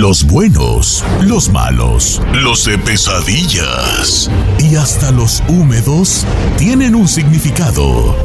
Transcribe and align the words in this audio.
los 0.00 0.24
buenos, 0.24 1.04
los 1.20 1.50
malos, 1.50 2.22
los 2.32 2.64
de 2.64 2.78
pesadillas 2.78 4.30
y 4.58 4.76
hasta 4.76 5.10
los 5.10 5.42
húmedos 5.48 6.26
tienen 6.56 6.94
un 6.94 7.06
significado. 7.06 8.16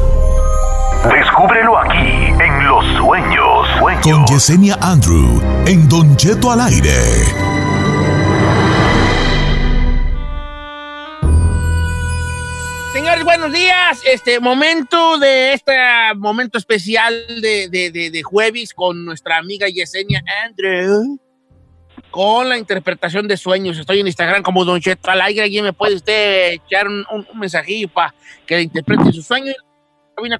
Descúbrelo 1.10 1.78
aquí 1.78 2.32
en 2.40 2.66
Los 2.66 2.86
Sueños. 2.96 3.68
Con 4.02 4.24
Yesenia 4.26 4.78
Andrew 4.80 5.42
en 5.66 5.86
Don 5.90 6.16
Cheto 6.16 6.50
al 6.50 6.62
aire. 6.62 6.90
Señores, 12.94 13.24
buenos 13.24 13.52
días. 13.52 14.00
Este 14.10 14.40
momento 14.40 15.18
de 15.18 15.52
este 15.52 15.72
momento 16.16 16.56
especial 16.56 17.14
de, 17.42 17.68
de, 17.68 17.90
de, 17.90 18.10
de 18.10 18.22
jueves 18.22 18.72
con 18.72 19.04
nuestra 19.04 19.36
amiga 19.36 19.68
Yesenia 19.68 20.24
Andrew 20.46 21.18
con 22.18 22.48
la 22.48 22.58
interpretación 22.58 23.28
de 23.28 23.36
sueños. 23.36 23.78
Estoy 23.78 24.00
en 24.00 24.08
Instagram 24.08 24.42
como 24.42 24.64
Don 24.64 24.80
Cheto 24.80 25.08
al 25.08 25.20
aire. 25.20 25.42
Alguien 25.42 25.62
me 25.62 25.72
puede 25.72 25.94
usted 25.94 26.54
echar 26.54 26.88
un, 26.88 27.06
un, 27.12 27.24
un 27.32 27.38
mensajillo 27.38 27.88
para 27.88 28.12
que 28.44 28.56
le 28.56 28.62
interprete 28.62 29.12
sus 29.12 29.24
sueños. 29.24 29.54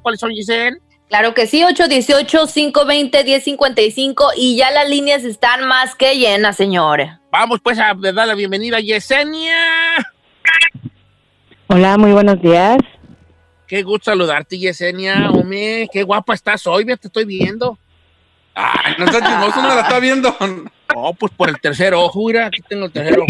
¿Cuáles 0.02 0.18
son, 0.18 0.32
Giselle? 0.32 0.78
Claro 1.08 1.34
que 1.34 1.46
sí, 1.46 1.62
818-520-1055 1.62 4.32
y 4.36 4.56
ya 4.56 4.72
las 4.72 4.90
líneas 4.90 5.22
están 5.22 5.68
más 5.68 5.94
que 5.94 6.18
llenas, 6.18 6.56
señores. 6.56 7.12
Vamos 7.30 7.60
pues 7.62 7.78
a 7.78 7.94
dar 7.94 8.26
la 8.26 8.34
bienvenida 8.34 8.78
a 8.78 8.80
Yesenia. 8.80 10.04
Hola, 11.68 11.96
muy 11.96 12.10
buenos 12.10 12.42
días. 12.42 12.78
Qué 13.68 13.84
gusto 13.84 14.10
saludarte, 14.10 14.58
Yesenia. 14.58 15.30
Hombre, 15.30 15.88
qué 15.92 16.02
guapa 16.02 16.34
estás 16.34 16.66
hoy, 16.66 16.86
ya 16.88 16.96
te 16.96 17.06
estoy 17.06 17.24
viendo. 17.24 17.78
Ay, 18.52 18.94
no 18.98 19.04
estás 19.04 19.22
chismoso, 19.22 19.62
no 19.62 19.76
la 19.76 19.82
está 19.82 20.00
viendo. 20.00 20.36
Oh, 20.94 21.12
pues 21.14 21.32
por 21.36 21.48
el 21.48 21.60
tercer 21.60 21.94
ojo, 21.94 22.26
mira, 22.26 22.46
aquí 22.46 22.62
tengo 22.68 22.86
el 22.86 22.92
tercer 22.92 23.18
ojo. 23.18 23.26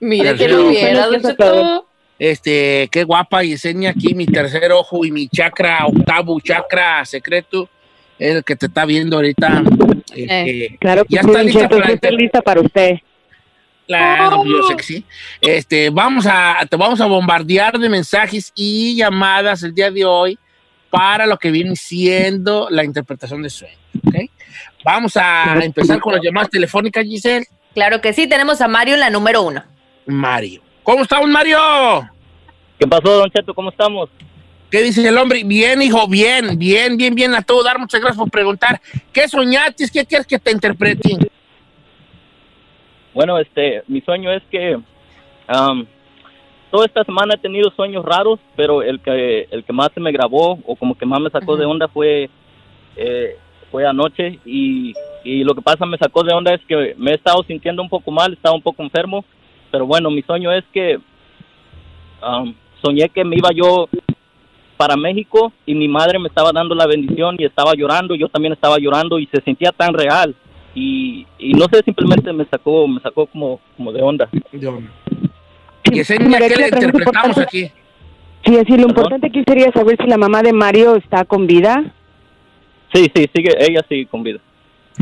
Mira 0.00 0.32
que 0.36 0.38
Tercero. 0.38 0.62
lo 0.62 0.68
viera. 0.70 1.82
Este, 2.18 2.88
qué 2.92 3.02
guapa, 3.02 3.42
Yesenia, 3.42 3.90
aquí 3.90 4.14
mi 4.14 4.26
tercer 4.26 4.70
ojo 4.70 5.04
y 5.04 5.10
mi 5.10 5.28
chakra, 5.28 5.84
octavo 5.86 6.38
chakra 6.40 7.04
secreto, 7.04 7.68
es 8.16 8.36
el 8.36 8.44
que 8.44 8.54
te 8.54 8.66
está 8.66 8.84
viendo 8.84 9.16
ahorita. 9.16 9.64
Este, 10.14 10.76
Claro 10.78 11.04
que 11.04 11.16
ya 11.16 11.22
sí, 11.22 11.28
está 11.28 11.42
lista 11.42 11.68
para 11.68 12.10
lista 12.12 12.42
para 12.42 12.60
usted. 12.60 12.98
Claro, 13.88 14.44
yo 14.44 14.62
sé 14.62 14.76
que 14.76 14.82
sí. 14.84 15.04
Este, 15.40 15.90
vamos 15.90 16.24
a, 16.28 16.64
te 16.70 16.76
vamos 16.76 17.00
a 17.00 17.06
bombardear 17.06 17.76
de 17.78 17.88
mensajes 17.88 18.52
y 18.54 18.94
llamadas 18.94 19.64
el 19.64 19.74
día 19.74 19.90
de 19.90 20.04
hoy 20.04 20.38
para 20.92 21.24
lo 21.24 21.38
que 21.38 21.50
viene 21.50 21.74
siendo 21.74 22.68
la 22.68 22.84
interpretación 22.84 23.42
de 23.42 23.48
sueños. 23.48 23.78
¿ok? 24.06 24.14
Vamos 24.84 25.16
a 25.16 25.58
empezar 25.64 25.98
con 26.00 26.12
las 26.12 26.22
llamadas 26.22 26.50
telefónicas, 26.50 27.02
Giselle. 27.06 27.46
Claro 27.72 28.02
que 28.02 28.12
sí, 28.12 28.26
tenemos 28.26 28.60
a 28.60 28.68
Mario 28.68 28.92
en 28.92 29.00
la 29.00 29.08
número 29.08 29.40
uno. 29.40 29.64
Mario. 30.04 30.60
¿Cómo 30.82 31.02
estamos, 31.02 31.30
Mario? 31.30 31.58
¿Qué 32.78 32.86
pasó, 32.86 33.16
Don 33.16 33.30
Cheto? 33.30 33.54
¿Cómo 33.54 33.70
estamos? 33.70 34.10
¿Qué 34.70 34.82
dice 34.82 35.08
el 35.08 35.16
hombre? 35.16 35.44
Bien, 35.44 35.80
hijo, 35.80 36.06
bien, 36.08 36.58
bien, 36.58 36.98
bien, 36.98 37.14
bien 37.14 37.34
a 37.34 37.40
todo 37.40 37.62
dar. 37.62 37.78
Muchas 37.78 37.98
gracias 37.98 38.18
por 38.18 38.30
preguntar. 38.30 38.78
¿Qué 39.14 39.26
soñaste? 39.28 39.88
¿Qué 39.90 40.04
quieres 40.04 40.26
que 40.26 40.38
te 40.38 40.50
interpreten? 40.50 41.26
Bueno, 43.14 43.38
este, 43.38 43.82
mi 43.88 44.02
sueño 44.02 44.30
es 44.30 44.42
que 44.50 44.78
am, 45.46 45.86
toda 46.72 46.86
esta 46.86 47.04
semana 47.04 47.34
he 47.34 47.38
tenido 47.38 47.70
sueños 47.70 48.02
raros, 48.02 48.40
pero 48.56 48.82
el 48.82 48.98
que 49.00 49.46
el 49.50 49.62
que 49.62 49.72
más 49.74 49.90
se 49.92 50.00
me 50.00 50.10
grabó 50.10 50.58
o 50.66 50.74
como 50.74 50.96
que 50.96 51.04
más 51.04 51.20
me 51.20 51.30
sacó 51.30 51.56
de 51.56 51.66
onda 51.66 51.86
fue 51.86 52.30
eh, 52.96 53.36
fue 53.70 53.86
anoche 53.86 54.40
y, 54.46 54.94
y 55.22 55.44
lo 55.44 55.54
que 55.54 55.60
pasa 55.60 55.84
me 55.84 55.98
sacó 55.98 56.24
de 56.24 56.32
onda 56.32 56.52
es 56.54 56.62
que 56.66 56.94
me 56.96 57.12
he 57.12 57.14
estado 57.14 57.42
sintiendo 57.42 57.82
un 57.82 57.90
poco 57.90 58.10
mal, 58.10 58.32
estaba 58.32 58.54
un 58.54 58.62
poco 58.62 58.82
enfermo, 58.82 59.24
pero 59.70 59.86
bueno, 59.86 60.10
mi 60.10 60.22
sueño 60.22 60.50
es 60.50 60.64
que 60.72 60.98
am, 62.22 62.54
soñé 62.82 63.10
que 63.10 63.22
me 63.22 63.36
iba 63.36 63.50
yo 63.54 63.88
para 64.78 64.96
México 64.96 65.52
y 65.66 65.74
mi 65.74 65.88
madre 65.88 66.18
me 66.18 66.28
estaba 66.28 66.52
dando 66.52 66.74
la 66.74 66.86
bendición 66.86 67.36
y 67.38 67.44
estaba 67.44 67.74
llorando, 67.74 68.14
yo 68.14 68.28
también 68.28 68.54
estaba 68.54 68.78
llorando 68.78 69.18
y 69.18 69.26
se 69.26 69.42
sentía 69.42 69.72
tan 69.72 69.92
real 69.92 70.34
y, 70.74 71.26
y 71.38 71.52
no 71.52 71.66
sé, 71.70 71.82
simplemente 71.84 72.32
me 72.32 72.46
sacó, 72.46 72.88
me 72.88 73.00
sacó 73.00 73.26
como, 73.26 73.60
como 73.76 73.92
de 73.92 74.02
onda. 74.02 74.28
Yesenia, 75.92 76.38
¿qué 76.38 76.56
le 76.56 76.68
interpretamos 76.68 77.38
aquí? 77.38 77.70
Sí, 78.44 78.58
así 78.58 78.76
lo 78.76 78.88
importante 78.88 79.28
aquí 79.28 79.44
sería 79.46 79.70
saber 79.72 79.96
si 80.00 80.08
la 80.08 80.16
mamá 80.16 80.42
de 80.42 80.52
Mario 80.52 80.96
está 80.96 81.24
con 81.24 81.46
vida. 81.46 81.92
Sí, 82.92 83.10
sí, 83.14 83.30
sigue, 83.34 83.54
ella 83.58 83.84
sigue 83.88 84.06
con 84.06 84.22
vida. 84.22 84.40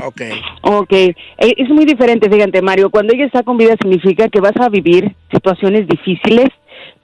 Ok. 0.02 0.22
Ok, 0.62 0.92
Eh, 0.92 1.14
es 1.38 1.68
muy 1.68 1.84
diferente, 1.84 2.30
fíjate 2.30 2.62
Mario, 2.62 2.90
cuando 2.90 3.12
ella 3.12 3.24
está 3.24 3.42
con 3.42 3.56
vida 3.56 3.76
significa 3.80 4.28
que 4.28 4.40
vas 4.40 4.56
a 4.60 4.68
vivir 4.68 5.16
situaciones 5.32 5.88
difíciles, 5.88 6.48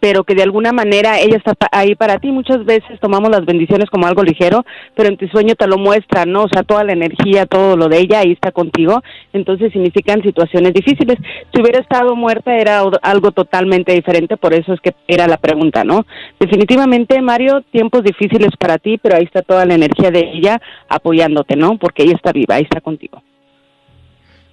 pero 0.06 0.22
que 0.22 0.36
de 0.36 0.44
alguna 0.44 0.70
manera 0.70 1.18
ella 1.18 1.36
está 1.36 1.56
ahí 1.72 1.96
para 1.96 2.20
ti. 2.20 2.30
Muchas 2.30 2.64
veces 2.64 3.00
tomamos 3.00 3.28
las 3.28 3.44
bendiciones 3.44 3.90
como 3.90 4.06
algo 4.06 4.22
ligero, 4.22 4.64
pero 4.94 5.08
en 5.08 5.16
tu 5.16 5.26
sueño 5.26 5.56
te 5.56 5.66
lo 5.66 5.78
muestra, 5.78 6.24
¿no? 6.24 6.44
O 6.44 6.48
sea, 6.48 6.62
toda 6.62 6.84
la 6.84 6.92
energía, 6.92 7.44
todo 7.44 7.76
lo 7.76 7.88
de 7.88 7.98
ella 7.98 8.20
ahí 8.20 8.30
está 8.30 8.52
contigo, 8.52 9.02
entonces 9.32 9.72
significan 9.72 10.22
situaciones 10.22 10.74
difíciles. 10.74 11.16
Si 11.52 11.60
hubiera 11.60 11.80
estado 11.80 12.14
muerta 12.14 12.56
era 12.56 12.84
algo 13.02 13.32
totalmente 13.32 13.94
diferente, 13.94 14.36
por 14.36 14.54
eso 14.54 14.74
es 14.74 14.80
que 14.80 14.94
era 15.08 15.26
la 15.26 15.38
pregunta, 15.38 15.82
¿no? 15.82 16.06
Definitivamente, 16.38 17.20
Mario, 17.20 17.62
tiempos 17.72 18.04
difíciles 18.04 18.50
para 18.56 18.78
ti, 18.78 18.98
pero 18.98 19.16
ahí 19.16 19.24
está 19.24 19.42
toda 19.42 19.66
la 19.66 19.74
energía 19.74 20.12
de 20.12 20.20
ella 20.20 20.60
apoyándote, 20.88 21.56
¿no? 21.56 21.78
Porque 21.78 22.04
ella 22.04 22.14
está 22.14 22.30
viva, 22.30 22.54
ahí 22.54 22.62
está 22.62 22.80
contigo. 22.80 23.20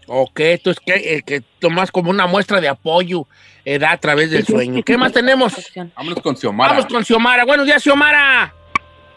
Ok, 0.07 0.39
entonces 0.39 0.81
que, 0.85 1.15
eh, 1.15 1.23
que 1.25 1.41
tomas 1.59 1.91
como 1.91 2.09
una 2.09 2.27
muestra 2.27 2.59
de 2.59 2.67
apoyo 2.67 3.27
eh, 3.65 3.79
da 3.79 3.91
a 3.91 3.97
través 3.97 4.31
del 4.31 4.45
sueño. 4.45 4.83
¿Qué 4.83 4.97
más 4.97 5.13
tenemos? 5.13 5.53
Vámonos 5.95 6.21
con 6.21 6.35
Xiomara. 6.35 6.73
Vamos 6.73 6.85
con 6.87 7.05
Xiomara. 7.05 7.45
Buenos 7.45 7.65
días, 7.65 7.81
Xiomara. 7.81 8.53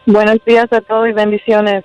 Buenos 0.06 0.38
días 0.46 0.66
a 0.70 0.80
todos 0.80 1.08
y 1.08 1.12
bendiciones. 1.12 1.84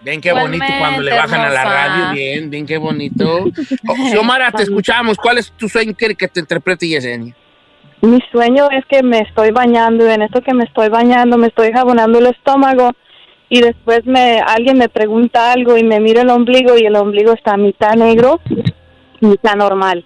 Ven 0.00 0.20
qué 0.20 0.32
bonito 0.32 0.64
Igualmente, 0.64 0.78
cuando 0.78 1.02
le 1.02 1.12
bajan 1.12 1.40
a 1.40 1.50
la 1.50 1.64
radio. 1.64 2.12
Bien, 2.14 2.50
bien, 2.50 2.66
qué 2.66 2.78
bonito. 2.78 3.44
Oh, 3.88 3.94
Xiomara, 4.10 4.50
te 4.52 4.62
escuchamos. 4.62 5.16
¿Cuál 5.18 5.38
es 5.38 5.50
tu 5.52 5.68
sueño? 5.68 5.94
¿Quiere 5.94 6.14
que 6.14 6.28
te 6.28 6.40
interprete 6.40 6.88
Yesenia? 6.88 7.34
Mi 8.00 8.20
sueño 8.30 8.68
es 8.70 8.84
que 8.86 9.02
me 9.02 9.20
estoy 9.20 9.50
bañando 9.50 10.06
y 10.06 10.12
en 10.12 10.22
esto 10.22 10.42
que 10.42 10.52
me 10.52 10.64
estoy 10.64 10.88
bañando 10.88 11.38
me 11.38 11.46
estoy 11.46 11.72
jabonando 11.72 12.18
el 12.18 12.26
estómago 12.26 12.90
y 13.48 13.60
después 13.60 14.04
me 14.06 14.40
alguien 14.40 14.78
me 14.78 14.88
pregunta 14.88 15.52
algo 15.52 15.76
y 15.76 15.84
me 15.84 16.00
mira 16.00 16.22
el 16.22 16.30
ombligo 16.30 16.76
y 16.78 16.86
el 16.86 16.96
ombligo 16.96 17.32
está 17.32 17.56
mitad 17.56 17.94
negro, 17.94 18.40
mitad 19.20 19.54
normal. 19.56 20.04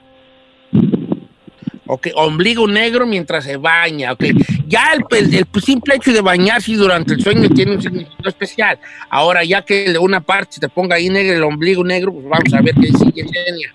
Ok, 1.90 2.08
ombligo 2.16 2.68
negro 2.68 3.06
mientras 3.06 3.44
se 3.44 3.56
baña. 3.56 4.12
Ok, 4.12 4.24
ya 4.66 4.92
el, 4.92 5.02
el- 5.16 5.34
el 5.54 5.62
simple 5.62 5.94
hecho 5.94 6.12
de 6.12 6.20
bañarse 6.20 6.74
durante 6.74 7.14
el 7.14 7.22
sueño 7.22 7.48
tiene 7.48 7.72
un 7.76 7.82
significado 7.82 8.28
especial. 8.28 8.78
Ahora, 9.08 9.42
ya 9.42 9.62
que 9.62 9.90
de 9.92 9.98
una 9.98 10.20
parte 10.20 10.58
te 10.60 10.68
ponga 10.68 10.96
ahí 10.96 11.08
negro, 11.08 11.34
el 11.36 11.42
ombligo 11.44 11.82
negro, 11.82 12.12
pues 12.12 12.24
vamos 12.28 12.52
a 12.52 12.60
ver 12.60 12.74
qué 12.74 12.88
dice 12.88 13.06
Yesenia. 13.06 13.74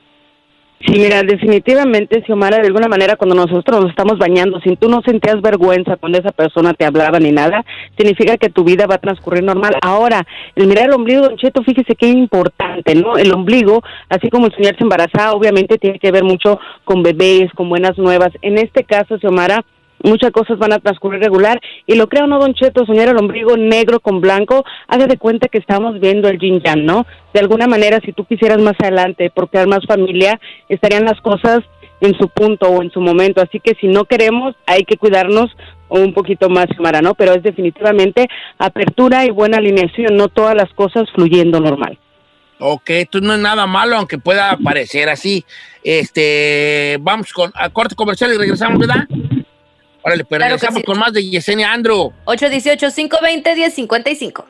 Sí, 0.86 1.00
mira, 1.00 1.24
definitivamente, 1.24 2.24
Xiomara, 2.26 2.58
de 2.58 2.68
alguna 2.68 2.90
manera, 2.90 3.16
cuando 3.16 3.36
nosotros 3.36 3.80
nos 3.80 3.90
estamos 3.90 4.18
bañando, 4.18 4.60
si 4.60 4.76
tú 4.76 4.90
no 4.90 5.02
sentías 5.02 5.42
vergüenza 5.42 5.96
cuando 5.96 6.18
esa 6.18 6.32
persona 6.32 6.74
te 6.74 6.84
hablaba 6.84 7.20
ni 7.20 7.32
nada, 7.32 7.64
significa 7.98 8.38
que 8.38 8.50
tu 8.50 8.66
vida 8.66 8.86
va 8.86 8.96
a 8.96 8.98
transcurrir 8.98 9.44
normal. 9.44 9.76
Ahora, 9.82 10.28
el 10.56 10.68
mirar 10.68 10.88
el 10.88 10.94
ombligo, 10.94 11.22
Don 11.22 11.38
Cheto, 11.38 11.64
fíjese 11.64 11.96
qué 11.96 12.08
importante, 12.08 12.96
¿no? 12.96 13.16
El 13.18 13.32
ombligo, 13.34 13.82
así 14.10 14.30
como 14.30 14.48
el 14.48 14.54
soñarse 14.54 14.84
embarazada, 14.84 15.32
obviamente 15.32 15.78
tiene 15.78 16.00
que 16.00 16.12
ver 16.12 16.26
mucho 16.26 16.60
con 16.84 17.02
bebés, 17.02 17.50
con 17.54 17.70
buenas 17.70 17.98
nuevas. 17.98 18.32
En 18.42 18.58
este 18.58 18.84
caso, 18.84 19.18
Xiomara, 19.18 19.64
muchas 20.04 20.32
cosas 20.32 20.60
van 20.60 20.74
a 20.74 20.80
transcurrir 20.80 21.22
regular 21.22 21.60
y 21.88 21.96
lo 21.96 22.08
creo 22.08 22.28
no 22.28 22.40
Don 22.40 22.54
Cheto 22.54 22.86
soñar 22.86 23.10
el 23.10 23.18
ombligo 23.18 23.58
negro 23.58 24.00
con 24.00 24.22
blanco 24.22 24.64
haga 24.88 25.08
de 25.08 25.18
cuenta 25.18 25.48
que 25.48 25.58
estamos 25.58 26.00
viendo 26.00 26.28
el 26.28 26.40
yin 26.40 26.62
yang 26.62 26.86
no 26.86 27.06
de 27.34 27.40
alguna 27.40 27.68
manera 27.68 28.00
si 28.06 28.12
tú 28.12 28.26
quisieras 28.26 28.60
más 28.60 28.76
adelante 28.80 29.32
procrear 29.32 29.68
más 29.68 29.86
familia 29.88 30.40
estarían 30.70 31.06
las 31.06 31.20
cosas 31.22 31.62
en 32.02 32.18
su 32.18 32.28
punto 32.28 32.68
o 32.68 32.82
en 32.82 32.92
su 32.92 33.00
momento. 33.00 33.42
Así 33.42 33.62
que 33.62 33.76
si 33.80 33.88
no 33.88 34.06
queremos 34.06 34.56
hay 34.66 34.84
que 34.84 34.98
cuidarnos 34.98 35.50
un 35.88 36.14
poquito 36.14 36.50
más 36.50 36.68
Mara 36.80 37.02
no 37.02 37.14
pero 37.14 37.34
es 37.34 37.44
definitivamente 37.44 38.28
apertura 38.58 39.26
y 39.26 39.30
buena 39.30 39.58
alineación 39.58 40.16
no 40.16 40.28
todas 40.28 40.56
las 40.56 40.72
cosas 40.74 41.10
fluyendo 41.16 41.60
normal. 41.60 41.98
Ok, 42.60 42.90
esto 42.92 43.20
no 43.20 43.34
es 43.34 43.40
nada 43.40 43.68
malo, 43.68 43.98
aunque 43.98 44.18
pueda 44.18 44.58
parecer 44.64 45.10
así. 45.10 45.44
Este, 45.84 46.98
vamos 47.02 47.34
con 47.34 47.52
a 47.56 47.70
corte 47.70 47.96
comercial 47.96 48.32
y 48.34 48.38
regresamos, 48.38 48.80
¿verdad? 48.80 49.06
Órale, 50.04 50.26
pero 50.26 50.40
Claro 50.40 50.56
regresamos 50.56 50.82
sí. 50.82 50.86
con 50.86 51.00
más 51.00 51.14
de 51.14 51.26
Yesenia 51.28 51.72
Andrew. 51.72 52.12
818-520-1055. 52.26 54.44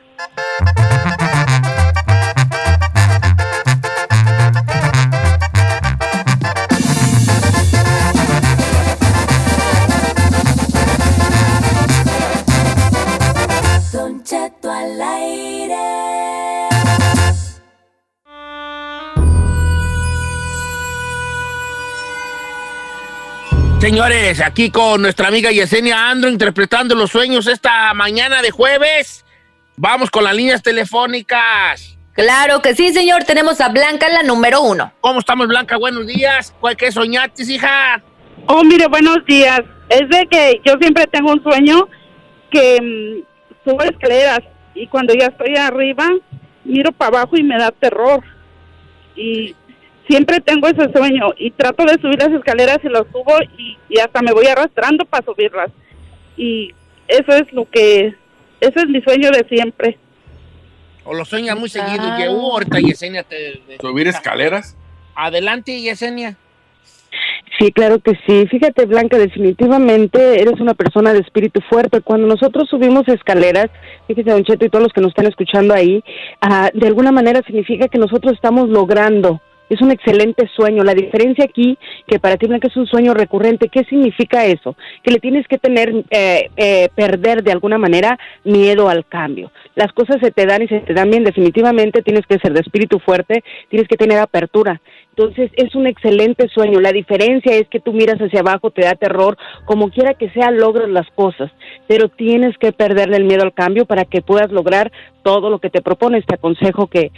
Señores, 23.84 24.40
aquí 24.40 24.70
con 24.70 25.02
nuestra 25.02 25.28
amiga 25.28 25.52
Yesenia 25.52 26.08
Andro 26.08 26.30
interpretando 26.30 26.94
los 26.94 27.10
sueños 27.10 27.46
esta 27.46 27.92
mañana 27.92 28.40
de 28.40 28.50
jueves. 28.50 29.26
Vamos 29.76 30.10
con 30.10 30.24
las 30.24 30.34
líneas 30.34 30.62
telefónicas. 30.62 31.98
Claro 32.14 32.62
que 32.62 32.74
sí, 32.74 32.94
señor. 32.94 33.24
Tenemos 33.24 33.60
a 33.60 33.68
Blanca, 33.68 34.08
la 34.08 34.22
número 34.22 34.62
uno. 34.62 34.90
¿Cómo 35.02 35.18
estamos, 35.18 35.48
Blanca? 35.48 35.76
Buenos 35.76 36.06
días. 36.06 36.54
¿Cuál 36.60 36.78
qué 36.78 36.90
soñaste, 36.90 37.42
hija? 37.42 38.02
Oh, 38.46 38.64
mire, 38.64 38.86
buenos 38.86 39.18
días. 39.26 39.60
Es 39.90 40.08
de 40.08 40.26
que 40.30 40.62
yo 40.64 40.78
siempre 40.80 41.06
tengo 41.08 41.32
un 41.32 41.42
sueño 41.42 41.86
que 42.50 42.80
mm, 42.80 43.68
subo 43.68 43.82
escaleras 43.82 44.40
y 44.74 44.86
cuando 44.86 45.12
ya 45.12 45.26
estoy 45.26 45.56
arriba 45.56 46.08
miro 46.64 46.90
para 46.90 47.18
abajo 47.18 47.36
y 47.36 47.42
me 47.42 47.58
da 47.58 47.70
terror. 47.70 48.24
Y 49.14 49.54
siempre 50.08 50.40
tengo 50.40 50.68
ese 50.68 50.92
sueño 50.92 51.32
y 51.38 51.50
trato 51.50 51.84
de 51.84 52.00
subir 52.00 52.18
las 52.18 52.32
escaleras 52.32 52.78
y 52.82 52.88
lo 52.88 53.04
subo 53.12 53.34
y, 53.58 53.76
y 53.88 53.98
hasta 53.98 54.22
me 54.22 54.32
voy 54.32 54.46
arrastrando 54.46 55.04
para 55.04 55.24
subirlas. 55.24 55.70
Y 56.36 56.72
eso 57.08 57.32
es 57.32 57.52
lo 57.52 57.68
que, 57.70 58.14
ese 58.60 58.80
es 58.80 58.88
mi 58.88 59.00
sueño 59.02 59.30
de 59.30 59.46
siempre. 59.48 59.98
¿O 61.04 61.14
lo 61.14 61.24
sueñas 61.24 61.58
muy 61.58 61.68
seguido? 61.68 62.02
Y 62.18 62.28
uh, 62.28 62.52
ahorita 62.52 62.80
Yesenia 62.80 63.22
te... 63.22 63.60
te- 63.66 63.78
¿Subir 63.78 64.06
escaleras? 64.08 64.76
Adelante, 65.14 65.80
Yesenia. 65.80 66.36
Sí, 67.58 67.70
claro 67.70 68.00
que 68.00 68.12
sí. 68.26 68.46
Fíjate, 68.48 68.86
Blanca, 68.86 69.16
definitivamente 69.16 70.40
eres 70.40 70.58
una 70.60 70.74
persona 70.74 71.12
de 71.12 71.20
espíritu 71.20 71.60
fuerte. 71.68 72.00
Cuando 72.00 72.26
nosotros 72.26 72.68
subimos 72.68 73.06
escaleras, 73.06 73.70
fíjese, 74.08 74.30
Don 74.30 74.42
Cheto 74.44 74.64
y 74.64 74.70
todos 74.70 74.82
los 74.82 74.92
que 74.92 75.00
nos 75.00 75.10
están 75.10 75.26
escuchando 75.26 75.72
ahí, 75.72 76.02
ah, 76.40 76.70
de 76.74 76.86
alguna 76.88 77.12
manera 77.12 77.42
significa 77.46 77.86
que 77.86 77.98
nosotros 77.98 78.32
estamos 78.32 78.68
logrando. 78.68 79.40
Es 79.68 79.80
un 79.80 79.90
excelente 79.90 80.48
sueño. 80.54 80.82
La 80.84 80.94
diferencia 80.94 81.44
aquí, 81.44 81.78
que 82.06 82.18
para 82.18 82.36
ti, 82.36 82.46
Blanca, 82.46 82.68
es 82.68 82.76
un 82.76 82.86
sueño 82.86 83.14
recurrente. 83.14 83.68
¿Qué 83.68 83.84
significa 83.84 84.44
eso? 84.44 84.76
Que 85.02 85.12
le 85.12 85.20
tienes 85.20 85.46
que 85.48 85.58
tener, 85.58 86.04
eh, 86.10 86.50
eh, 86.56 86.88
perder 86.94 87.42
de 87.42 87.52
alguna 87.52 87.78
manera 87.78 88.18
miedo 88.44 88.88
al 88.88 89.06
cambio. 89.06 89.50
Las 89.74 89.92
cosas 89.92 90.16
se 90.20 90.30
te 90.30 90.46
dan 90.46 90.62
y 90.62 90.68
se 90.68 90.80
te 90.80 90.94
dan 90.94 91.10
bien. 91.10 91.24
Definitivamente 91.24 92.02
tienes 92.02 92.26
que 92.26 92.38
ser 92.38 92.52
de 92.52 92.60
espíritu 92.60 92.98
fuerte, 92.98 93.42
tienes 93.68 93.88
que 93.88 93.96
tener 93.96 94.18
apertura. 94.18 94.80
Entonces 95.16 95.52
es 95.54 95.76
un 95.76 95.86
excelente 95.86 96.48
sueño. 96.48 96.80
La 96.80 96.90
diferencia 96.90 97.54
es 97.54 97.68
que 97.68 97.78
tú 97.78 97.92
miras 97.92 98.18
hacia 98.18 98.40
abajo, 98.40 98.72
te 98.72 98.82
da 98.82 98.94
terror, 98.94 99.36
como 99.64 99.88
quiera 99.90 100.14
que 100.14 100.28
sea, 100.30 100.50
logras 100.50 100.88
las 100.88 101.08
cosas, 101.14 101.52
pero 101.86 102.08
tienes 102.08 102.58
que 102.58 102.72
perderle 102.72 103.18
el 103.18 103.24
miedo 103.24 103.44
al 103.44 103.54
cambio 103.54 103.86
para 103.86 104.04
que 104.04 104.22
puedas 104.22 104.50
lograr 104.50 104.90
todo 105.22 105.50
lo 105.50 105.60
que 105.60 105.70
te 105.70 105.82
propones. 105.82 106.26
Te 106.26 106.34
aconsejo 106.34 106.88
que 106.88 106.98
eh, 107.00 107.12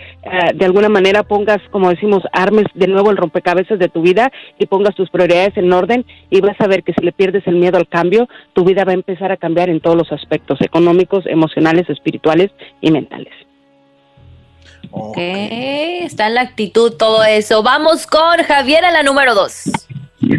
de 0.55 0.65
alguna 0.67 0.91
manera 0.91 1.23
pongas, 1.23 1.63
como 1.71 1.89
decimos, 1.89 2.23
armes 2.33 2.67
de 2.75 2.87
nuevo 2.87 3.11
el 3.11 3.17
rompecabezas 3.17 3.79
de 3.79 3.89
tu 3.89 4.03
vida 4.03 4.31
y 4.59 4.67
pongas 4.67 4.95
tus 4.95 5.09
prioridades 5.09 5.57
en 5.57 5.73
orden 5.73 6.05
y 6.29 6.43
vas 6.43 6.61
a 6.61 6.67
ver 6.67 6.83
que 6.83 6.93
si 6.93 7.03
le 7.03 7.13
pierdes 7.13 7.47
el 7.47 7.57
miedo 7.57 7.79
al 7.79 7.89
cambio, 7.89 8.29
tu 8.53 8.63
vida 8.63 8.85
va 8.85 8.91
a 8.93 8.95
empezar 8.95 9.33
a 9.33 9.39
cambiar 9.39 9.71
en 9.71 9.81
todos 9.81 9.97
los 9.97 10.13
aspectos 10.13 10.61
económicos, 10.61 11.25
emocionales, 11.27 11.89
espirituales 11.89 12.51
y 12.83 12.91
mentales. 12.91 13.46
Ok, 14.91 15.17
está 15.19 16.27
en 16.29 16.35
la 16.35 16.43
actitud 16.43 16.93
todo 16.97 17.23
eso. 17.25 17.63
Vamos 17.63 18.07
con 18.07 18.43
Javier 18.45 18.85
a 18.85 18.91
la 18.91 19.03
número 19.03 19.35
dos. 19.35 19.65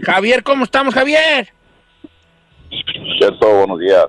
Javier, 0.04 0.44
¿cómo 0.44 0.64
estamos, 0.64 0.94
Javier? 0.94 1.52
Cierto, 3.20 3.48
buenos 3.58 3.80
días. 3.80 4.06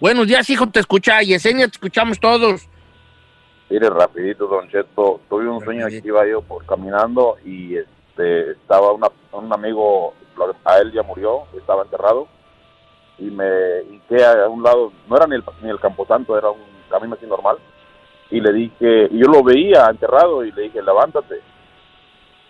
Buenos 0.00 0.26
días, 0.26 0.48
hijo, 0.50 0.66
te 0.68 0.80
escucha. 0.80 1.22
Yesenia, 1.22 1.66
te 1.66 1.72
escuchamos 1.72 2.18
todos. 2.18 2.68
Mire, 3.70 3.88
rapidito, 3.88 4.46
Don 4.46 4.68
Cheto, 4.68 5.20
tuve 5.30 5.48
un 5.48 5.62
sueño 5.64 5.86
que 5.86 6.02
iba 6.04 6.26
yo 6.26 6.42
por 6.42 6.66
caminando 6.66 7.36
y 7.44 7.76
este 7.76 8.50
estaba 8.52 8.92
una- 8.92 9.08
un 9.32 9.50
amigo, 9.52 10.14
a 10.64 10.78
él 10.78 10.92
ya 10.92 11.02
murió, 11.02 11.44
estaba 11.56 11.82
enterrado 11.84 12.28
y 13.18 13.24
me 13.24 13.46
hinqué 13.90 14.22
a 14.24 14.46
un 14.48 14.62
lado, 14.62 14.92
no 15.08 15.16
era 15.16 15.26
ni 15.26 15.36
el, 15.36 15.44
ni 15.62 15.70
el 15.70 15.80
camposanto, 15.80 16.36
era 16.36 16.50
un 16.50 16.60
camino 16.90 17.14
así 17.14 17.24
normal 17.26 17.56
y 18.32 18.40
le 18.40 18.52
dije, 18.52 19.08
yo 19.12 19.28
lo 19.28 19.44
veía 19.44 19.86
enterrado 19.88 20.44
y 20.44 20.50
le 20.50 20.62
dije, 20.62 20.82
levántate 20.82 21.40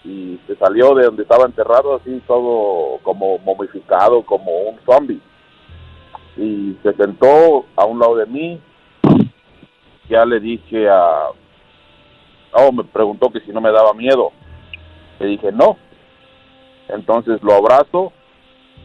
y 0.05 0.40
se 0.46 0.56
salió 0.56 0.94
de 0.94 1.05
donde 1.05 1.23
estaba 1.23 1.44
enterrado 1.44 1.94
así 1.96 2.23
todo 2.26 2.99
como 3.02 3.38
momificado, 3.38 4.23
como 4.23 4.50
un 4.62 4.79
zombie 4.87 5.20
y 6.37 6.76
se 6.82 6.94
sentó 6.94 7.67
a 7.76 7.84
un 7.84 7.99
lado 7.99 8.17
de 8.17 8.26
mí 8.26 8.61
ya 10.08 10.25
le 10.25 10.40
dije 10.40 10.88
a... 10.88 11.29
Oh, 12.52 12.70
me 12.70 12.84
preguntó 12.84 13.31
que 13.31 13.40
si 13.40 13.50
no 13.50 13.62
me 13.62 13.73
daba 13.73 13.94
miedo. 13.94 14.31
Le 15.19 15.26
dije 15.26 15.50
no. 15.52 15.79
Entonces 16.88 17.43
lo 17.43 17.55
abrazo 17.55 18.12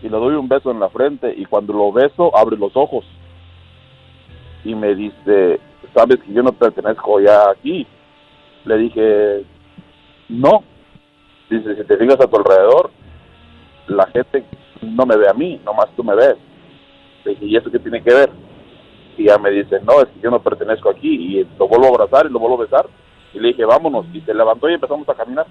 y 0.01 0.09
le 0.09 0.17
doy 0.17 0.35
un 0.35 0.47
beso 0.47 0.71
en 0.71 0.79
la 0.79 0.89
frente 0.89 1.33
y 1.35 1.45
cuando 1.45 1.73
lo 1.73 1.91
beso 1.91 2.35
abre 2.37 2.55
los 2.55 2.75
ojos 2.75 3.03
y 4.63 4.73
me 4.75 4.95
dice, 4.95 5.59
sabes 5.93 6.19
que 6.21 6.33
yo 6.33 6.43
no 6.43 6.51
pertenezco 6.53 7.19
ya 7.19 7.49
aquí. 7.49 7.85
Le 8.65 8.77
dije, 8.77 9.45
no. 10.29 10.63
Dice, 11.49 11.75
si 11.75 11.83
te 11.85 11.97
fijas 11.97 12.19
a 12.19 12.27
tu 12.27 12.37
alrededor, 12.37 12.91
la 13.87 14.05
gente 14.07 14.43
no 14.81 15.05
me 15.05 15.15
ve 15.15 15.29
a 15.29 15.33
mí, 15.33 15.61
nomás 15.63 15.87
tú 15.95 16.03
me 16.03 16.15
ves. 16.15 16.35
Le 17.23 17.31
dije, 17.31 17.45
¿y 17.45 17.55
eso 17.55 17.71
qué 17.71 17.79
tiene 17.79 18.03
que 18.03 18.13
ver? 18.13 18.29
y 19.17 19.25
ya 19.25 19.37
me 19.37 19.49
dice, 19.49 19.79
no, 19.81 19.99
es 20.01 20.07
que 20.09 20.19
yo 20.21 20.29
no 20.29 20.41
pertenezco 20.41 20.89
aquí, 20.89 21.09
y 21.09 21.47
lo 21.57 21.67
vuelvo 21.67 21.87
a 21.87 21.89
abrazar 21.89 22.27
y 22.27 22.29
lo 22.29 22.39
vuelvo 22.39 22.57
a 22.57 22.65
besar, 22.65 22.85
y 23.33 23.39
le 23.39 23.49
dije, 23.49 23.65
vámonos, 23.65 24.05
y 24.13 24.21
se 24.21 24.33
levantó 24.33 24.69
y 24.69 24.75
empezamos 24.75 25.09
a 25.09 25.15
caminar. 25.15 25.47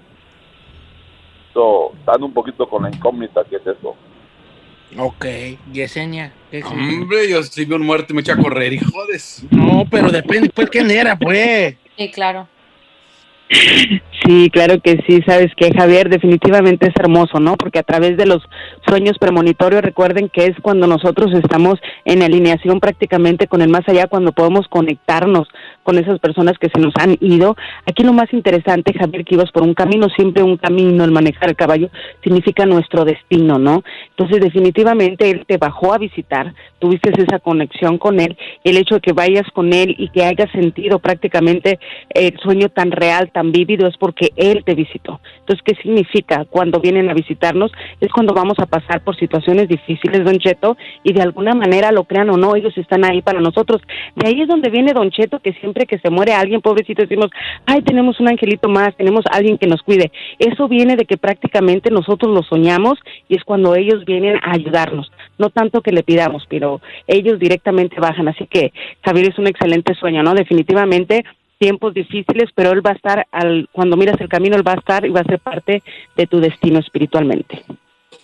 So, 1.53 1.91
estando 1.99 2.25
un 2.25 2.33
poquito 2.33 2.67
con 2.67 2.83
la 2.83 2.89
incógnita, 2.89 3.43
¿qué 3.43 3.57
es 3.57 3.67
eso? 3.67 3.95
Ok, 4.95 5.25
Yesenia. 5.73 6.31
¿qué 6.49 6.59
es 6.59 6.65
eso? 6.65 6.73
Hombre, 6.73 7.29
yo 7.29 7.43
si 7.43 7.65
veo 7.65 7.77
un 7.77 7.85
muerto 7.85 8.13
y 8.13 8.15
me 8.15 8.21
eché 8.21 8.31
a 8.31 8.37
correr, 8.37 8.71
hijo 8.73 9.05
de 9.07 9.19
No, 9.51 9.85
pero 9.89 10.09
depende, 10.09 10.49
pues, 10.49 10.69
quién 10.69 10.89
era, 10.89 11.17
pues. 11.17 11.75
Sí, 11.97 12.11
claro. 12.11 12.47
Sí, 14.23 14.49
claro 14.49 14.79
que 14.81 14.99
sí, 15.07 15.21
sabes 15.27 15.53
que 15.55 15.71
Javier 15.71 16.09
definitivamente 16.09 16.87
es 16.87 16.93
hermoso, 16.99 17.39
¿no? 17.39 17.55
Porque 17.55 17.79
a 17.79 17.83
través 17.83 18.17
de 18.17 18.25
los 18.25 18.41
sueños 18.87 19.17
premonitorios, 19.19 19.81
recuerden 19.81 20.29
que 20.29 20.45
es 20.45 20.55
cuando 20.61 20.87
nosotros 20.87 21.31
estamos 21.33 21.75
en 22.03 22.23
alineación 22.23 22.79
prácticamente 22.79 23.47
con 23.47 23.61
el 23.61 23.69
más 23.69 23.87
allá, 23.87 24.07
cuando 24.07 24.31
podemos 24.31 24.67
conectarnos 24.69 25.47
con 25.83 25.97
esas 25.97 26.19
personas 26.19 26.57
que 26.59 26.69
se 26.69 26.81
nos 26.81 26.93
han 26.99 27.15
ido. 27.21 27.55
Aquí 27.85 28.03
lo 28.03 28.11
más 28.11 28.33
interesante, 28.33 28.91
Javier, 28.97 29.23
que 29.23 29.35
ibas 29.35 29.51
por 29.51 29.63
un 29.63 29.73
camino, 29.73 30.09
siempre 30.09 30.43
un 30.43 30.57
camino, 30.57 31.03
el 31.03 31.11
manejar 31.11 31.49
el 31.49 31.55
caballo 31.55 31.89
significa 32.23 32.65
nuestro 32.65 33.05
destino, 33.05 33.59
¿no? 33.59 33.83
Entonces, 34.09 34.41
definitivamente 34.41 35.29
él 35.29 35.45
te 35.47 35.57
bajó 35.57 35.93
a 35.93 35.97
visitar, 35.97 36.53
tuviste 36.79 37.11
esa 37.17 37.39
conexión 37.39 37.97
con 37.97 38.19
él, 38.19 38.35
el 38.63 38.77
hecho 38.77 38.95
de 38.95 39.01
que 39.01 39.13
vayas 39.13 39.45
con 39.53 39.71
él 39.73 39.95
y 39.97 40.09
que 40.09 40.25
hayas 40.25 40.51
sentido 40.51 40.99
prácticamente 40.99 41.79
el 42.09 42.37
sueño 42.39 42.69
tan 42.69 42.91
real, 42.91 43.31
tan 43.31 43.51
vívido, 43.51 43.87
es 43.87 43.97
porque 44.07 44.31
él 44.37 44.63
te 44.63 44.73
visitó. 44.73 45.19
Entonces, 45.39 45.61
¿qué 45.65 45.75
significa? 45.81 46.45
Cuando 46.45 46.79
vienen 46.79 47.09
a 47.09 47.13
visitarnos 47.13 47.73
es 47.99 48.09
cuando 48.09 48.33
vamos 48.33 48.57
a 48.57 48.65
pasar 48.65 49.01
por 49.01 49.17
situaciones 49.17 49.67
difíciles, 49.67 50.23
Don 50.23 50.37
Cheto, 50.39 50.77
y 51.03 51.11
de 51.11 51.21
alguna 51.21 51.53
manera, 51.53 51.91
lo 51.91 52.05
crean 52.05 52.29
o 52.29 52.37
no, 52.37 52.55
ellos 52.55 52.71
están 52.77 53.03
ahí 53.03 53.21
para 53.21 53.41
nosotros. 53.41 53.81
De 54.15 54.25
ahí 54.25 54.41
es 54.41 54.47
donde 54.47 54.69
viene 54.69 54.93
Don 54.93 55.11
Cheto, 55.11 55.39
que 55.39 55.51
siempre 55.59 55.85
que 55.85 55.99
se 55.99 56.09
muere 56.09 56.31
alguien, 56.31 56.61
pobrecito, 56.61 57.01
decimos, 57.01 57.31
ay, 57.65 57.81
tenemos 57.81 58.17
un 58.21 58.29
angelito 58.29 58.69
más, 58.69 58.95
tenemos 58.95 59.25
alguien 59.29 59.57
que 59.57 59.67
nos 59.67 59.81
cuide. 59.81 60.09
Eso 60.39 60.69
viene 60.69 60.95
de 60.95 61.03
que 61.03 61.17
prácticamente 61.17 61.91
nosotros 61.91 62.33
lo 62.33 62.43
soñamos 62.43 62.97
y 63.27 63.35
es 63.35 63.43
cuando 63.43 63.75
ellos 63.75 64.05
vienen 64.05 64.37
a 64.37 64.53
ayudarnos. 64.53 65.11
No 65.37 65.49
tanto 65.49 65.81
que 65.81 65.91
le 65.91 66.03
pidamos, 66.03 66.45
pero 66.47 66.79
ellos 67.07 67.39
directamente 67.39 67.99
bajan. 67.99 68.29
Así 68.29 68.47
que, 68.47 68.71
Javier, 69.03 69.31
es 69.31 69.37
un 69.37 69.47
excelente 69.47 69.95
sueño, 69.95 70.23
¿no? 70.23 70.33
Definitivamente 70.33 71.25
tiempos 71.57 71.93
difíciles, 71.93 72.49
pero 72.55 72.71
él 72.71 72.85
va 72.85 72.91
a 72.91 72.95
estar, 72.95 73.27
al, 73.31 73.69
cuando 73.71 73.97
miras 73.97 74.19
el 74.21 74.29
camino, 74.29 74.55
él 74.55 74.67
va 74.67 74.73
a 74.73 74.79
estar 74.79 75.05
y 75.05 75.09
va 75.09 75.21
a 75.21 75.25
ser 75.25 75.39
parte 75.39 75.83
de 76.15 76.27
tu 76.27 76.39
destino 76.39 76.79
espiritualmente. 76.79 77.63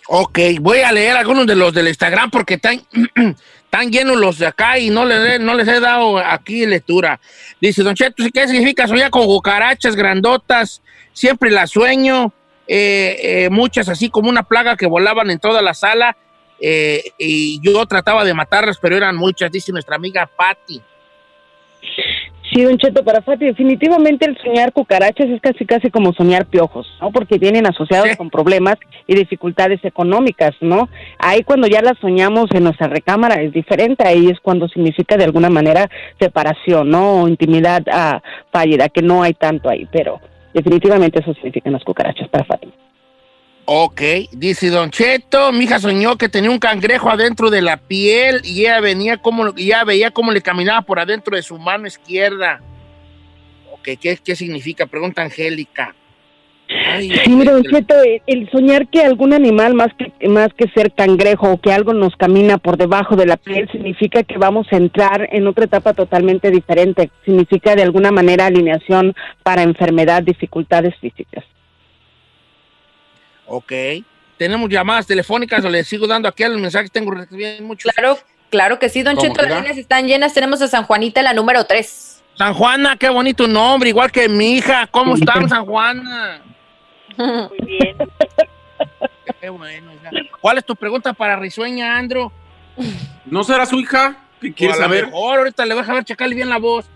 Ok, 0.08 0.40
voy 0.60 0.80
a 0.80 0.92
leer 0.92 1.16
algunos 1.16 1.48
de 1.48 1.56
los 1.56 1.74
del 1.74 1.88
Instagram 1.88 2.30
porque 2.30 2.56
están, 2.56 2.82
están 3.63 3.92
llenos 3.92 4.18
los 4.18 4.38
de 4.38 4.48
acá 4.48 4.78
y 4.78 4.90
no 4.90 5.06
les, 5.06 5.40
no 5.40 5.56
les 5.56 5.68
he 5.68 5.80
dado 5.80 6.18
aquí 6.18 6.66
lectura. 6.66 7.20
Dice, 7.62 7.84
Don 7.84 7.96
Cheto, 7.96 8.24
¿qué 8.34 8.48
significa 8.48 8.88
soñar 8.88 9.10
con 9.10 9.25
cucarachas 9.25 9.96
grandotas? 9.96 10.82
Siempre 11.13 11.52
las 11.52 11.72
sueño, 11.72 12.34
eh, 12.68 13.18
eh, 13.22 13.50
muchas 13.50 13.90
así 13.90 14.10
como 14.10 14.30
una 14.30 14.44
plaga 14.44 14.75
que 14.75 14.88
volaban 14.88 15.30
en 15.30 15.40
toda 15.40 15.62
la 15.62 15.74
sala 15.74 16.16
eh, 16.60 17.04
y 17.18 17.60
yo 17.62 17.86
trataba 17.86 18.24
de 18.24 18.34
matarlas, 18.34 18.78
pero 18.82 18.96
eran 18.96 19.16
muchas, 19.16 19.52
dice 19.52 19.72
nuestra 19.72 19.96
amiga 19.96 20.30
Patty. 20.36 20.82
Sí, 22.53 22.62
Don 22.62 22.77
Cheto, 22.77 23.03
para 23.03 23.24
Fati, 23.24 23.45
definitivamente 23.45 24.25
el 24.27 24.38
soñar 24.38 24.74
cucarachas 24.74 25.27
es 25.27 25.41
casi 25.41 25.65
casi 25.65 25.89
como 25.89 26.13
soñar 26.13 26.45
piojos, 26.45 26.86
¿no? 27.01 27.12
Porque 27.12 27.39
vienen 27.39 27.65
asociados 27.65 28.15
con 28.15 28.29
problemas 28.29 28.75
y 29.07 29.15
dificultades 29.15 29.83
económicas, 29.83 30.51
¿no? 30.62 30.88
Ahí 31.17 31.41
cuando 31.41 31.65
ya 31.65 31.81
las 31.81 31.98
soñamos 31.98 32.51
en 32.51 32.65
nuestra 32.65 32.88
recámara 32.88 33.41
es 33.41 33.53
diferente, 33.53 34.07
ahí 34.07 34.27
es 34.27 34.39
cuando 34.39 34.67
significa 34.67 35.17
de 35.17 35.24
alguna 35.24 35.50
manera 35.50 35.89
separación, 36.19 36.91
¿no? 36.91 37.24
O 37.24 37.27
intimidad 37.27 37.81
ah, 37.91 38.22
fallida, 38.51 38.88
que 38.89 39.01
no 39.01 39.24
hay 39.24 39.33
tanto 39.33 39.67
ahí, 39.67 39.88
pero 39.91 40.22
definitivamente 40.53 41.22
eso 41.22 41.33
significan 41.33 41.74
las 41.74 41.83
cucarachas 41.83 42.29
para 42.29 42.45
Fati. 42.45 42.72
Ok, 43.65 44.01
dice 44.34 44.70
Don 44.70 44.91
Cheto, 44.91 45.53
mi 45.53 45.63
hija 45.63 45.79
soñó 45.79 46.17
que 46.17 46.27
tenía 46.27 46.51
un 46.51 46.60
cangrejo 46.60 47.10
adentro 47.10 47.50
de 47.50 47.62
la 47.62 47.77
piel 47.77 48.41
y 48.43 48.62
ella 48.62 48.82
venía 48.82 49.17
como, 49.17 49.53
y 49.55 49.67
ella 49.67 49.86
veía 49.86 50.12
cómo 50.12 50.32
le 50.34 50.41
caminaba 50.41 50.82
por 50.82 51.00
adentro 51.00 51.36
de 51.36 51.43
su 51.43 51.58
mano 51.58 51.88
izquierda. 51.88 52.62
Ok, 53.72 53.98
¿qué, 54.01 54.17
qué 54.24 54.36
significa? 54.36 54.86
Pregunta 54.86 55.22
Angélica. 55.22 55.96
Ay, 56.91 57.10
Sí, 57.24 57.29
mire, 57.29 57.51
Don 57.51 57.63
Cheto, 57.63 57.96
el- 58.03 58.22
el 58.25 58.50
soñar 58.51 58.88
que 58.88 59.01
algún 59.01 59.32
animal 59.34 59.75
más 59.75 59.89
que, 59.98 60.27
más 60.27 60.50
que 60.58 60.67
ser 60.70 60.91
cangrejo 60.93 61.51
o 61.53 61.62
que 61.62 61.72
algo 61.72 61.93
nos 61.93 62.15
camina 62.17 62.58
por 62.58 62.75
debajo 62.77 63.15
de 63.15 63.27
la 63.27 63.38
piel 63.38 63.70
significa 63.72 64.24
que 64.24 64.38
vamos 64.38 64.67
a 64.72 64.77
entrar 64.77 65.29
en 65.32 65.48
otra 65.48 65.65
etapa 65.65 65.93
totalmente 65.93 66.51
diferente. 66.51 67.12
Significa 67.24 67.75
de 67.75 67.84
alguna 67.84 68.12
manera 68.12 68.48
alineación 68.48 69.13
para 69.43 69.63
enfermedad, 69.63 70.24
dificultades 70.24 70.96
físicas. 71.00 71.46
Ok. 73.45 73.71
¿Tenemos 74.38 74.69
llamadas 74.69 75.07
telefónicas 75.07 75.63
o 75.63 75.69
le 75.69 75.83
sigo 75.83 76.07
dando 76.07 76.27
aquí 76.27 76.43
a 76.43 76.50
los 76.50 76.59
mensajes? 76.59 76.91
Tengo 76.91 77.12
recibiendo 77.12 77.63
muchos. 77.63 77.91
Claro, 77.93 78.17
claro 78.50 78.79
que 78.79 78.89
sí, 78.89 79.03
Don 79.03 79.15
¿Cómo 79.15 79.27
Cheto, 79.27 79.47
las 79.47 79.57
líneas 79.59 79.77
están 79.77 80.07
llenas. 80.07 80.33
Tenemos 80.33 80.62
a 80.62 80.67
San 80.67 80.83
Juanita, 80.83 81.21
la 81.21 81.33
número 81.33 81.65
3. 81.65 82.23
San 82.35 82.53
Juana, 82.53 82.97
qué 82.97 83.09
bonito 83.09 83.47
nombre, 83.47 83.89
igual 83.89 84.12
que 84.12 84.27
mi 84.27 84.55
hija. 84.55 84.88
¿Cómo 84.88 85.15
están, 85.15 85.47
San 85.47 85.65
Juana? 85.65 86.41
Muy 87.15 87.59
bien. 87.65 87.95
Qué 89.39 89.50
bueno. 89.50 89.91
hija. 89.93 90.09
¿Cuál 90.41 90.57
es 90.57 90.65
tu 90.65 90.75
pregunta 90.75 91.13
para 91.13 91.35
Risueña, 91.35 91.95
Andro? 91.95 92.31
¿No 93.25 93.43
será 93.43 93.65
su 93.65 93.79
hija? 93.79 94.17
¿Qué 94.41 94.53
quieres 94.53 94.77
a 94.77 94.79
lo 94.79 94.85
saber? 94.85 95.05
mejor 95.05 95.38
ahorita 95.39 95.65
le 95.65 95.73
voy 95.73 95.83
a 95.83 95.85
dejar 95.85 96.03
checarle 96.03 96.35
bien 96.35 96.50
la 96.50 96.57
voz. 96.57 96.89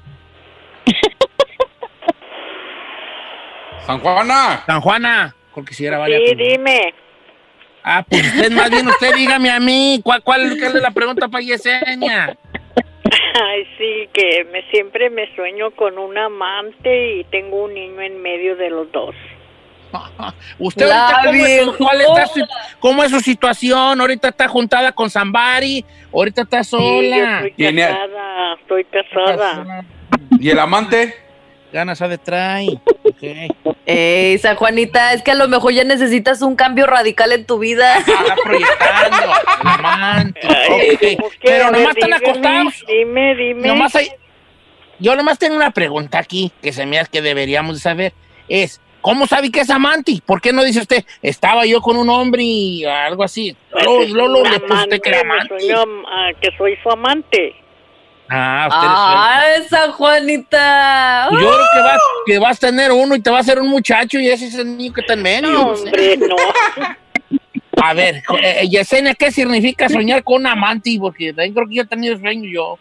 San 3.85 3.99
Juana. 3.99 4.63
San 4.65 4.81
Juana, 4.81 5.35
porque 5.57 5.73
si 5.73 5.87
era 5.87 5.97
vale. 5.97 6.21
Sí, 6.23 6.35
dime. 6.35 6.93
Ah, 7.83 8.05
pues 8.07 8.27
usted 8.27 8.51
más 8.51 8.69
bien, 8.69 8.87
usted 8.87 9.11
dígame 9.15 9.49
a 9.49 9.59
mí, 9.59 9.99
¿cuál, 10.03 10.21
cuál, 10.21 10.55
cuál 10.59 10.75
es 10.75 10.83
la 10.83 10.91
pregunta 10.91 11.27
para 11.29 11.43
Yesenia? 11.43 12.37
Ay, 13.33 13.63
sí, 13.75 14.07
que 14.13 14.45
me 14.51 14.61
siempre 14.69 15.09
me 15.09 15.33
sueño 15.35 15.71
con 15.71 15.97
un 15.97 16.15
amante 16.15 17.15
y 17.15 17.23
tengo 17.23 17.63
un 17.63 17.73
niño 17.73 17.99
en 18.01 18.21
medio 18.21 18.55
de 18.55 18.69
los 18.69 18.91
dos. 18.91 19.15
¿Usted 20.59 20.91
ahorita 20.91 21.21
cómo, 21.23 21.43
es, 21.45 21.63
su- 21.65 21.77
cuál 21.77 22.01
está 22.01 22.27
su- 22.27 22.47
cómo 22.79 23.03
es 23.03 23.09
su 23.09 23.19
situación? 23.19 23.99
¿Ahorita 23.99 24.27
está 24.27 24.47
juntada 24.47 24.91
con 24.91 25.09
Zambari? 25.09 25.83
¿Ahorita 26.13 26.43
está 26.43 26.63
Sí, 26.63 26.69
yo 26.69 26.77
sola? 26.77 27.47
estoy 27.47 27.73
casada, 27.73 28.53
estoy 28.61 28.83
casada. 28.85 29.85
¿Y 30.39 30.49
el 30.51 30.59
amante? 30.59 31.15
Ganas 31.71 32.01
a 32.01 32.07
de 32.07 32.17
trae. 32.17 32.79
Ey, 33.85 34.37
San 34.37 34.55
Juanita, 34.55 35.13
es 35.13 35.21
que 35.21 35.31
a 35.31 35.35
lo 35.35 35.47
mejor 35.47 35.73
ya 35.73 35.83
necesitas 35.83 36.41
un 36.41 36.55
cambio 36.55 36.85
radical 36.87 37.31
en 37.31 37.45
tu 37.45 37.59
vida. 37.59 37.97
Está 37.97 38.35
proyectando. 38.43 39.33
amante. 39.61 40.39
Ok. 40.47 41.17
¿Cómo 41.17 41.29
que? 41.29 41.37
Pero 41.43 41.65
ver, 41.65 41.71
nomás 41.73 41.95
están 41.97 42.09
dígame, 42.09 42.15
acostados. 42.29 42.85
Dime, 42.87 43.35
dime. 43.35 43.67
Nomás 43.67 43.95
hay- 43.95 44.11
yo 44.99 45.15
nomás 45.15 45.37
tengo 45.39 45.55
una 45.55 45.71
pregunta 45.71 46.19
aquí 46.19 46.51
que 46.61 46.71
se 46.73 46.85
me 46.85 46.99
hace 46.99 47.11
que 47.11 47.21
deberíamos 47.21 47.75
de 47.75 47.81
saber. 47.81 48.13
Es, 48.49 48.81
¿cómo 49.01 49.27
sabe 49.27 49.51
que 49.51 49.59
es 49.59 49.69
amante? 49.69 50.19
¿Por 50.25 50.41
qué 50.41 50.51
no 50.53 50.63
dice 50.63 50.79
usted, 50.79 51.05
estaba 51.21 51.65
yo 51.65 51.81
con 51.81 51.97
un 51.97 52.09
hombre 52.09 52.43
y 52.43 52.85
algo 52.85 53.23
así? 53.23 53.55
Pues 53.71 54.09
Lolo, 54.09 54.43
le 54.43 54.57
usted 54.57 54.99
que 55.01 55.09
era 55.09 55.21
amante. 55.21 55.59
sueño, 55.59 55.83
ah, 56.09 56.31
que 56.41 56.49
soy 56.57 56.77
su 56.81 56.89
amante. 56.89 57.55
Ah, 58.29 59.39
Ay, 59.41 59.63
San 59.69 59.91
Juanita. 59.91 61.29
Yo 61.31 61.37
creo 61.37 61.51
que 61.51 61.79
vas, 61.79 62.01
que 62.25 62.39
vas 62.39 62.57
a 62.57 62.67
tener 62.67 62.91
uno 62.91 63.15
y 63.15 63.21
te 63.21 63.29
va 63.29 63.37
a 63.37 63.41
hacer 63.41 63.59
un 63.59 63.69
muchacho 63.69 64.19
y 64.19 64.27
ese 64.29 64.47
es 64.47 64.55
el 64.55 64.77
niño 64.77 64.93
que 64.93 65.01
está 65.01 65.13
en 65.13 65.21
medio. 65.21 65.51
No, 65.51 65.67
hombre, 65.71 66.17
no. 66.17 66.35
A 67.81 67.93
ver, 67.93 68.15
eh, 68.15 68.59
eh, 68.61 68.69
Yesenia, 68.69 69.13
¿qué 69.13 69.31
significa 69.31 69.87
soñar 69.87 70.23
con 70.23 70.41
un 70.41 70.47
amante? 70.47 70.97
Porque 70.99 71.27
también 71.31 71.53
creo 71.53 71.67
que 71.67 71.75
yo 71.75 71.83
he 71.83 71.87
tenido 71.87 72.17
sueño 72.17 72.49
yo. 72.51 72.79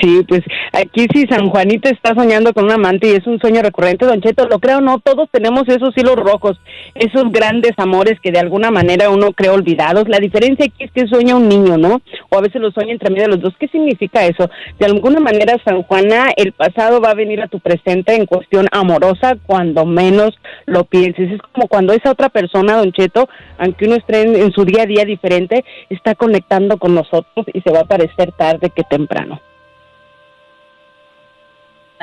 Sí, 0.00 0.24
pues 0.28 0.42
aquí 0.72 1.06
si 1.12 1.26
San 1.26 1.48
Juanito 1.48 1.88
está 1.88 2.14
soñando 2.14 2.52
con 2.52 2.66
un 2.66 2.70
amante 2.70 3.08
y 3.08 3.16
es 3.16 3.26
un 3.26 3.40
sueño 3.40 3.62
recurrente, 3.62 4.06
Don 4.06 4.20
Cheto, 4.20 4.46
lo 4.46 4.60
creo 4.60 4.80
no, 4.80 5.00
todos 5.00 5.28
tenemos 5.32 5.64
esos 5.66 5.96
hilos 5.96 6.14
rojos, 6.14 6.60
esos 6.94 7.32
grandes 7.32 7.72
amores 7.78 8.20
que 8.20 8.30
de 8.30 8.38
alguna 8.38 8.70
manera 8.70 9.10
uno 9.10 9.32
cree 9.32 9.50
olvidados. 9.50 10.08
La 10.08 10.18
diferencia 10.18 10.66
aquí 10.66 10.84
es 10.84 10.92
que 10.92 11.08
sueña 11.08 11.34
un 11.34 11.48
niño, 11.48 11.78
¿no? 11.78 12.00
O 12.30 12.38
a 12.38 12.40
veces 12.40 12.62
lo 12.62 12.70
sueña 12.70 12.92
entre 12.92 13.10
medio 13.10 13.24
de 13.24 13.30
los 13.30 13.40
dos. 13.40 13.54
¿Qué 13.58 13.66
significa 13.68 14.24
eso? 14.24 14.48
De 14.78 14.86
alguna 14.86 15.18
manera, 15.18 15.56
San 15.64 15.82
Juana, 15.82 16.30
el 16.36 16.52
pasado 16.52 17.00
va 17.00 17.10
a 17.10 17.14
venir 17.14 17.40
a 17.42 17.48
tu 17.48 17.58
presente 17.58 18.14
en 18.14 18.26
cuestión 18.26 18.68
amorosa 18.70 19.36
cuando 19.46 19.84
menos 19.84 20.38
lo 20.66 20.84
pienses. 20.84 21.32
Es 21.32 21.42
como 21.52 21.66
cuando 21.66 21.92
esa 21.92 22.12
otra 22.12 22.28
persona, 22.28 22.76
Don 22.76 22.92
Cheto, 22.92 23.28
aunque 23.58 23.86
uno 23.86 23.96
esté 23.96 24.22
en, 24.22 24.36
en 24.36 24.52
su 24.52 24.64
día 24.64 24.84
a 24.84 24.86
día 24.86 25.04
diferente, 25.04 25.64
está 25.90 26.14
conectando 26.14 26.78
con 26.78 26.94
nosotros 26.94 27.46
y 27.52 27.60
se 27.62 27.72
va 27.72 27.80
a 27.80 27.82
aparecer 27.82 28.30
tarde 28.32 28.70
que 28.70 28.84
temprano. 28.84 29.40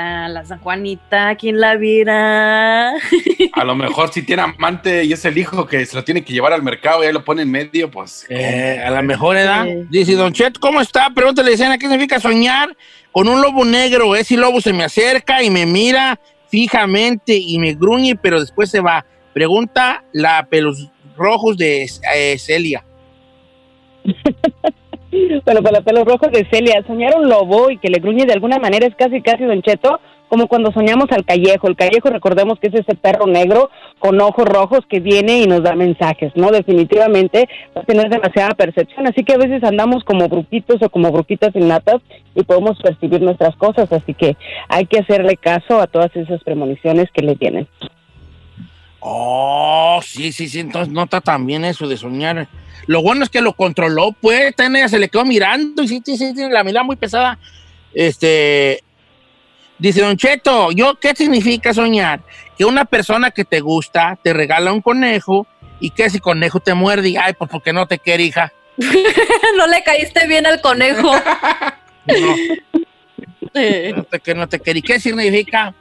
La 0.02 0.46
San 0.46 0.60
Juanita, 0.60 1.36
¿quién 1.36 1.60
la 1.60 1.76
viera? 1.76 2.92
A 3.54 3.64
lo 3.66 3.76
mejor 3.76 4.14
si 4.14 4.22
tiene 4.22 4.44
amante 4.44 5.04
y 5.04 5.12
es 5.12 5.26
el 5.26 5.38
hijo 5.38 5.66
que 5.66 5.86
se 5.86 5.94
lo 5.94 6.06
tiene 6.06 6.24
que 6.24 6.32
llevar 6.32 6.54
al 6.54 6.64
mercado 6.64 7.04
y 7.04 7.08
ahí 7.08 7.12
lo 7.12 7.26
pone 7.26 7.42
en 7.42 7.52
medio, 7.52 7.92
pues. 7.92 8.26
Eh, 8.30 8.82
a 8.82 8.90
la 8.92 9.02
mejor 9.02 9.36
edad. 9.36 9.66
Dice, 9.90 10.16
Don 10.16 10.32
Chet, 10.32 10.58
¿cómo 10.58 10.80
está? 10.80 11.10
Pregúntale, 11.10 11.52
Yesenia, 11.52 11.78
¿qué 11.78 11.88
significa 11.88 12.18
soñar 12.20 12.76
con 13.12 13.28
un 13.28 13.42
lobo 13.42 13.66
negro? 13.66 14.16
Ese 14.16 14.38
lobo 14.38 14.62
se 14.62 14.72
me 14.72 14.86
acerca 14.86 15.44
y 15.44 15.50
me 15.50 15.66
mira 15.66 16.18
fijamente 16.48 17.36
y 17.36 17.60
me 17.60 17.74
gruñe, 17.74 18.16
pero 18.16 18.40
después 18.40 18.70
se 18.70 18.80
va. 18.80 19.06
Pregunta 19.34 20.06
la 20.14 20.48
pelos 20.50 20.90
rojos 21.18 21.58
de 21.58 21.90
eh, 22.16 22.38
Celia. 22.40 22.86
Bueno, 25.12 25.62
para 25.64 25.78
los 25.78 25.84
pelos 25.84 26.06
rojos 26.06 26.32
de 26.32 26.48
Celia, 26.52 26.84
soñar 26.86 27.16
un 27.18 27.28
lobo 27.28 27.72
y 27.72 27.78
que 27.78 27.90
le 27.90 28.00
gruñe 28.00 28.26
de 28.26 28.34
alguna 28.34 28.60
manera 28.60 28.86
es 28.86 28.96
casi, 28.96 29.22
casi, 29.22 29.44
Don 29.44 29.62
Cheto, 29.62 30.00
como 30.28 30.48
cuando 30.48 30.72
soñamos 30.72 31.08
al 31.12 31.26
callejo. 31.26 31.68
El 31.68 31.76
callejo, 31.76 32.10
recordemos 32.10 32.60
que 32.60 32.68
es 32.68 32.76
ese 32.76 32.96
perro 32.96 33.26
negro 33.26 33.72
con 33.98 34.22
ojos 34.22 34.46
rojos 34.46 34.82
que 34.88 35.00
viene 35.00 35.42
y 35.42 35.48
nos 35.48 35.64
da 35.64 35.76
mensajes, 35.76 36.32
¿no? 36.36 36.52
Definitivamente 36.52 37.50
va 37.76 37.82
a 37.82 37.86
tener 37.86 38.10
demasiada 38.10 38.54
percepción, 38.54 39.08
así 39.08 39.24
que 39.24 39.34
a 39.34 39.38
veces 39.38 39.64
andamos 39.64 40.04
como 40.04 40.30
bruquitos 40.30 40.82
o 40.84 40.90
como 40.90 41.12
bruquitas 41.12 41.56
innatas 41.56 41.98
y 42.36 42.44
podemos 42.44 42.80
percibir 42.80 43.22
nuestras 43.22 43.56
cosas, 43.56 43.92
así 43.92 44.14
que 44.14 44.38
hay 44.68 44.86
que 44.86 45.00
hacerle 45.00 45.36
caso 45.38 45.82
a 45.82 45.88
todas 45.88 46.16
esas 46.16 46.44
premoniciones 46.44 47.10
que 47.12 47.24
le 47.24 47.34
vienen. 47.34 47.68
Oh, 49.00 50.02
sí, 50.04 50.32
sí, 50.32 50.50
sí, 50.50 50.60
entonces 50.60 50.94
no 50.94 51.04
está 51.04 51.22
tan 51.22 51.46
bien 51.46 51.66
eso 51.66 51.88
de 51.88 51.98
soñar. 51.98 52.48
Lo 52.86 53.02
bueno 53.02 53.24
es 53.24 53.30
que 53.30 53.42
lo 53.42 53.54
controló, 53.54 54.12
pues, 54.14 54.56
también 54.56 54.84
ella 54.84 54.90
se 54.90 55.00
le 55.00 55.10
quedó 55.10 55.26
mirando 55.26 55.84
y 55.84 55.88
sí, 55.88 56.02
sí, 56.06 56.18
sí, 56.18 56.34
tiene 56.34 56.54
la 56.54 56.64
mirada 56.64 56.84
muy 56.84 56.96
pesada. 56.96 57.38
Este, 57.94 58.84
dice 59.78 60.02
Don 60.02 60.18
Cheto, 60.18 60.72
¿yo 60.72 61.00
qué 61.00 61.16
significa 61.16 61.74
soñar? 61.74 62.22
Que 62.58 62.66
una 62.66 62.86
persona 62.86 63.32
que 63.32 63.46
te 63.46 63.62
gusta 63.62 64.18
te 64.22 64.34
regala 64.34 64.74
un 64.74 64.82
conejo 64.82 65.48
y 65.80 65.92
que 65.92 66.06
ese 66.06 66.20
conejo 66.20 66.60
te 66.60 66.74
muerde 66.74 67.10
y, 67.10 67.18
ay, 67.18 67.34
pues 67.34 67.50
porque 67.50 67.74
no 67.74 67.88
te 67.88 68.00
quiere, 68.00 68.24
hija. 68.24 68.52
no 69.58 69.68
le 69.68 69.84
caíste 69.84 70.28
bien 70.28 70.46
al 70.46 70.62
conejo. 70.62 71.12
No 73.96 74.04
te, 74.04 74.20
que 74.20 74.36
no 74.36 74.48
te 74.48 74.60
quiere. 74.60 74.80
¿Y 74.80 74.82
qué 74.82 75.00
significa? 75.00 75.74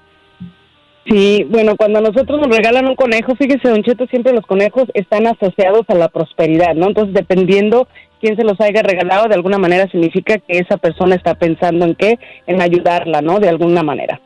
Sí, 1.08 1.46
bueno, 1.48 1.74
cuando 1.76 2.00
nosotros 2.00 2.38
nos 2.40 2.54
regalan 2.54 2.86
un 2.86 2.94
conejo, 2.94 3.34
fíjese, 3.36 3.68
Don 3.68 3.82
Cheto, 3.82 4.06
siempre 4.08 4.32
los 4.32 4.44
conejos 4.44 4.84
están 4.94 5.26
asociados 5.26 5.82
a 5.88 5.94
la 5.94 6.08
prosperidad, 6.08 6.74
¿no? 6.74 6.88
Entonces, 6.88 7.14
dependiendo 7.14 7.88
quién 8.20 8.36
se 8.36 8.44
los 8.44 8.60
haya 8.60 8.82
regalado, 8.82 9.26
de 9.28 9.34
alguna 9.34 9.56
manera 9.58 9.88
significa 9.90 10.36
que 10.38 10.58
esa 10.58 10.76
persona 10.76 11.14
está 11.14 11.34
pensando 11.34 11.86
en 11.86 11.94
qué, 11.94 12.18
en 12.46 12.60
ayudarla, 12.60 13.22
¿no? 13.22 13.40
De 13.40 13.48
alguna 13.48 13.82
manera. 13.82 14.20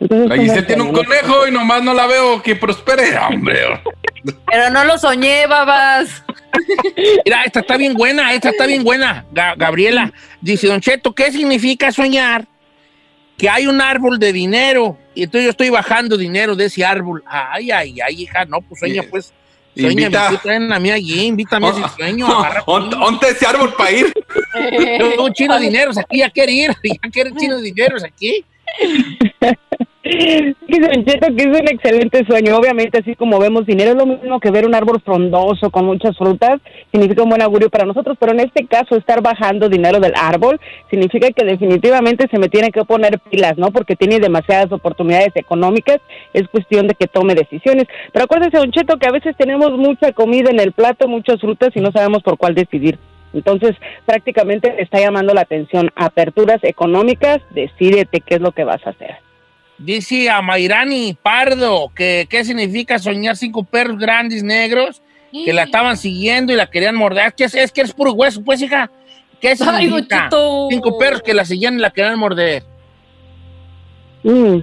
Entonces, 0.00 0.56
es 0.56 0.66
tiene 0.66 0.82
un 0.82 0.92
conejo 0.92 1.46
y 1.46 1.52
nomás 1.52 1.82
no 1.84 1.92
la 1.94 2.06
veo 2.06 2.42
que 2.42 2.56
prospere, 2.56 3.16
hombre. 3.18 3.58
Pero 4.50 4.70
no 4.70 4.84
lo 4.84 4.98
soñé, 4.98 5.46
babas. 5.46 6.24
Mira, 7.24 7.42
esta 7.44 7.60
está 7.60 7.76
bien 7.76 7.94
buena, 7.94 8.32
esta 8.32 8.48
está 8.48 8.66
bien 8.66 8.82
buena. 8.82 9.26
Ga- 9.32 9.54
Gabriela 9.56 10.12
dice, 10.40 10.66
Don 10.66 10.80
Cheto, 10.80 11.14
¿qué 11.14 11.30
significa 11.30 11.92
soñar? 11.92 12.46
Que 13.36 13.48
hay 13.48 13.66
un 13.66 13.80
árbol 13.80 14.18
de 14.18 14.32
dinero 14.32 14.96
y 15.20 15.24
entonces 15.24 15.44
yo 15.44 15.50
estoy 15.50 15.68
bajando 15.68 16.16
dinero 16.16 16.56
de 16.56 16.64
ese 16.64 16.82
árbol. 16.82 17.22
Ay, 17.26 17.70
ay, 17.70 18.00
ay, 18.00 18.22
hija, 18.22 18.46
no, 18.46 18.62
pues 18.62 18.78
sueña, 18.80 19.02
pues. 19.10 19.32
Sueña, 19.76 20.06
Invita- 20.06 20.30
me 20.30 20.38
traen 20.38 20.72
a 20.72 20.80
mí 20.80 20.90
allí, 20.90 21.26
invítame 21.26 21.66
a 21.66 21.70
ese 21.70 21.82
sueño. 21.96 22.26
agarra- 22.26 22.64
¿Dónde 22.66 23.28
ese 23.28 23.46
árbol 23.46 23.72
para 23.74 23.92
ir? 23.92 24.12
Tengo 24.98 25.24
un 25.24 25.32
chino 25.34 25.54
de 25.58 25.60
dineros 25.66 25.98
aquí, 25.98 26.18
ya 26.18 26.30
quiere 26.30 26.52
ir, 26.52 26.70
ya 26.82 27.10
quiere 27.12 27.32
chino 27.36 27.56
de 27.56 27.62
dineros 27.62 28.02
aquí. 28.02 28.44
Cheto 30.02 31.28
que 31.36 31.42
es 31.42 31.46
un 31.46 31.68
excelente 31.68 32.24
sueño. 32.26 32.56
Obviamente, 32.56 32.98
así 32.98 33.14
como 33.14 33.38
vemos 33.38 33.66
dinero, 33.66 33.90
es 33.90 33.96
lo 33.96 34.06
mismo 34.06 34.40
que 34.40 34.50
ver 34.50 34.66
un 34.66 34.74
árbol 34.74 35.00
frondoso 35.04 35.70
con 35.70 35.84
muchas 35.84 36.16
frutas. 36.16 36.60
Significa 36.90 37.22
un 37.22 37.28
buen 37.28 37.42
augurio 37.42 37.70
para 37.70 37.84
nosotros, 37.84 38.16
pero 38.18 38.32
en 38.32 38.40
este 38.40 38.66
caso, 38.66 38.96
estar 38.96 39.22
bajando 39.22 39.68
dinero 39.68 40.00
del 40.00 40.12
árbol 40.16 40.60
significa 40.90 41.28
que 41.30 41.44
definitivamente 41.44 42.26
se 42.30 42.38
me 42.38 42.48
tiene 42.48 42.70
que 42.70 42.84
poner 42.84 43.18
pilas, 43.30 43.58
¿no? 43.58 43.70
Porque 43.70 43.96
tiene 43.96 44.18
demasiadas 44.18 44.72
oportunidades 44.72 45.32
económicas. 45.34 46.00
Es 46.32 46.48
cuestión 46.48 46.86
de 46.86 46.94
que 46.94 47.06
tome 47.06 47.34
decisiones. 47.34 47.86
Pero 48.12 48.24
acuérdese, 48.24 48.56
Don 48.56 48.70
Cheto, 48.70 48.98
que 48.98 49.08
a 49.08 49.12
veces 49.12 49.36
tenemos 49.36 49.72
mucha 49.72 50.12
comida 50.12 50.50
en 50.50 50.60
el 50.60 50.72
plato, 50.72 51.08
muchas 51.08 51.40
frutas 51.40 51.70
y 51.74 51.80
no 51.80 51.92
sabemos 51.92 52.22
por 52.22 52.38
cuál 52.38 52.54
decidir. 52.54 52.98
Entonces, 53.32 53.76
prácticamente 54.06 54.72
le 54.74 54.82
está 54.82 54.98
llamando 54.98 55.34
la 55.34 55.42
atención. 55.42 55.90
Aperturas 55.94 56.62
económicas, 56.62 57.40
decídete 57.50 58.20
qué 58.20 58.36
es 58.36 58.40
lo 58.40 58.52
que 58.52 58.64
vas 58.64 58.84
a 58.86 58.90
hacer. 58.90 59.16
Dice 59.78 60.28
a 60.28 60.42
Mayrani 60.42 61.16
Pardo 61.22 61.90
que 61.94 62.26
qué 62.28 62.44
significa 62.44 62.98
soñar 62.98 63.36
cinco 63.36 63.64
perros 63.64 63.98
grandes 63.98 64.42
negros 64.42 65.02
que 65.32 65.52
la 65.52 65.62
estaban 65.62 65.96
siguiendo 65.96 66.52
y 66.52 66.56
la 66.56 66.68
querían 66.68 66.96
morder. 66.96 67.28
Es 67.28 67.34
que 67.34 67.44
es, 67.44 67.54
es 67.54 67.72
que 67.72 67.80
es 67.82 67.92
puro 67.92 68.12
hueso, 68.12 68.42
pues, 68.44 68.60
hija. 68.60 68.90
¿Qué 69.40 69.50
Ay, 69.50 69.56
significa? 69.56 70.24
Cheto. 70.24 70.68
Cinco 70.70 70.98
perros 70.98 71.22
que 71.22 71.32
la 71.32 71.44
seguían 71.44 71.74
y 71.74 71.78
la 71.78 71.90
querían 71.90 72.18
morder. 72.18 72.62
Mm. 74.22 74.58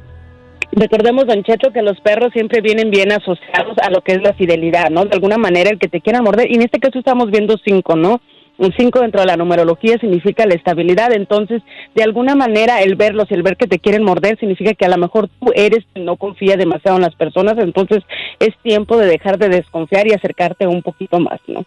Recordemos, 0.74 1.26
Don 1.26 1.44
Cheto, 1.44 1.72
que 1.72 1.82
los 1.82 2.00
perros 2.02 2.32
siempre 2.34 2.62
vienen 2.62 2.92
bien 2.92 3.12
asociados 3.12 3.78
a 3.82 3.90
lo 3.90 4.02
que 4.02 4.12
es 4.12 4.22
la 4.22 4.34
fidelidad, 4.34 4.90
¿no? 4.90 5.06
De 5.06 5.16
alguna 5.16 5.38
manera, 5.38 5.70
el 5.70 5.80
que 5.80 5.88
te 5.88 6.02
quiera 6.02 6.22
morder. 6.22 6.52
Y 6.52 6.56
en 6.56 6.64
este 6.64 6.80
caso 6.80 7.00
estamos 7.00 7.32
viendo 7.32 7.56
cinco, 7.64 7.96
¿no? 7.96 8.22
Un 8.58 8.74
cinco 8.78 9.02
dentro 9.02 9.22
de 9.22 9.28
la 9.28 9.38
numerología 9.38 9.98
significa 10.00 10.46
la 10.46 10.56
estabilidad. 10.56 11.14
Entonces, 11.14 11.62
de 11.94 12.04
alguna 12.04 12.36
manera, 12.36 12.82
el 12.82 12.96
verlos 12.96 13.30
y 13.30 13.36
el 13.36 13.44
ver 13.44 13.56
que 13.56 13.68
te 13.68 13.80
quieren 13.80 14.04
morder 14.04 14.40
significa 14.40 14.74
que 14.74 14.86
a 14.86 14.90
lo 14.90 14.98
mejor 14.98 15.30
tú 15.40 15.52
eres 15.56 15.86
quien 15.94 16.06
no 16.06 16.16
confía 16.16 16.58
demasiado 16.58 16.98
en 16.98 17.04
las 17.04 17.16
personas. 17.16 17.56
Entonces, 17.58 18.04
es 18.40 18.56
tiempo 18.64 18.98
de 18.98 19.06
dejar 19.08 19.38
de 19.38 19.50
desconfiar 19.50 20.08
y 20.08 20.14
acercarte 20.14 20.66
un 20.66 20.82
poquito 20.82 21.20
más, 21.20 21.40
¿no? 21.48 21.66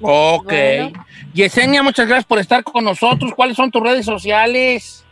Ok. 0.00 0.44
Bueno. 0.44 0.92
Yesenia, 1.34 1.82
muchas 1.82 2.06
gracias 2.06 2.26
por 2.26 2.38
estar 2.38 2.64
con 2.64 2.84
nosotros. 2.84 3.32
¿Cuáles 3.34 3.56
son 3.56 3.70
tus 3.70 3.82
redes 3.82 4.04
sociales? 4.04 5.04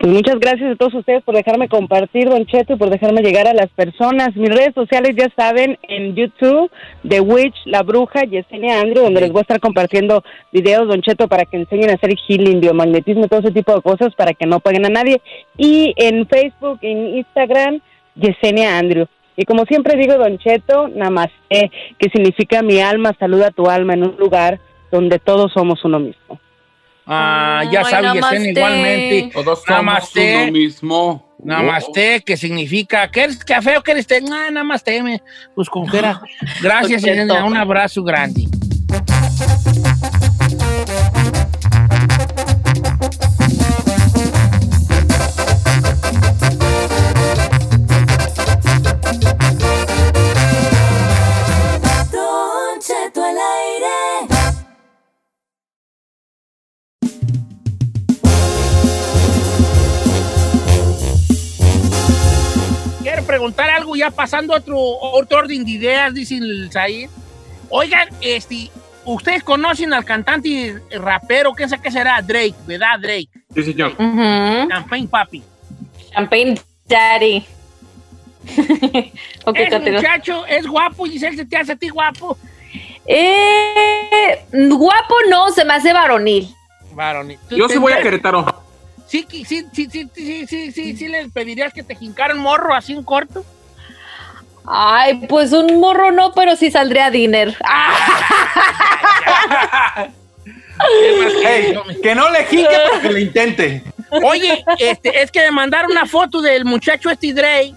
Pues 0.00 0.14
muchas 0.14 0.40
gracias 0.40 0.72
a 0.72 0.76
todos 0.76 0.94
ustedes 0.94 1.22
por 1.24 1.34
dejarme 1.34 1.68
compartir, 1.68 2.30
Don 2.30 2.46
Cheto, 2.46 2.72
y 2.72 2.76
por 2.76 2.88
dejarme 2.88 3.20
llegar 3.20 3.46
a 3.46 3.52
las 3.52 3.68
personas. 3.68 4.34
Mis 4.34 4.48
redes 4.48 4.72
sociales 4.74 5.14
ya 5.14 5.28
saben, 5.36 5.78
en 5.82 6.14
YouTube, 6.14 6.70
The 7.06 7.20
Witch, 7.20 7.54
La 7.66 7.82
Bruja, 7.82 8.22
Yesenia 8.22 8.80
Andrew, 8.80 9.04
donde 9.04 9.20
les 9.20 9.30
voy 9.30 9.40
a 9.40 9.42
estar 9.42 9.60
compartiendo 9.60 10.24
videos, 10.52 10.88
Don 10.88 11.02
Cheto, 11.02 11.28
para 11.28 11.44
que 11.44 11.58
enseñen 11.58 11.90
a 11.90 11.94
hacer 11.96 12.14
healing, 12.26 12.62
biomagnetismo, 12.62 13.28
todo 13.28 13.40
ese 13.40 13.50
tipo 13.50 13.74
de 13.74 13.82
cosas 13.82 14.14
para 14.14 14.32
que 14.32 14.46
no 14.46 14.60
paguen 14.60 14.86
a 14.86 14.88
nadie. 14.88 15.20
Y 15.58 15.92
en 15.98 16.26
Facebook, 16.26 16.78
en 16.80 17.18
Instagram, 17.18 17.80
Yesenia 18.14 18.78
Andrew. 18.78 19.04
Y 19.36 19.44
como 19.44 19.66
siempre 19.66 19.98
digo, 19.98 20.14
Don 20.14 20.38
Cheto, 20.38 20.88
Namaste, 20.88 21.70
que 21.98 22.08
significa 22.08 22.62
mi 22.62 22.80
alma 22.80 23.14
saluda 23.20 23.50
tu 23.50 23.68
alma 23.68 23.92
en 23.92 24.04
un 24.04 24.16
lugar 24.16 24.60
donde 24.90 25.18
todos 25.18 25.52
somos 25.52 25.84
uno 25.84 26.00
mismo. 26.00 26.40
Ah, 27.12 27.64
ya. 27.70 27.82
Yesenia, 27.82 28.50
igualmente. 28.52 29.30
Todos 29.32 29.58
somos 29.64 29.68
Namaste. 29.68 30.42
uno 30.44 30.52
mismo. 30.52 31.26
Namaste, 31.42 32.20
que 32.20 32.36
significa, 32.36 33.10
¿qué 33.10 33.22
eres 33.24 33.44
café 33.44 33.78
o 33.78 33.82
qué 33.82 33.92
eres 33.92 34.06
té? 34.06 34.22
Ah, 34.30 34.50
namaste, 34.52 35.02
me- 35.02 35.22
pues 35.54 35.68
con 35.68 35.86
fuera. 35.88 36.20
Gracias. 36.62 37.02
Yesenia, 37.02 37.44
un 37.44 37.56
abrazo 37.56 38.04
grande. 38.04 38.44
Preguntar 63.40 63.70
algo 63.70 63.96
ya 63.96 64.10
pasando 64.10 64.52
a 64.52 64.58
otro, 64.58 64.76
otro 64.78 65.38
orden 65.38 65.64
de 65.64 65.70
ideas, 65.70 66.12
dice 66.12 66.36
el 66.36 66.70
Zahir. 66.70 67.08
Oigan, 67.70 68.06
este, 68.20 68.68
¿ustedes 69.06 69.42
conocen 69.42 69.94
al 69.94 70.04
cantante 70.04 70.48
y 70.48 70.72
rapero? 70.98 71.54
¿Qué, 71.54 71.66
sé- 71.66 71.80
qué 71.82 71.90
será? 71.90 72.20
Drake, 72.20 72.54
¿verdad? 72.66 72.98
Drake. 73.00 73.30
Sí, 73.54 73.62
señor. 73.62 73.92
Ujú. 73.98 74.68
Campaign 74.68 75.08
Papi. 75.08 75.42
Champagne 76.12 76.60
Daddy. 76.86 77.42
ok, 79.46 79.56
Ese 79.56 79.70
continúa. 79.70 80.00
muchacho 80.00 80.44
es 80.46 80.66
guapo, 80.66 81.04
Giselle, 81.06 81.36
¿se 81.38 81.46
te 81.46 81.56
hace 81.56 81.72
a 81.72 81.76
ti 81.76 81.88
guapo? 81.88 82.36
Eh, 83.06 84.44
guapo 84.52 85.14
no, 85.30 85.50
se 85.50 85.64
me 85.64 85.72
hace 85.74 85.94
varonil. 85.94 86.54
Varón. 86.92 87.32
¿tú 87.48 87.56
Yo 87.56 87.68
sí 87.70 87.78
voy 87.78 87.94
a 87.94 88.02
Querétaro. 88.02 88.62
Sí, 89.10 89.26
sí, 89.28 89.44
sí, 89.44 89.66
sí, 89.72 89.88
sí, 89.90 90.08
sí, 90.14 90.46
sí, 90.46 90.70
sí, 90.70 90.96
sí, 90.96 91.08
les 91.08 91.32
pedirías 91.32 91.72
que 91.72 91.82
te 91.82 91.96
jincaran 91.96 92.38
morro 92.38 92.72
así 92.72 92.92
en 92.92 93.02
corto. 93.02 93.44
Ay, 94.64 95.26
pues 95.28 95.52
un 95.52 95.80
morro 95.80 96.12
no, 96.12 96.32
pero 96.32 96.54
sí 96.54 96.70
saldría 96.70 97.10
dinner. 97.10 97.56
Ah, 100.82 100.86
Ey, 101.44 101.76
que 102.02 102.14
no 102.14 102.30
le 102.30 102.44
jinque, 102.46 102.68
pero 102.70 103.02
que 103.02 103.12
le 103.12 103.20
intente. 103.20 103.84
Oye, 104.24 104.64
este, 104.78 105.20
es 105.20 105.30
que 105.30 105.40
me 105.40 105.50
mandaron 105.50 105.90
una 105.90 106.06
foto 106.06 106.40
del 106.40 106.64
muchacho 106.64 107.10
este 107.10 107.74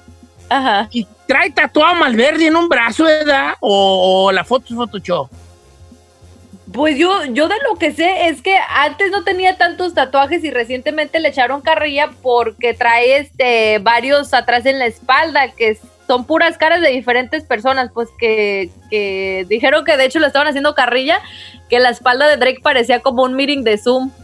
Ajá. 0.48 0.88
y 0.90 1.06
trae 1.28 1.50
tatuado 1.50 1.96
Malverde 1.96 2.48
en 2.48 2.56
un 2.56 2.70
brazo, 2.70 3.04
¿verdad? 3.04 3.56
O, 3.60 4.28
o 4.28 4.32
la 4.32 4.46
foto 4.46 4.68
es 4.70 4.76
Photoshop. 4.76 5.30
Pues 6.74 6.98
yo, 6.98 7.24
yo 7.26 7.48
de 7.48 7.56
lo 7.70 7.78
que 7.78 7.94
sé 7.94 8.28
es 8.28 8.42
que 8.42 8.56
antes 8.70 9.12
no 9.12 9.24
tenía 9.24 9.58
tantos 9.58 9.94
tatuajes 9.94 10.44
y 10.44 10.50
recientemente 10.52 11.20
le 11.20 11.30
echaron 11.30 11.62
carrilla 11.62 12.10
porque 12.22 12.74
trae 12.74 13.18
este 13.18 13.78
varios 13.80 14.34
atrás 14.34 14.66
en 14.66 14.80
la 14.80 14.86
espalda 14.88 15.52
que 15.52 15.78
son 16.08 16.26
puras 16.26 16.58
caras 16.58 16.82
de 16.82 16.90
diferentes 16.90 17.44
personas, 17.46 17.90
pues 17.94 18.10
que, 18.20 18.70
que 18.90 19.46
dijeron 19.48 19.86
que 19.86 19.96
de 19.98 20.06
hecho 20.06 20.20
le 20.20 20.28
estaban 20.28 20.48
haciendo 20.48 20.74
carrilla, 20.76 21.20
que 21.70 21.80
la 21.80 21.90
espalda 21.92 22.28
de 22.28 22.38
Drake 22.38 22.60
parecía 22.62 23.00
como 23.02 23.24
un 23.24 23.36
meeting 23.36 23.64
de 23.64 23.78
Zoom. 23.78 24.12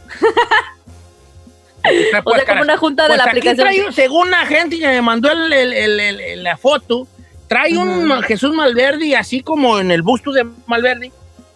O 2.25 2.33
sea, 2.35 2.45
como 2.45 2.61
una 2.61 2.75
junta 2.77 3.03
de 3.03 3.09
Pues 3.09 3.17
la 3.19 3.23
aquí 3.23 3.29
aplicación. 3.39 3.67
trae, 3.67 3.91
según 3.93 4.29
la 4.29 4.45
gente 4.45 4.77
que 4.77 4.85
me 4.87 5.01
mandó 5.01 5.31
el- 5.31 5.53
el- 5.53 5.99
el- 5.99 6.43
la 6.43 6.57
foto, 6.57 7.07
trae 7.47 7.77
un. 7.77 8.21
Jesús 8.23 8.53
Malverde, 8.53 9.15
así 9.15 9.41
como 9.41 9.79
en 9.79 9.89
el 9.89 10.01
busto 10.01 10.31
de 10.33 10.45
Malverde, 10.67 11.11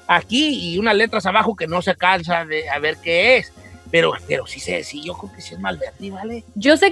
aquí 0.08 0.74
y 0.74 0.78
unas 0.78 0.96
letras 0.96 1.26
abajo 1.26 1.56
que 1.56 1.68
no 1.68 1.82
se 1.82 1.96
cansa 1.96 2.46
de 2.46 2.70
a 2.70 2.80
ver 2.80 2.98
qué 2.98 3.38
es. 3.38 3.52
Pero, 3.92 4.14
pero 4.28 4.48
sí 4.48 4.60
sé, 4.60 4.84
sí, 4.84 5.04
yo 5.04 5.14
creo 5.14 5.32
que 5.34 5.42
sí 5.42 5.54
es 5.54 5.60
Malverde, 5.60 6.10
¿vale? 6.10 6.44
Yo 6.56 6.78
sé 6.78 6.92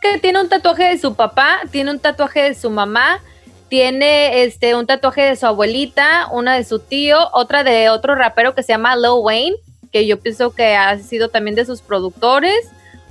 que 0.00 0.18
tiene 0.18 0.40
un 0.40 0.48
tatuaje 0.48 0.84
de 0.84 0.98
su 0.98 1.14
papá, 1.14 1.60
tiene 1.70 1.90
un 1.90 1.98
tatuaje 1.98 2.40
de 2.42 2.54
su 2.54 2.70
mamá, 2.70 3.20
tiene 3.68 4.44
este 4.44 4.74
un 4.74 4.86
tatuaje 4.86 5.22
de 5.22 5.36
su 5.36 5.46
abuelita, 5.46 6.28
una 6.32 6.54
de 6.54 6.64
su 6.64 6.78
tío, 6.78 7.18
otra 7.32 7.64
de 7.64 7.90
otro 7.90 8.14
rapero 8.14 8.54
que 8.54 8.62
se 8.62 8.72
llama 8.72 8.96
Lil 8.96 9.20
Wayne, 9.20 9.56
que 9.92 10.06
yo 10.06 10.20
pienso 10.20 10.54
que 10.54 10.74
ha 10.74 10.98
sido 10.98 11.28
también 11.28 11.54
de 11.54 11.64
sus 11.64 11.82
productores. 11.82 12.70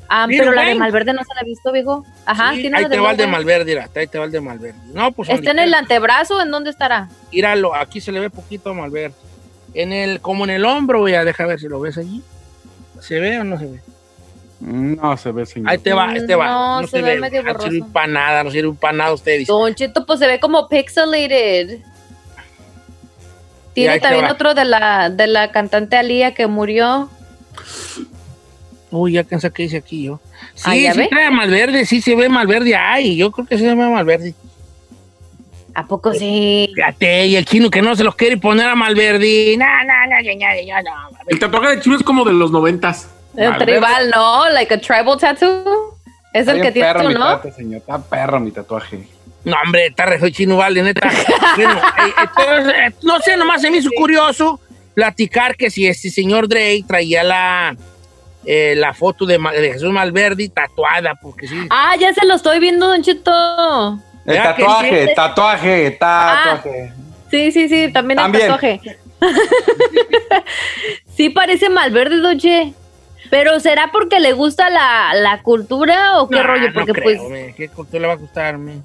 Ah, 0.10 0.26
pero 0.28 0.52
la 0.54 0.64
de. 0.64 0.76
Malverde 0.76 1.14
no 1.14 1.22
se 1.22 1.34
la 1.36 1.42
ha 1.42 1.44
visto, 1.44 1.72
viejo. 1.72 2.06
Ajá, 2.26 2.54
Sí, 2.54 2.62
tiene 2.62 2.78
ahí 2.78 2.86
te 2.88 2.98
va 2.98 3.12
el 3.12 3.18
de. 3.18 3.28
Malverde, 3.28 3.66
mira, 3.66 3.90
ahí 3.94 4.08
te 4.08 4.18
va 4.18 4.26
el 4.26 4.32
de 4.32 4.40
Malverde. 4.40 4.80
No, 4.94 5.12
pues 5.12 5.30
¿Está 5.30 5.52
en 5.52 5.60
el 5.60 5.74
antebrazo? 5.74 6.42
¿En 6.42 6.50
dónde 6.50 6.70
estará? 6.70 7.10
Míralo, 7.32 7.76
aquí 7.76 8.00
se 8.00 8.12
le 8.12 8.22
ve 8.22 8.30
poquito 8.30 8.70
a 8.70 8.74
Malverde. 8.74 9.14
En 9.82 9.94
el, 9.94 10.22
como 10.22 10.44
en 10.44 10.50
el 10.50 10.66
hombro, 10.66 11.08
ya 11.08 11.24
deja 11.24 11.46
ver 11.46 11.60
si 11.60 11.68
lo 11.68 11.80
ves 11.80 11.98
allí. 11.98 12.22
¿Se 13.00 13.20
ve 13.20 13.40
o 13.40 13.44
no 13.44 13.58
se 13.60 13.66
ve? 13.66 13.80
No 14.60 15.16
se 15.18 15.32
ve, 15.32 15.46
señor. 15.46 15.70
Ahí 15.70 15.78
te 15.78 15.94
va, 15.94 16.10
ahí 16.10 16.26
te 16.26 16.36
va. 16.36 16.48
No, 16.48 16.82
No, 16.82 16.88
se 16.88 16.98
se, 16.98 17.02
ve 17.04 17.14
ve. 17.16 17.20
medio 17.22 17.44
No 17.44 17.50
sirve 17.60 17.78
borroso. 17.80 17.94
para 17.94 18.08
nada, 18.08 18.44
no 18.44 18.50
sirve 18.52 18.74
para 18.74 18.98
nada 18.98 19.14
ustedes. 19.14 19.48
Don 19.48 19.74
Cheto, 19.76 20.06
pues 20.06 20.20
se 20.20 20.26
ve 20.28 20.40
como 20.40 20.68
pixelated. 20.68 21.80
Tiene 23.74 24.00
también 24.00 24.26
otro 24.26 24.56
de 24.56 24.66
la, 24.66 25.10
de 25.12 25.28
la 25.28 25.52
cantante 25.52 25.96
Alía 25.98 26.34
que 26.34 26.48
murió. 26.48 27.10
Uy, 28.90 29.12
ya 29.14 29.24
cansé 29.24 29.52
que 29.52 29.64
dice 29.64 29.78
aquí 29.78 30.06
yo. 30.06 30.20
Sí, 30.56 30.64
Ah, 30.66 30.76
¿ya 30.76 30.94
sí 30.94 31.00
ve? 31.00 31.08
trae 31.10 31.26
a 31.26 31.32
Malverde, 31.32 31.86
sí 31.86 32.02
se 32.02 32.16
ve 32.16 32.28
Malverde. 32.30 32.76
Ay, 32.76 33.16
yo 33.18 33.32
creo 33.32 33.46
que 33.46 33.58
sí 33.58 33.64
se 33.64 33.76
ve 33.76 33.88
Malverde. 33.90 34.34
¿A 35.78 35.86
poco 35.86 36.12
sí? 36.12 36.72
Fíjate, 36.74 37.28
y 37.28 37.36
el 37.36 37.46
chino 37.46 37.70
que 37.70 37.84
no 37.84 37.96
se 37.96 38.04
los 38.04 38.16
quiere 38.16 38.38
poner 38.38 38.68
a 38.68 38.74
Malverde. 38.74 39.56
No, 39.60 39.66
no, 39.66 40.08
no, 40.10 40.22
ya, 40.24 40.34
ya, 40.34 40.60
ya, 40.60 40.82
no. 40.82 40.92
El 41.28 41.38
tatuaje 41.38 41.76
de 41.76 41.82
chino 41.82 41.96
es 41.96 42.02
como 42.02 42.26
de 42.26 42.34
los 42.34 42.50
noventas. 42.50 43.12
El 43.36 43.56
tribal, 43.60 44.10
¿no? 44.10 44.50
Like 44.50 44.74
a 44.74 44.82
tribal 44.82 45.20
tattoo. 45.20 45.96
Es 46.34 46.48
el 46.48 46.56
que 46.56 46.62
bien 46.62 46.74
tiene 46.74 46.88
perro 46.88 47.02
tú, 47.04 47.10
¿no? 47.12 47.20
tatuaje, 47.20 47.52
señor. 47.52 47.78
Está 47.82 48.02
perro 48.02 48.40
mi 48.40 48.50
tatuaje. 48.50 49.08
No, 49.44 49.56
hombre, 49.64 49.86
está 49.86 50.08
re 50.08 50.18
feo 50.18 50.32
chino, 50.32 50.58
vale, 50.58 50.82
neta. 50.82 51.12
Bueno, 51.56 51.78
eh, 51.78 52.14
entonces, 52.24 52.74
eh, 52.76 52.96
no 53.04 53.20
sé, 53.20 53.38
nomás 53.38 53.62
se 53.62 53.70
me 53.70 53.78
hizo 53.78 53.92
curioso 53.96 54.60
platicar 54.96 55.56
que 55.56 55.70
si 55.70 55.86
este 55.86 56.10
señor 56.10 56.48
Drake 56.48 56.86
traía 56.88 57.24
la 57.24 57.78
eh, 58.46 58.74
la 58.76 58.96
foto 58.96 59.28
de, 59.28 59.38
de 59.38 59.74
Jesús 59.74 59.92
Malverdi 59.92 60.50
tatuada, 60.50 61.14
porque 61.22 61.48
sí. 61.48 61.68
Ah, 61.70 61.96
ya 62.00 62.16
se 62.16 62.26
lo 62.26 62.34
estoy 62.34 62.60
viendo, 62.60 62.88
Don 62.88 63.04
Cheto. 63.04 64.02
El 64.28 64.44
tatuaje, 64.44 65.14
tatuaje, 65.16 65.92
tatuaje. 65.92 66.94
Sí, 67.32 67.52
sí, 67.52 67.68
sí, 67.68 67.92
también, 67.92 68.18
También. 68.18 68.44
el 68.46 68.52
tatuaje. 68.52 68.98
sí 71.16 71.30
parece 71.30 71.70
Malverde, 71.70 72.18
Doche. 72.18 72.74
Pero 73.30 73.60
¿será 73.60 73.90
porque 73.92 74.20
le 74.20 74.32
gusta 74.34 74.70
la, 74.70 75.14
la 75.14 75.42
cultura 75.42 76.20
o 76.20 76.30
qué 76.30 76.36
No, 76.38 76.44
rollo? 76.44 76.68
no 76.70 76.74
Porque 76.74 76.94
creo, 76.94 77.04
pues... 77.04 77.30
me. 77.30 77.54
¿Qué 77.56 77.68
cultura 77.68 78.02
le 78.02 78.08
va 78.08 78.14
a 78.14 78.18
gustar, 78.18 78.58
me? 78.58 78.82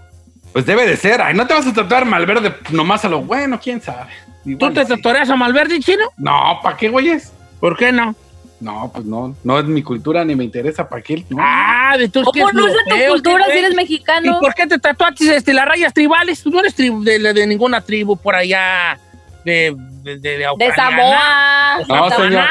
Pues 0.53 0.67
debe 0.67 0.87
de 0.87 0.97
ser. 0.97 1.21
Ay, 1.23 1.35
no 1.35 1.47
te 1.47 1.55
vas 1.55 1.67
a 1.67 1.73
tatuar 1.73 2.05
Malverde 2.07 2.53
nomás 2.71 3.05
a 3.05 3.09
lo 3.09 3.21
bueno, 3.21 3.61
quién 3.63 3.81
sabe. 3.81 4.11
¿Tú 4.43 4.51
Igual 4.51 4.75
te 4.75 4.85
sí. 4.85 4.89
tatuarías 4.97 5.31
a 5.31 5.37
Malverdi, 5.37 5.79
chino? 5.79 6.05
No, 6.17 6.59
¿para 6.63 6.77
qué, 6.77 6.89
güeyes? 6.89 7.33
¿Por 7.61 7.77
qué 7.77 7.93
no? 7.93 8.17
No, 8.63 8.91
pues 8.95 9.05
no, 9.05 9.35
no 9.43 9.59
es 9.59 9.65
mi 9.65 9.83
cultura 9.83 10.25
ni 10.25 10.37
me 10.37 10.45
interesa, 10.45 10.89
¿para 10.89 11.03
qué? 11.03 11.25
No. 11.29 11.39
Ah, 11.41 11.97
de 11.99 12.09
tus 12.09 12.23
¿Cómo 12.25 12.53
no 12.53 12.67
es 12.69 12.73
de 12.73 12.79
tu 13.07 13.11
cultura 13.13 13.45
si 13.47 13.59
eres 13.59 13.75
mexicano? 13.75 14.37
¿Y 14.37 14.41
por 14.41 14.55
qué 14.55 14.67
te 14.69 14.79
tatuaste 14.79 15.35
este, 15.37 15.53
las 15.53 15.67
rayas 15.67 15.93
tribales? 15.93 16.41
Tú 16.43 16.51
no 16.51 16.61
eres 16.61 16.77
tribu- 16.79 17.03
de, 17.03 17.19
de 17.33 17.47
ninguna 17.47 17.81
tribu 17.81 18.17
por 18.17 18.37
allá 18.37 18.99
de, 19.45 19.75
de, 20.05 20.19
de, 20.19 20.39
de. 20.39 20.73
Samoa. 20.77 21.79
No, 21.89 22.09
Santana. 22.09 22.17
señor. 22.17 22.45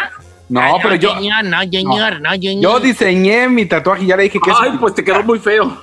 No, 0.49 0.59
Ay, 0.61 0.73
pero 0.83 0.95
yo, 0.95 1.13
señor, 1.15 1.45
no, 1.45 1.59
señor, 1.61 2.19
no, 2.21 2.31
señor. 2.31 2.61
yo 2.61 2.79
diseñé 2.81 3.47
mi 3.47 3.65
tatuaje 3.65 4.03
y 4.03 4.07
ya 4.07 4.17
le 4.17 4.23
dije 4.23 4.37
que 4.43 4.51
Ay, 4.53 4.71
pues 4.81 4.93
te 4.93 5.01
quedó 5.05 5.23
muy 5.23 5.39
feo. 5.39 5.81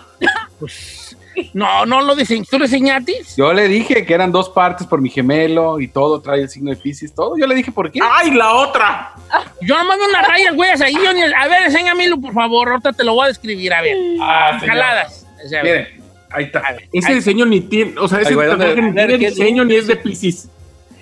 No, 1.55 1.87
no 1.87 2.01
lo 2.03 2.15
diseñaste. 2.15 2.51
¿Tú 2.51 2.59
lo 2.59 2.65
diseñaste? 2.67 3.15
Yo 3.37 3.53
le 3.53 3.69
dije 3.69 4.05
que 4.05 4.15
eran 4.15 4.31
dos 4.33 4.49
partes 4.51 4.87
por 4.87 5.01
mi 5.01 5.11
gemelo 5.11 5.81
y 5.81 5.89
todo, 5.89 6.21
trae 6.21 6.43
el 6.43 6.49
signo 6.49 6.71
de 6.71 6.77
Pisces, 6.77 7.15
todo. 7.15 7.37
Yo 7.39 7.47
le 7.47 7.55
dije 7.55 7.73
por 7.73 7.91
qué. 7.91 8.01
¡Ay, 8.03 8.31
la 8.33 8.53
otra! 8.55 9.13
Yo 9.63 9.77
nomás 9.77 9.99
veo 9.99 10.09
unas 10.09 10.27
rayas, 10.29 10.55
güey, 10.55 10.71
ahí. 10.71 10.95
yo 10.95 11.13
ni- 11.13 11.23
A 11.23 11.49
ver, 11.49 11.63
enséñamelo, 11.65 12.21
por 12.21 12.33
favor. 12.33 12.69
Ahorita 12.71 12.93
te 12.93 13.05
lo 13.05 13.15
voy 13.15 13.25
a 13.25 13.29
describir, 13.29 13.73
a 13.73 13.83
ver. 13.83 13.97
Ah. 14.21 14.59
Jaladas. 14.65 15.27
O 15.45 15.49
sea, 15.49 15.63
Miren, 15.63 15.87
ahí 16.31 16.45
está. 16.45 16.63
Ese 16.93 17.15
diseño 17.15 17.47
ni 17.47 17.61
tiene, 17.61 17.95
o 17.99 18.09
sea, 18.09 18.21
ese 18.21 18.35
güey, 18.35 18.49
¿dónde- 18.49 18.67
tatuaje 18.67 18.83
ni 18.89 18.93
ver, 18.95 19.09
tiene 19.09 19.25
¿qué- 19.25 19.31
diseño 19.31 19.65
ni 19.65 19.75
es 19.77 19.87
de 19.87 19.97
Piscis. 19.97 20.49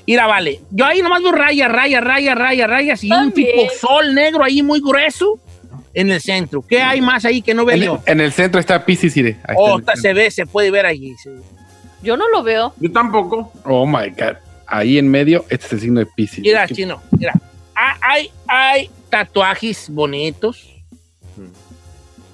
Mira, 0.07 0.27
vale. 0.29 0.61
Yo 0.71 0.85
ahí 0.87 1.03
nomás 1.03 1.21
veo 1.21 1.33
rayas, 1.33 1.71
rayas, 1.73 2.05
rayas, 2.05 2.37
rayas, 2.39 2.71
rayas 2.71 3.03
y 3.03 3.11
un 3.11 3.33
tipo 3.33 3.63
sol 3.81 4.15
negro 4.15 4.45
ahí 4.45 4.63
muy 4.63 4.81
grueso 4.81 5.39
en 5.97 6.11
el 6.11 6.21
centro. 6.21 6.63
¿Qué 6.63 6.81
hay 6.83 7.01
más 7.01 7.25
ahí 7.25 7.41
que 7.43 7.55
no 7.55 7.65
veo 7.65 7.75
En, 7.77 7.83
yo? 7.83 8.03
en 8.07 8.21
el 8.21 8.31
centro 8.33 8.61
está 8.61 8.85
Pisces, 8.85 9.15
Oh, 9.57 9.79
está 9.79 9.97
se 9.97 10.13
ve, 10.13 10.31
se 10.31 10.47
puede 10.47 10.71
ver 10.71 10.85
allí. 10.87 11.15
Yo 12.03 12.17
no 12.17 12.29
lo 12.29 12.43
veo. 12.43 12.75
Yo 12.79 12.93
tampoco. 12.93 13.51
Oh 13.65 13.87
my 13.87 14.11
God. 14.11 14.37
Ahí 14.67 14.99
en 14.99 15.09
medio, 15.09 15.45
este 15.49 15.67
es 15.67 15.73
el 15.73 15.81
signo 15.81 16.01
de 16.01 16.07
Pisces. 16.07 16.41
Mira, 16.41 16.69
chino, 16.69 17.03
mira. 17.19 17.33
Ah, 17.75 17.97
Hay, 18.01 18.31
hay 18.47 18.91
tatuajes 19.11 19.89
bonitos. 19.91 20.73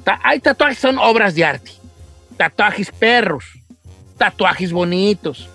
Ta- 0.04 0.20
hay 0.24 0.40
tatuajes 0.40 0.78
que 0.78 0.82
son 0.82 0.98
obras 0.98 1.34
de 1.34 1.44
arte. 1.44 1.70
Tatuajes 2.36 2.90
perros. 2.90 3.44
Tatuajes 4.18 4.72
bonitos. 4.72 5.48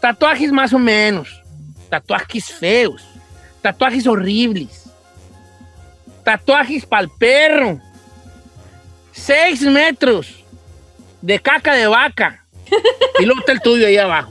Tatuajes 0.00 0.52
más 0.52 0.72
o 0.74 0.78
menos. 0.78 1.42
Tatuajes 1.88 2.46
feos. 2.52 3.02
Tatuajes 3.62 4.06
horribles. 4.06 4.87
Tatuajes 6.28 6.84
para 6.84 7.04
el 7.04 7.08
perro. 7.18 7.78
Seis 9.12 9.62
metros 9.62 10.44
de 11.22 11.38
caca 11.38 11.72
de 11.72 11.86
vaca. 11.86 12.44
Y 13.18 13.24
luego 13.24 13.40
está 13.40 13.52
el 13.52 13.62
tuyo 13.62 13.86
ahí 13.86 13.96
abajo. 13.96 14.30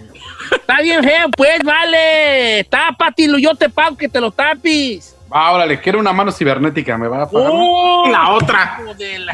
Está 0.51 0.79
bien 0.83 1.03
feo, 1.03 1.27
pues, 1.36 1.63
vale. 1.63 2.63
Tápatelo, 2.69 3.39
yo 3.39 3.55
te 3.55 3.67
pago 3.69 3.97
que 3.97 4.07
te 4.07 4.21
lo 4.21 4.29
tapis. 4.29 5.15
Ah, 5.31 5.53
órale, 5.53 5.81
quiero 5.81 5.97
una 5.99 6.13
mano 6.13 6.31
cibernética, 6.31 6.99
¿me 6.99 7.07
van 7.07 7.21
a 7.21 7.25
pagar? 7.29 7.49
¡Oh! 7.51 8.07
La 8.12 8.29
otra. 8.29 8.79
de 8.95 9.25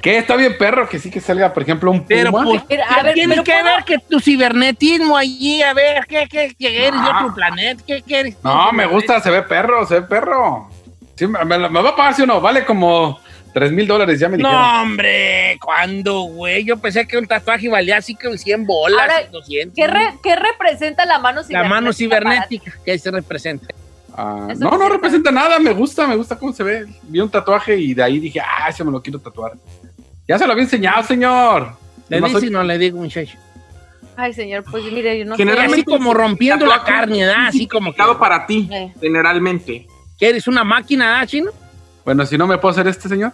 ¿Qué? 0.00 0.16
Está 0.16 0.34
bien, 0.36 0.56
perro, 0.56 0.88
que 0.88 0.98
sí 0.98 1.10
que 1.10 1.20
salga, 1.20 1.52
por 1.52 1.62
ejemplo, 1.62 1.90
un 1.90 2.06
Pero 2.06 2.30
puma. 2.30 2.44
pues, 2.44 2.62
Mira, 2.70 2.86
a 2.86 3.02
ver, 3.02 3.12
tiene 3.12 3.34
pero 3.34 3.44
que 3.44 3.52
¿puedo? 3.52 3.64
ver 3.66 3.84
que 3.84 3.98
tu 3.98 4.18
cibernetismo 4.18 5.14
allí, 5.14 5.62
a 5.62 5.74
ver, 5.74 6.06
¿qué, 6.06 6.26
qué, 6.26 6.56
qué 6.58 6.86
eres 6.86 7.02
de 7.02 7.06
Ah. 7.10 7.18
otro 7.20 7.34
planeta? 7.34 7.82
¿Qué, 7.86 8.00
qué 8.00 8.20
eres? 8.20 8.36
No, 8.42 8.72
me 8.72 8.86
gusta, 8.86 9.20
se 9.20 9.30
ve 9.30 9.42
perro, 9.42 9.84
se 9.86 10.00
ve 10.00 10.02
perro. 10.06 10.70
Sí, 11.16 11.26
me, 11.26 11.44
me- 11.44 11.68
me 11.68 11.82
va 11.82 11.90
a 11.90 11.96
pagar, 11.96 12.14
¿sí 12.14 12.22
o 12.22 12.26
no? 12.26 12.40
Vale 12.40 12.64
como 12.64 13.18
3 13.54 13.72
mil 13.72 13.86
dólares, 13.86 14.20
ya 14.20 14.28
me 14.28 14.36
dijeron. 14.36 14.56
No, 14.60 14.82
hombre, 14.82 15.58
¿cuándo, 15.62 16.20
güey? 16.22 16.64
Yo 16.64 16.76
pensé 16.76 17.06
que 17.08 17.16
un 17.16 17.26
tatuaje 17.26 17.68
valía 17.68 17.96
así 17.96 18.14
que 18.14 18.36
100 18.36 18.66
bolas, 18.66 19.00
Ahora, 19.00 19.28
200. 19.32 19.74
¿Qué, 19.74 19.86
re- 19.86 20.14
qué 20.22 20.36
representa 20.36 21.04
la 21.06 21.18
mano 21.18 21.40
la 21.40 21.46
cibernética? 21.46 21.68
mano 21.74 21.86
para 21.86 21.94
cibernética, 21.94 22.72
que 22.84 22.98
se 22.98 23.10
representa. 23.10 23.66
Ah, 24.18 24.48
no, 24.58 24.76
no 24.78 24.88
representa 24.88 25.30
nada, 25.30 25.58
me 25.58 25.72
gusta, 25.72 26.06
me 26.06 26.16
gusta 26.16 26.38
cómo 26.38 26.52
se 26.52 26.62
ve. 26.62 26.86
Vi 27.02 27.20
un 27.20 27.30
tatuaje 27.30 27.76
y 27.76 27.92
de 27.94 28.02
ahí 28.02 28.18
dije, 28.18 28.40
ah, 28.40 28.68
ese 28.68 28.82
me 28.84 28.90
lo 28.90 29.02
quiero 29.02 29.18
tatuar. 29.18 29.52
Ya 30.28 30.38
se 30.38 30.46
lo 30.46 30.52
había 30.52 30.64
enseñado, 30.64 31.02
señor. 31.02 31.72
¿Le 32.08 32.20
dice 32.20 32.40
soy- 32.40 32.50
no 32.50 32.62
le 32.62 32.78
digo, 32.78 32.98
muchacho? 32.98 33.36
Ay, 34.18 34.32
señor, 34.32 34.64
pues 34.70 34.84
mire, 34.84 35.18
yo 35.18 35.24
no 35.26 35.36
Generalmente 35.36 35.76
sé. 35.76 35.80
así 35.82 35.98
como 35.98 36.14
rompiendo 36.14 36.64
la 36.66 36.82
carne, 36.82 37.26
¿verdad? 37.26 37.48
Así 37.48 37.66
como 37.66 37.92
que, 37.92 38.02
para 38.18 38.46
ti, 38.46 38.68
Eh. 38.72 38.92
generalmente. 39.00 39.86
Que 40.18 40.28
eres 40.28 40.46
una 40.46 40.64
máquina, 40.64 41.20
¿ah, 41.20 41.26
chino? 41.26 41.50
Bueno, 42.04 42.24
si 42.26 42.38
no 42.38 42.46
me 42.46 42.58
puedo 42.58 42.72
hacer 42.72 42.86
este, 42.88 43.08
señor. 43.08 43.32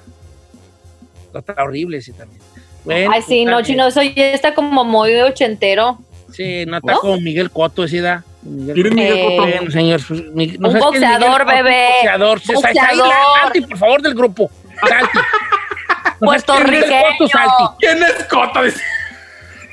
Está 1.35 1.63
horrible 1.63 1.99
ese 1.99 2.13
también. 2.13 2.41
Bueno, 2.85 3.11
Ay, 3.15 3.23
sí, 3.23 3.45
no, 3.45 3.63
chino, 3.63 3.87
eso 3.87 4.03
ya 4.03 4.33
está 4.33 4.55
como 4.55 4.85
muy 4.85 5.15
ochentero. 5.21 5.99
Sí, 6.33 6.65
no 6.67 6.79
está 6.79 6.93
¿No? 6.93 6.99
como 7.01 7.21
Miguel 7.21 7.51
Cotto, 7.51 7.85
esa 7.85 7.97
edad. 7.97 8.25
Miguel 8.43 8.75
¿Quién 8.75 8.87
es 8.89 8.95
Miguel 8.95 9.17
Eh, 9.19 9.23
Cotto? 9.37 9.43
Bueno, 9.51 9.71
señor. 9.71 10.01
pues, 10.09 10.21
Un 10.21 10.35
Miguel 10.35 10.59
boxeador, 10.59 11.47
bebé. 11.47 11.87
Un 11.87 11.93
Boxeador. 11.95 12.41
Sa- 12.41 12.53
Boxeador. 12.55 13.09
Salte, 13.43 13.63
por 13.63 13.79
favor, 13.79 14.03
del 14.03 14.15
grupo. 14.15 14.51
Salte. 14.81 15.19
Puertorriqueño. 16.19 17.77
¿Quién 17.79 17.99
es? 18.03 18.27
Dice. 18.65 18.81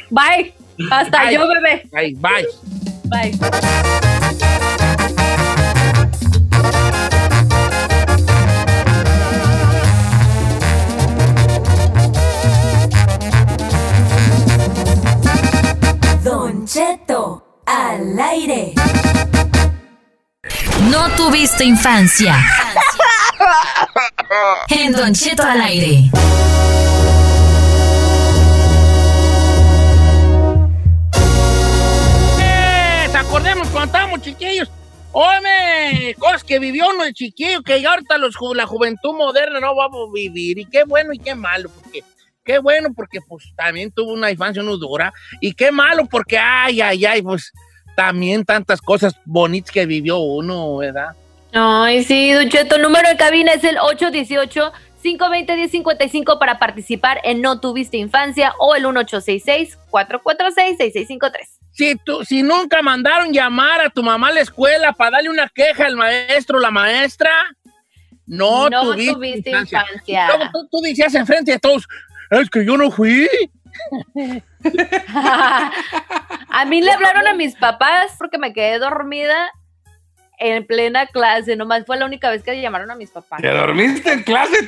Bye. 0.10 0.54
Hasta 0.92 1.24
Bye. 1.26 1.34
yo, 1.36 1.48
bebé. 1.48 1.84
Ahí, 1.94 2.14
bye. 2.16 2.48
Bye. 3.06 4.29
Cheto, 16.72 17.64
al 17.66 18.20
aire. 18.20 18.76
No 20.92 21.10
tuviste 21.16 21.66
infancia. 21.66 22.36
En 24.68 24.92
Don 24.92 25.12
Cheto 25.12 25.42
al 25.42 25.62
aire. 25.62 26.12
Eh, 32.40 33.08
¿Se 33.10 33.18
acordemos 33.18 33.68
cuando 33.70 33.86
estábamos 33.86 34.22
chiquillos? 34.22 34.70
Óyeme, 35.12 36.14
cosas 36.20 36.44
que 36.44 36.60
vivió 36.60 36.88
uno 36.90 37.04
de 37.04 37.14
chiquillo, 37.14 37.64
que 37.64 37.82
ya 37.82 37.94
ahorita 37.94 38.20
los, 38.20 38.36
la 38.54 38.68
juventud 38.68 39.16
moderna 39.16 39.60
no 39.60 39.74
vamos 39.74 40.08
a 40.08 40.14
vivir. 40.14 40.60
Y 40.60 40.66
qué 40.66 40.84
bueno 40.84 41.14
y 41.14 41.18
qué 41.18 41.34
malo, 41.34 41.72
porque 41.72 42.04
qué 42.50 42.58
bueno 42.58 42.90
porque 42.96 43.20
pues 43.22 43.54
también 43.56 43.92
tuvo 43.92 44.12
una 44.12 44.32
infancia 44.32 44.64
uno 44.64 44.76
dura. 44.76 45.14
Y 45.40 45.54
qué 45.54 45.72
malo 45.72 46.08
porque, 46.10 46.40
ay, 46.40 46.82
ay, 46.82 47.06
ay, 47.06 47.22
pues 47.22 47.52
también 47.96 48.44
tantas 48.44 48.82
cosas 48.82 49.14
bonitas 49.24 49.70
que 49.70 49.86
vivió 49.86 50.18
uno, 50.18 50.78
¿verdad? 50.78 51.10
Ay, 51.54 52.04
sí, 52.04 52.32
Don 52.32 52.50
Cheto, 52.50 52.78
el 52.78 52.82
número 52.82 53.08
de 53.08 53.18
cabina 53.18 53.54
es 53.54 53.64
el 53.64 53.78
818-520-1055 53.78 56.40
para 56.40 56.58
participar 56.58 57.22
en 57.24 57.40
No 57.42 57.60
Tuviste 57.60 57.98
Infancia 57.98 58.56
o 58.58 58.74
el 58.74 58.84
1866-446-6653. 58.86 61.32
Si, 61.72 61.96
tú, 62.04 62.26
si 62.26 62.42
nunca 62.42 62.82
mandaron 62.82 63.32
llamar 63.32 63.82
a 63.82 63.92
tu 63.92 64.02
mamá 64.02 64.30
a 64.30 64.34
la 64.34 64.42
escuela 64.42 64.92
para 64.94 65.18
darle 65.18 65.30
una 65.30 65.48
queja 65.50 65.86
al 65.86 65.96
maestro 65.96 66.58
o 66.58 66.62
la 66.62 66.72
maestra, 66.72 67.30
no, 68.26 68.70
No 68.70 68.94
tuviste, 68.94 69.14
tuviste 69.14 69.50
infancia. 69.52 69.86
infancia. 69.88 70.28
Luego 70.28 70.46
tú, 70.52 70.68
tú 70.72 70.82
decías 70.82 71.14
enfrente 71.16 71.52
de 71.52 71.60
todos, 71.60 71.88
es 72.30 72.50
que 72.50 72.66
yo 72.66 72.78
no 72.78 72.92
fui. 72.92 73.28
a 76.50 76.66
mí 76.66 76.82
le 76.82 76.92
hablaron 76.92 77.28
a 77.28 77.34
mis 77.34 77.56
papás 77.56 78.16
porque 78.18 78.38
me 78.38 78.54
quedé 78.54 78.80
dormida 78.80 79.52
en 80.38 80.66
plena 80.66 81.08
clase. 81.08 81.56
Nomás 81.56 81.86
fue 81.86 81.98
la 81.98 82.06
única 82.06 82.30
vez 82.30 82.44
que 82.44 82.52
le 82.52 82.62
llamaron 82.62 82.92
a 82.92 82.96
mis 82.96 83.12
papás. 83.12 83.42
¿Te 83.42 83.50
dormiste 83.50 84.12
en 84.12 84.24
clase? 84.24 84.68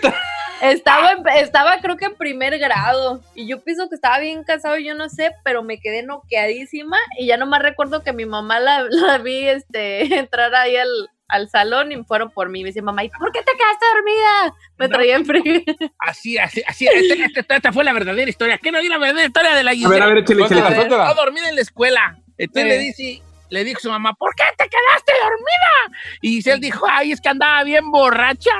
Estaba, 0.62 1.12
en- 1.14 1.28
estaba 1.38 1.80
creo 1.82 1.98
que 1.98 2.06
en 2.06 2.16
primer 2.16 2.60
grado 2.60 3.22
y 3.34 3.48
yo 3.48 3.64
pienso 3.64 3.90
que 3.90 3.96
estaba 3.96 4.20
bien 4.20 4.44
cansado, 4.44 4.78
yo 4.78 4.94
no 4.94 5.10
sé, 5.10 5.32
pero 5.44 5.64
me 5.64 5.80
quedé 5.80 6.04
noqueadísima 6.04 6.98
y 7.18 7.26
ya 7.26 7.38
nomás 7.38 7.64
recuerdo 7.64 8.04
que 8.04 8.14
mi 8.14 8.26
mamá 8.26 8.60
la, 8.60 8.84
la 8.90 9.18
vi 9.18 9.48
este, 9.48 10.16
entrar 10.20 10.54
ahí 10.54 10.76
al, 10.78 11.10
al 11.32 11.50
salón 11.50 11.92
y 11.92 12.04
fueron 12.04 12.30
por 12.30 12.50
mí. 12.50 12.62
Me 12.62 12.68
dice, 12.68 12.82
mamá, 12.82 13.04
¿y 13.04 13.10
por 13.10 13.32
qué 13.32 13.40
te 13.40 13.52
quedaste 13.54 13.86
dormida? 13.94 14.54
Me 14.78 14.88
traía 14.90 15.16
en 15.16 15.26
frío. 15.26 15.62
Así, 16.00 16.38
así, 16.38 16.62
así. 16.68 16.86
Este- 16.88 17.24
este- 17.40 17.56
esta 17.56 17.72
fue 17.74 17.84
la 17.84 17.94
verdadera 17.94 18.30
historia. 18.30 18.58
¿Qué 18.58 18.72
no 18.72 18.80
di 18.80 18.88
la 18.90 18.98
verdadera 18.98 19.28
historia 19.28 19.56
de 19.56 19.64
la 19.64 19.72
A 19.72 19.90
ver, 19.90 20.02
a 20.04 20.06
ver, 20.08 20.18
échale, 20.20 20.44
échale, 20.46 20.82
Estaba 20.84 21.14
dormida 21.14 21.50
en 21.50 21.56
la 21.56 21.62
escuela. 21.62 22.18
Entonces 22.38 22.66
Eh. 22.66 22.68
le 22.70 22.78
dice, 22.80 23.22
le 23.50 23.64
dijo 23.64 23.80
su 23.82 23.90
mamá, 23.90 24.14
¿por 24.14 24.34
qué 24.36 24.44
te 24.58 24.66
quedaste 24.70 25.14
dormida? 25.22 26.00
Y 26.22 26.50
él 26.50 26.60
dijo, 26.60 26.86
ay, 26.90 27.12
es 27.12 27.22
que 27.22 27.30
andaba 27.30 27.64
bien 27.64 27.90
borracha. 27.92 28.52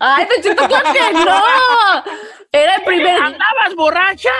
Ay, 0.00 0.26
Cheto, 0.42 0.66
claro 0.68 0.92
que 0.92 1.12
no. 1.12 1.42
Era 2.52 2.76
el 2.76 2.82
primer. 2.84 3.14
¿Andabas 3.20 3.74
borracha? 3.76 4.30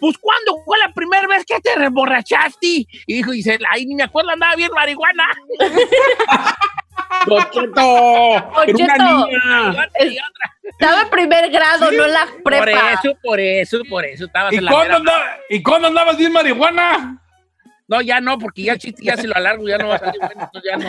Pues, 0.00 0.18
¿cuándo 0.18 0.56
fue 0.64 0.76
la 0.78 0.92
primera 0.92 1.26
vez 1.28 1.44
que 1.46 1.58
te 1.60 1.74
reborrachaste? 1.76 2.66
Y 3.06 3.14
dijo, 3.14 3.30
dice, 3.30 3.58
ay, 3.70 3.86
ni 3.86 3.94
me 3.94 4.02
acuerdo, 4.02 4.30
andaba 4.30 4.54
bien 4.56 4.70
marihuana. 4.74 5.24
Era 7.26 8.84
una 8.84 8.96
niña. 8.98 9.88
Es- 9.94 10.16
Estaba 10.64 11.02
en 11.02 11.10
primer 11.10 11.50
grado, 11.50 11.90
no 11.92 12.04
en 12.04 12.12
la 12.12 12.26
prepa. 12.42 12.64
Por 12.64 12.68
eso, 12.70 13.14
por 13.22 13.38
eso, 13.40 13.78
por 13.88 14.04
eso 14.04 14.24
estabas 14.24 14.52
¿Y 14.52 14.56
en 14.56 14.64
la 14.64 14.70
cuándo, 14.72 14.96
andaba- 14.96 15.36
¿Y 15.50 15.62
cuándo 15.62 15.86
andabas 15.88 16.16
bien 16.16 16.32
marihuana? 16.32 17.20
No, 17.86 18.00
ya 18.00 18.18
no, 18.20 18.38
porque 18.38 18.62
ya 18.62 18.76
chiste 18.78 19.04
ya 19.04 19.14
se 19.16 19.26
lo 19.28 19.36
alargo, 19.36 19.68
ya 19.68 19.76
no 19.78 19.88
va 19.88 19.96
a 19.96 19.98
salir 19.98 20.18
bueno, 20.20 20.50
entonces 20.52 20.70
ya 20.70 20.76
no. 20.78 20.88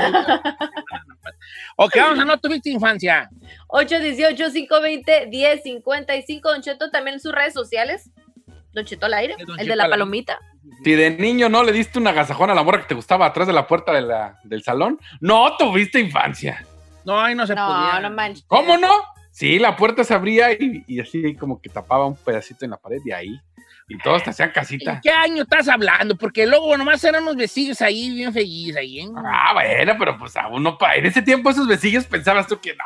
Ok, 1.76 1.94
vamos 1.98 2.20
a 2.20 2.26
no 2.26 2.40
tuviste 2.40 2.70
infancia. 2.70 3.30
818-520-1055. 3.68 6.42
Don 6.42 6.62
Cheto 6.62 6.90
también 6.90 7.16
en 7.16 7.20
sus 7.20 7.34
redes 7.34 7.54
sociales. 7.54 8.10
Don 8.76 8.86
Cheto 8.86 9.06
al 9.08 9.14
aire, 9.16 9.36
el 9.58 9.68
de 9.68 9.76
la 9.76 9.90
palomita. 9.90 10.38
Si 10.84 10.92
de 10.94 11.12
niño 11.12 11.48
no 11.50 11.64
le 11.64 11.72
diste 11.72 11.98
una 11.98 12.10
agasajón 12.12 12.50
a 12.50 12.54
la 12.56 12.62
morra 12.64 12.82
que 12.82 12.88
te 12.90 12.94
gustaba 12.96 13.26
atrás 13.26 13.48
de 13.48 13.54
la 13.54 13.66
puerta 13.68 13.92
de 13.94 14.02
la- 14.02 14.38
del 14.44 14.62
salón, 14.64 15.00
no 15.22 15.56
tuviste 15.58 16.00
infancia. 16.00 16.66
No, 17.06 17.20
ahí 17.22 17.34
no 17.36 17.48
se 17.48 17.56
No, 17.56 17.66
podía. 17.68 18.00
no 18.02 18.10
manches. 18.12 18.44
¿Cómo 18.48 18.78
no? 18.78 18.92
Sí, 19.32 19.60
la 19.60 19.76
puerta 19.76 20.04
se 20.04 20.14
abría 20.14 20.52
y, 20.54 20.84
y 20.88 21.00
así 21.00 21.36
como 21.36 21.62
que 21.62 21.70
tapaba 21.70 22.06
un 22.06 22.16
pedacito 22.16 22.66
en 22.66 22.72
la 22.72 22.78
pared 22.78 23.00
y 23.06 23.12
ahí. 23.12 23.40
Y 23.88 24.00
todos 24.00 24.24
te 24.24 24.32
hacían 24.32 24.50
¿En 24.50 24.54
casita. 24.56 25.00
qué 25.04 25.12
año 25.12 25.44
estás 25.44 25.68
hablando? 25.70 26.16
Porque 26.18 26.48
luego 26.48 26.76
nomás 26.76 27.04
eran 27.04 27.22
unos 27.22 27.36
vecinos 27.36 27.80
ahí 27.84 28.10
bien 28.16 28.34
felices 28.34 28.78
ahí, 28.78 29.02
¿eh? 29.02 29.08
Ah, 29.16 29.54
bueno, 29.54 29.94
pero 30.00 30.18
pues 30.18 30.36
a 30.38 30.48
uno, 30.48 30.76
pa- 30.76 30.96
en 30.96 31.06
ese 31.06 31.22
tiempo 31.22 31.52
esos 31.52 31.68
besillos 31.68 32.06
pensabas 32.06 32.48
tú 32.48 32.60
que 32.60 32.74
no. 32.76 32.84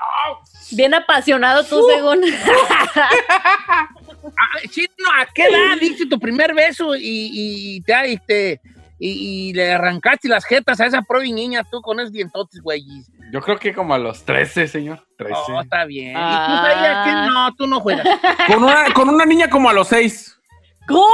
Bien 0.71 0.93
apasionado 0.93 1.63
tú, 1.63 1.81
según. 1.89 2.19
Ah, 4.25 4.59
Chino, 4.69 4.89
¿a 5.19 5.25
qué 5.33 5.43
edad 5.45 5.77
diste 5.79 6.05
tu 6.07 6.19
primer 6.19 6.53
beso 6.53 6.95
y, 6.95 7.29
y 7.77 7.81
te, 7.81 8.11
y, 8.11 8.17
te- 8.17 8.61
y- 8.99 9.49
y 9.49 9.53
le 9.53 9.71
arrancaste 9.73 10.27
las 10.27 10.45
jetas 10.45 10.79
a 10.81 10.85
esa 10.87 11.01
probi 11.01 11.31
niña 11.31 11.63
tú 11.69 11.81
con 11.81 11.99
esos 11.99 12.11
dientotes, 12.11 12.59
güey? 12.61 12.83
Yo 13.31 13.41
creo 13.41 13.57
que 13.57 13.73
como 13.73 13.93
a 13.93 13.97
los 13.99 14.23
13, 14.25 14.67
señor. 14.67 15.05
13. 15.17 15.33
Oh, 15.49 15.61
está 15.61 15.85
bien. 15.85 16.11
¿Y 16.11 16.13
tú 16.13 16.19
Ah. 16.21 16.71
sabías 16.73 17.05
que 17.05 17.11
no? 17.31 17.55
Tú 17.55 17.67
no 17.67 17.79
juegas. 17.79 18.07
Con 18.47 18.63
una, 18.63 18.91
con 18.93 19.09
una 19.09 19.25
niña 19.25 19.49
como 19.49 19.69
a 19.69 19.73
los 19.73 19.87
seis. 19.87 20.37
¿Cómo? 20.87 21.05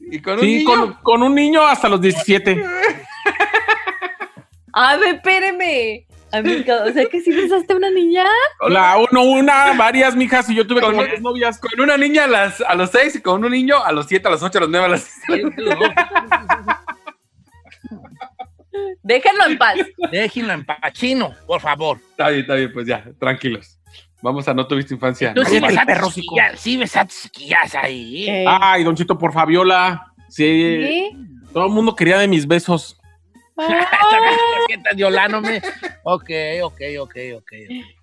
Y 0.00 0.20
con 0.20 0.34
un 0.34 0.40
Sí, 0.40 0.58
niño. 0.58 0.66
con, 0.68 0.92
con 1.02 1.22
un 1.22 1.34
niño 1.34 1.62
hasta 1.66 1.88
los 1.88 2.00
17. 2.00 2.62
A 4.72 4.96
ver, 4.96 5.16
espéreme. 5.16 6.06
Amiga, 6.34 6.84
o 6.84 6.92
sea 6.92 7.06
que 7.06 7.20
sí 7.20 7.30
besaste 7.32 7.72
a 7.72 7.76
una 7.76 7.90
niña. 7.90 8.24
La 8.68 8.96
uno, 8.98 9.22
una, 9.22 9.72
varias, 9.74 10.16
mijas, 10.16 10.48
y 10.50 10.54
yo 10.54 10.66
tuve 10.66 10.80
Con, 10.80 10.96
dos 10.96 11.20
novias. 11.20 11.58
con 11.58 11.80
una 11.80 11.96
niña 11.96 12.24
a, 12.24 12.26
las, 12.26 12.60
a 12.60 12.74
los 12.74 12.90
6 12.90 13.16
y 13.16 13.20
con 13.22 13.44
un 13.44 13.52
niño 13.52 13.82
a 13.84 13.92
los 13.92 14.06
7, 14.06 14.26
a 14.26 14.30
los 14.30 14.42
8, 14.42 14.58
a 14.58 14.60
los 14.62 14.70
9, 14.70 14.86
a 14.86 14.88
las... 14.88 15.10
Déjenlo 19.02 19.46
en 19.46 19.58
paz. 19.58 19.76
Déjenlo 20.10 20.52
en 20.54 20.64
paz. 20.64 20.78
Chino, 20.92 21.34
por 21.46 21.60
favor. 21.60 21.98
Está 22.10 22.30
bien, 22.30 22.40
está 22.40 22.54
bien, 22.54 22.72
pues 22.72 22.86
ya, 22.86 23.04
tranquilos. 23.18 23.78
Vamos 24.22 24.48
a 24.48 24.54
No 24.54 24.66
Tuviste 24.66 24.94
Infancia. 24.94 25.34
Tú 25.34 25.44
sí 25.44 25.60
normal. 25.60 25.84
besaste 25.86 26.14
chiquillas, 26.14 26.60
sí 26.60 26.76
besaste 26.78 27.14
chiquillas 27.22 27.74
ahí. 27.74 28.28
Eh, 28.28 28.44
Ay, 28.48 28.82
Don 28.82 28.96
Chito, 28.96 29.18
por 29.18 29.32
Fabiola. 29.32 30.06
Sí, 30.30 30.86
¿sí? 30.88 31.10
todo 31.52 31.66
el 31.66 31.72
mundo 31.72 31.94
quería 31.94 32.18
de 32.18 32.26
mis 32.26 32.46
besos. 32.46 32.98
Olánome. 35.06 35.62
Ok, 36.02 36.30
ok, 36.62 36.80
ok, 37.00 37.16
ok. 37.36 37.52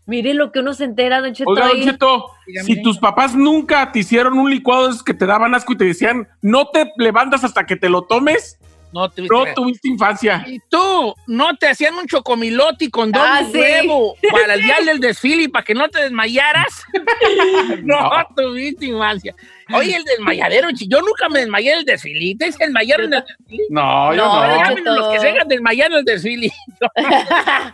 Mire 0.06 0.34
lo 0.34 0.52
que 0.52 0.60
uno 0.60 0.74
se 0.74 0.86
entera, 0.86 1.22
Don 1.22 1.34
Cheto. 1.34 1.50
Oiga, 1.52 1.68
Don. 1.68 1.82
Cheto, 1.82 2.26
Dígame. 2.48 2.66
si 2.66 2.82
tus 2.82 2.98
papás 2.98 3.36
nunca 3.36 3.92
te 3.92 4.00
hicieron 4.00 4.38
un 4.38 4.50
licuado 4.50 4.90
esos 4.90 5.04
que 5.04 5.14
te 5.14 5.26
daban 5.26 5.54
asco 5.56 5.74
y 5.74 5.78
te 5.78 5.86
decían, 5.86 6.28
no 6.42 6.68
te 6.68 6.92
levantas 6.98 7.44
hasta 7.44 7.66
que 7.66 7.76
te 7.76 7.90
lo 7.90 8.04
tomes, 8.04 8.58
No 8.94 9.10
tuviste. 9.10 9.34
no 9.36 9.46
tuviste 9.54 9.88
infancia. 9.88 10.44
Y 10.48 10.60
tú, 10.70 11.14
¿no 11.28 11.56
te 11.56 11.68
hacían 11.70 11.96
un 11.96 12.08
chocomiloti 12.08 12.90
con 12.90 13.12
doble 13.12 13.28
Ah, 13.30 13.44
sí. 13.52 13.58
huevo 13.58 14.16
para 14.32 14.56
el 14.56 14.62
día 14.64 14.78
del 14.86 15.00
desfile 15.00 15.44
y 15.44 15.48
para 15.48 15.64
que 15.64 15.74
no 15.76 15.88
te 15.90 16.02
desmayaras? 16.02 16.84
no, 17.84 18.10
tuviste 18.36 18.88
infancia. 18.88 19.34
Oye, 19.78 19.96
el 19.96 20.04
desmayadero, 20.04 20.70
yo 20.72 21.02
nunca 21.02 21.30
me 21.30 21.40
desmayé 21.40 21.74
en 21.74 21.80
el 21.80 21.86
desfile. 21.86 22.36
¿Te 22.38 22.52
se 22.52 22.64
desmayaron 22.66 23.08
en 23.08 23.14
el 23.20 23.24
desfile? 23.26 23.64
No, 23.70 24.14
yo 24.14 24.26
No, 24.26 24.76
no. 24.76 24.96
los 24.96 25.14
que 25.14 25.20
se 25.20 25.30
hagan 25.30 25.48
desmayar 25.48 25.92
en 25.92 25.98
el 26.00 26.06
desfile. 26.06 26.52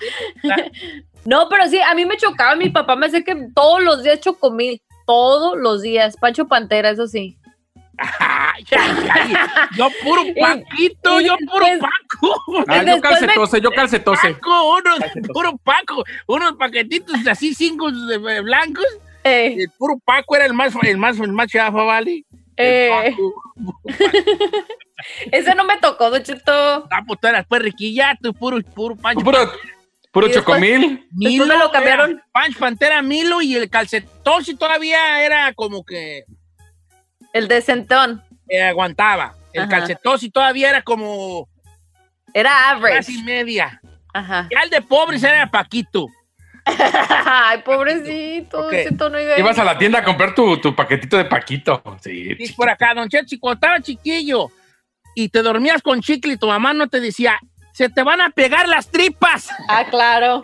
No, 1.25 1.49
pero 1.49 1.67
sí, 1.67 1.79
a 1.81 1.93
mí 1.93 2.05
me 2.05 2.15
chocaba. 2.17 2.55
Mi 2.55 2.69
papá 2.69 2.95
me 2.95 3.07
hacía 3.07 3.21
que 3.23 3.35
todos 3.53 3.81
los 3.83 4.01
días 4.03 4.21
chocomil. 4.21 4.81
Todos 5.05 5.57
los 5.57 5.81
días. 5.81 6.15
Pancho 6.17 6.47
Pantera, 6.47 6.89
eso 6.89 7.07
sí. 7.07 7.37
Ay, 7.97 8.63
ay, 8.71 9.07
ay. 9.11 9.33
Yo 9.75 9.89
puro 10.03 10.21
Paquito, 10.39 11.19
y 11.19 11.25
yo 11.25 11.35
puro 11.51 11.65
Paco. 11.79 12.63
Ah, 12.67 12.77
yo 12.83 12.95
me- 12.95 13.01
calcetose, 13.01 13.59
yo 13.61 13.71
calcetose. 13.71 14.33
Paco, 14.35 14.77
unos, 14.77 14.99
puro 15.33 15.57
Paco, 15.63 16.03
unos 16.27 16.53
paquetitos 16.53 17.15
así, 17.27 17.53
cinco 17.53 17.87
blancos. 18.43 18.85
Eh, 19.27 19.55
El 19.63 19.69
puro 19.77 19.99
Paco 20.03 20.35
era 20.35 20.45
el 20.45 20.53
más, 20.53 20.73
el 20.83 20.97
más, 20.97 21.19
el 21.19 21.31
más 21.33 21.47
chafa, 21.49 21.83
¿vale? 21.83 22.23
Eh, 22.55 23.15
ese 25.31 25.55
no 25.55 25.63
me 25.65 25.77
tocó, 25.77 26.09
Don 26.09 26.23
Cheto. 26.23 26.87
Ah, 26.91 27.03
pues 27.05 27.19
tú 27.19 27.27
eras 27.27 27.45
pues 27.47 27.61
riquilla, 27.61 28.17
tú 28.21 28.33
puro, 28.33 28.59
puro 28.73 28.95
Pancho. 28.95 29.23
Puro, 29.23 29.39
puro 30.11 30.27
chocomil. 30.29 31.05
después 31.11 31.47
me 31.47 31.57
lo 31.57 31.71
cambiaron. 31.71 32.21
Pancho 32.31 32.59
Pantera 32.59 33.01
Milo 33.01 33.41
y 33.41 33.55
el 33.55 33.69
calcetón 33.69 34.43
sí 34.43 34.55
todavía 34.55 35.23
era 35.23 35.53
como 35.53 35.83
que 35.83 36.23
El 37.33 37.47
de 37.47 37.61
Centón. 37.61 38.23
eh, 38.49 38.63
aguantaba. 38.63 39.35
El 39.53 39.63
Ajá. 39.63 39.69
calcetón 39.71 40.19
sí 40.19 40.29
todavía 40.29 40.69
era 40.69 40.81
como 40.81 41.47
Era 42.33 42.69
average. 42.71 42.97
casi 42.97 43.23
media. 43.23 43.79
Ajá. 44.13 44.47
Ya 44.51 44.61
el 44.63 44.69
de 44.69 44.81
pobres 44.81 45.23
era 45.23 45.49
Paquito. 45.49 46.07
Ay, 47.25 47.61
pobrecito. 47.63 48.59
Ok. 48.59 48.71
Don 48.71 48.83
Cheto, 48.83 49.09
no 49.09 49.17
diga 49.17 49.39
Ibas 49.39 49.57
a 49.59 49.63
la 49.63 49.77
tienda 49.77 49.99
a 49.99 50.03
comprar 50.03 50.33
tu, 50.35 50.57
tu 50.57 50.75
paquetito 50.75 51.17
de 51.17 51.25
Paquito. 51.25 51.81
Sí, 52.01 52.33
Dice 52.35 52.53
por 52.55 52.69
acá, 52.69 52.93
don 52.93 53.07
Chechi, 53.09 53.37
cuando 53.39 53.55
estaba 53.55 53.81
chiquillo 53.81 54.49
y 55.15 55.29
te 55.29 55.41
dormías 55.41 55.81
con 55.81 56.01
chicle 56.01 56.33
y 56.33 56.37
tu 56.37 56.47
mamá 56.47 56.73
no 56.73 56.87
te 56.87 56.99
decía, 56.99 57.39
se 57.73 57.89
te 57.89 58.03
van 58.03 58.21
a 58.21 58.29
pegar 58.29 58.67
las 58.67 58.89
tripas. 58.89 59.49
Ah, 59.69 59.85
claro. 59.89 60.43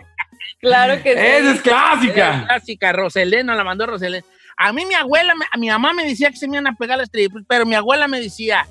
Claro 0.60 1.02
que 1.02 1.12
sí. 1.14 1.18
Esa 1.20 1.52
es 1.52 1.60
clásica. 1.62 2.44
clásica, 2.46 2.92
Roselena, 2.92 3.54
la 3.54 3.64
mandó 3.64 3.86
Roselena. 3.86 4.24
A 4.56 4.72
mí 4.72 4.84
mi 4.86 4.94
abuela, 4.94 5.34
me- 5.34 5.46
a 5.50 5.56
mi 5.58 5.68
mamá 5.68 5.92
me 5.92 6.04
decía 6.04 6.30
que 6.30 6.36
se 6.36 6.46
me 6.48 6.56
iban 6.56 6.66
a 6.68 6.74
pegar 6.76 6.96
las 6.98 7.10
tripas, 7.10 7.42
pero 7.48 7.66
mi 7.66 7.74
abuela 7.74 8.06
me 8.08 8.20
decía, 8.20 8.66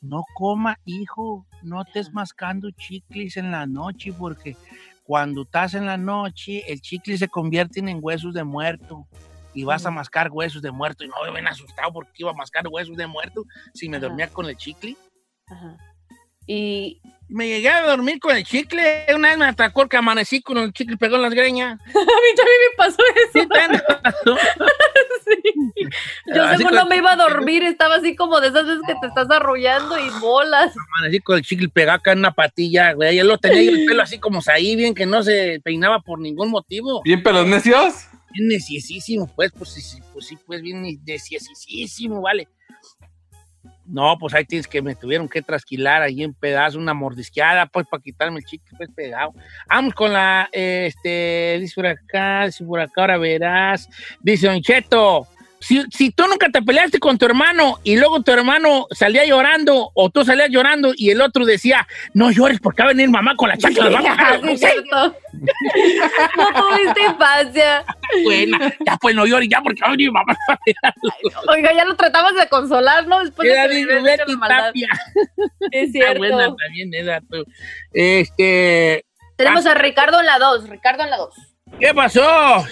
no 0.00 0.24
coma, 0.34 0.78
hijo, 0.84 1.46
no 1.62 1.82
estés 1.82 2.12
mascando 2.12 2.70
chicles 2.72 3.36
en 3.36 3.50
la 3.50 3.66
noche 3.66 4.12
porque 4.18 4.56
cuando 5.08 5.44
estás 5.44 5.72
en 5.72 5.86
la 5.86 5.96
noche 5.96 6.70
el 6.70 6.82
chicle 6.82 7.16
se 7.16 7.28
convierten 7.28 7.88
en 7.88 7.98
huesos 8.02 8.34
de 8.34 8.44
muerto 8.44 9.08
y 9.54 9.64
vas 9.64 9.86
a 9.86 9.90
mascar 9.90 10.28
huesos 10.30 10.60
de 10.60 10.70
muerto. 10.70 11.02
Y 11.02 11.08
no 11.08 11.14
me 11.24 11.30
ven 11.32 11.48
asustado 11.48 11.90
porque 11.94 12.12
iba 12.16 12.30
a 12.30 12.34
mascar 12.34 12.68
huesos 12.68 12.94
de 12.94 13.06
muerto 13.06 13.46
si 13.72 13.88
me 13.88 13.96
Ajá. 13.96 14.06
dormía 14.06 14.28
con 14.28 14.44
el 14.44 14.56
chicle. 14.58 14.98
Ajá. 15.46 15.78
Y 16.48 16.98
Me 17.28 17.46
llegué 17.46 17.68
a 17.68 17.86
dormir 17.86 18.18
con 18.20 18.34
el 18.34 18.42
chicle. 18.42 19.04
Una 19.14 19.28
vez 19.28 19.38
me 19.38 19.44
atacó 19.44 19.82
el 19.82 19.88
que 19.90 19.98
amanecí 19.98 20.40
con 20.40 20.56
el 20.56 20.72
chicle 20.72 20.96
pegó 20.96 21.16
en 21.16 21.22
las 21.22 21.34
greñas. 21.34 21.78
a 21.78 21.84
mí 21.84 22.36
también 22.36 22.58
me 22.70 22.76
pasó 22.76 22.96
eso. 23.14 23.32
Sí, 23.34 23.48
tanto. 23.48 24.38
Sí. 25.28 25.84
Yo 26.34 26.42
Así 26.42 26.62
según 26.62 26.74
no 26.74 26.86
me 26.86 26.96
iba 26.96 27.12
a 27.12 27.16
dormir, 27.16 27.62
estaba 27.62 27.96
así 27.96 28.16
como 28.16 28.40
de 28.40 28.48
esas 28.48 28.64
veces 28.66 28.80
que 28.86 28.94
te 28.94 29.08
estás 29.08 29.30
arrullando 29.30 29.98
y 29.98 30.08
bolas. 30.20 30.72
Amanecí 30.96 31.20
con 31.20 31.36
el 31.36 31.44
chicle 31.44 31.68
pegado 31.68 31.98
acá 31.98 32.12
en 32.12 32.20
una 32.20 32.32
patilla, 32.32 32.94
güey. 32.94 33.14
Yo 33.14 33.24
lo 33.24 33.36
tenía 33.36 33.62
yo 33.62 33.72
el 33.72 33.84
pelo 33.84 34.02
así 34.02 34.18
como 34.18 34.40
ahí, 34.46 34.74
bien 34.74 34.94
que 34.94 35.04
no 35.04 35.22
se 35.22 35.60
peinaba 35.62 36.00
por 36.00 36.18
ningún 36.18 36.48
motivo. 36.48 37.02
Bien 37.02 37.22
pelos 37.22 37.46
necios. 37.46 38.08
Bien 38.32 38.48
neciesísimo, 38.48 39.30
pues, 39.36 39.52
pues 39.52 39.68
sí, 39.70 39.82
sí, 39.82 39.98
pues 40.14 40.26
sí, 40.26 40.38
pues 40.46 40.62
bien 40.62 40.82
neciesísimo, 41.04 42.22
vale. 42.22 42.48
No, 43.88 44.18
pues 44.18 44.34
ahí 44.34 44.44
tienes 44.44 44.68
que 44.68 44.82
me 44.82 44.94
tuvieron 44.94 45.28
que 45.28 45.40
trasquilar 45.40 46.02
ahí 46.02 46.22
en 46.22 46.34
pedazos, 46.34 46.76
una 46.76 46.92
mordisqueada, 46.92 47.66
pues, 47.66 47.86
para 47.86 48.02
quitarme 48.02 48.38
el 48.40 48.44
chicle, 48.44 48.76
pues, 48.76 48.90
pegado. 48.94 49.32
Vamos 49.66 49.94
con 49.94 50.12
la, 50.12 50.48
este, 50.52 51.56
dice 51.58 51.74
por 51.74 51.86
acá, 51.86 52.44
dice 52.46 52.64
por 52.64 52.80
acá, 52.80 53.00
ahora 53.00 53.16
verás. 53.16 53.88
Dice 54.20 54.46
Don 54.46 54.60
Cheto, 54.60 55.26
si, 55.60 55.82
si 55.90 56.10
tú 56.10 56.26
nunca 56.28 56.48
te 56.50 56.62
peleaste 56.62 56.98
con 56.98 57.18
tu 57.18 57.26
hermano 57.26 57.78
y 57.84 57.96
luego 57.96 58.22
tu 58.22 58.30
hermano 58.32 58.86
salía 58.90 59.24
llorando 59.24 59.90
o 59.94 60.10
tú 60.10 60.24
salías 60.24 60.48
llorando 60.50 60.92
y 60.96 61.10
el 61.10 61.20
otro 61.20 61.44
decía, 61.44 61.86
no 62.14 62.30
llores 62.30 62.60
porque 62.60 62.82
va 62.82 62.90
a 62.90 62.92
venir 62.92 63.10
mamá 63.10 63.34
con 63.36 63.48
la 63.48 63.56
chancla. 63.58 63.84
nos 63.84 63.94
va 63.94 63.98
a 63.98 64.02
matar". 64.02 64.40
Sí, 64.48 64.56
cierto. 64.58 65.16
No 66.36 66.46
tuviste 66.54 67.02
infancia. 67.02 67.84
buena. 68.24 68.74
Ya 68.86 68.96
pues 68.96 69.14
no 69.14 69.26
llores 69.26 69.48
ya 69.48 69.60
porque 69.60 69.80
va 69.82 69.88
a 69.88 69.90
venir 69.92 70.10
mamá. 70.12 70.36
Oiga, 71.48 71.72
ya 71.74 71.84
lo 71.84 71.96
tratamos 71.96 72.34
de 72.34 72.48
consolar, 72.48 73.06
¿no? 73.06 73.20
Después 73.20 73.48
de 73.48 73.54
Era 73.54 73.68
que 73.68 73.86
de 73.86 74.00
Betty 74.00 74.36
la. 74.40 74.48
Tapia. 74.48 74.88
Es 75.70 75.88
Está 75.88 75.92
cierto. 75.92 76.18
buena 76.18 76.54
también 76.56 76.90
tú. 77.30 77.44
Este, 77.92 79.04
Tenemos 79.36 79.66
a 79.66 79.74
Ricardo 79.74 80.20
en 80.20 80.26
la 80.26 80.38
2. 80.38 80.68
Ricardo 80.68 81.02
en 81.04 81.10
la 81.10 81.16
2. 81.18 81.34
¿Qué 81.78 81.94
pasó? 81.94 82.64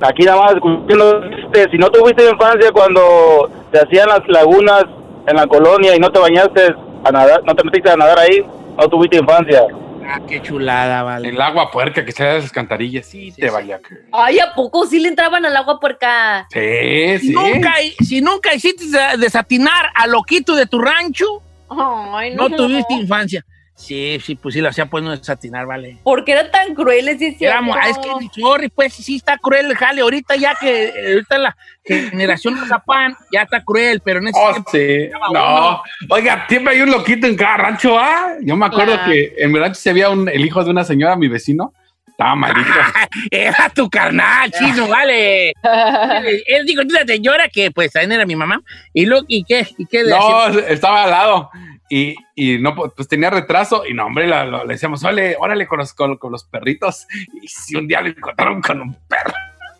Aquí 0.00 0.24
nada 0.24 0.42
más, 0.42 0.54
escuchando, 0.54 1.22
si 1.70 1.78
no 1.78 1.90
tuviste 1.90 2.28
infancia 2.28 2.70
cuando 2.72 3.50
te 3.72 3.78
hacían 3.80 4.08
las 4.08 4.20
lagunas 4.28 4.84
en 5.26 5.36
la 5.36 5.46
colonia 5.46 5.96
y 5.96 5.98
no 5.98 6.10
te 6.10 6.18
bañaste 6.18 6.74
a 7.04 7.10
nadar, 7.10 7.42
no 7.44 7.54
te 7.54 7.64
metiste 7.64 7.90
a 7.90 7.96
nadar 7.96 8.18
ahí, 8.18 8.44
no 8.76 8.88
tuviste 8.88 9.16
infancia. 9.16 9.62
Ah, 10.08 10.20
qué 10.28 10.40
chulada, 10.40 11.02
vale. 11.02 11.30
El 11.30 11.40
agua 11.40 11.70
puerca 11.70 12.04
que 12.04 12.12
sale 12.12 12.30
de 12.34 12.38
esas 12.38 12.52
cantarillas. 12.52 13.06
Sí, 13.06 13.32
te 13.32 13.50
vaya. 13.50 13.78
que- 13.80 13.96
Ay, 14.12 14.38
¿a 14.38 14.54
poco 14.54 14.86
sí 14.86 15.00
le 15.00 15.08
entraban 15.08 15.44
al 15.44 15.56
agua 15.56 15.80
puerca? 15.80 16.46
Sí, 16.50 17.18
Si 17.18 17.26
sí. 17.28 17.32
nunca, 17.34 17.74
si 18.04 18.20
nunca 18.20 18.54
hiciste 18.54 18.84
de- 18.86 19.16
desatinar 19.18 19.86
al 19.94 20.12
loquito 20.12 20.54
de 20.54 20.66
tu 20.66 20.78
rancho, 20.78 21.42
Ay, 21.68 22.34
no 22.36 22.48
tuviste 22.50 22.94
infancia. 22.94 23.44
Sí, 23.78 24.18
sí, 24.24 24.36
pues 24.36 24.54
sí 24.54 24.62
lo 24.62 24.70
hacía 24.70 24.86
pues 24.86 25.04
no 25.04 25.10
desatinar, 25.10 25.66
vale. 25.66 25.98
¿Por 26.02 26.24
qué 26.24 26.32
eran 26.32 26.50
tan 26.50 26.74
crueles? 26.74 27.18
Sí. 27.18 27.36
Éramos- 27.40 27.76
ah, 27.78 27.90
es 27.90 27.98
que, 27.98 28.40
sorry, 28.40 28.68
pues 28.70 28.94
sí 28.94 29.16
está 29.16 29.36
cruel 29.36 29.66
el 29.66 29.76
jale. 29.76 30.00
Ahorita 30.00 30.34
ya 30.34 30.54
que, 30.58 30.84
eh, 30.86 31.12
ahorita 31.12 31.36
la 31.38 31.56
generación 31.84 32.58
de 32.58 32.66
Zapán 32.66 33.14
ya 33.30 33.42
está 33.42 33.62
cruel, 33.62 34.00
pero 34.02 34.20
en 34.20 34.28
ese 34.28 34.38
Oh, 34.42 34.50
tiempo 34.52 34.70
sí. 34.72 35.10
No. 35.34 35.82
Oiga, 36.08 36.46
siempre 36.48 36.74
hay 36.74 36.80
un 36.80 36.90
loquito 36.90 37.26
en 37.26 37.36
cada 37.36 37.58
rancho, 37.58 37.98
¿ah? 37.98 38.32
Yo 38.40 38.56
me 38.56 38.64
acuerdo 38.64 38.94
Claro. 38.94 39.12
que 39.12 39.34
en 39.36 39.52
mi 39.52 39.58
rancho 39.58 39.78
se 39.78 39.90
había 39.90 40.08
un, 40.08 40.26
el 40.28 40.42
hijo 40.44 40.64
de 40.64 40.70
una 40.70 40.82
señora, 40.82 41.14
mi 41.16 41.28
vecino. 41.28 41.74
Estaba 42.08 42.34
malito. 42.34 42.60
Era 43.30 43.68
tu 43.74 43.90
carnal, 43.90 44.50
chino, 44.52 44.88
vale. 44.88 45.50
Él 46.46 46.64
dijo, 46.64 46.80
tú 46.82 46.94
la 46.94 47.04
señora 47.04 47.46
que 47.52 47.70
pues 47.70 47.92
también 47.92 48.12
era 48.12 48.24
mi 48.24 48.36
mamá. 48.36 48.58
¿Y, 48.94 49.04
lo, 49.04 49.20
y 49.28 49.44
qué? 49.44 49.66
¿Y 49.76 49.84
qué 49.84 50.02
le 50.02 50.10
No, 50.12 50.48
estaba 50.60 51.04
al 51.04 51.10
lado. 51.10 51.50
Y, 51.88 52.14
y 52.34 52.58
no, 52.58 52.74
pues 52.74 53.06
tenía 53.08 53.30
retraso. 53.30 53.84
Y 53.86 53.94
no, 53.94 54.06
hombre, 54.06 54.26
la- 54.26 54.44
lo- 54.44 54.64
le 54.64 54.74
decíamos, 54.74 55.02
órale, 55.04 55.36
órale 55.38 55.66
con 55.66 55.78
los, 55.78 55.92
con, 55.94 56.16
con 56.16 56.32
los 56.32 56.44
perritos. 56.44 57.06
Y 57.42 57.46
si 57.48 57.76
un 57.76 57.86
día 57.86 58.00
le 58.00 58.10
encontraron 58.10 58.60
con 58.60 58.80
un 58.80 58.94
perro. 59.08 59.32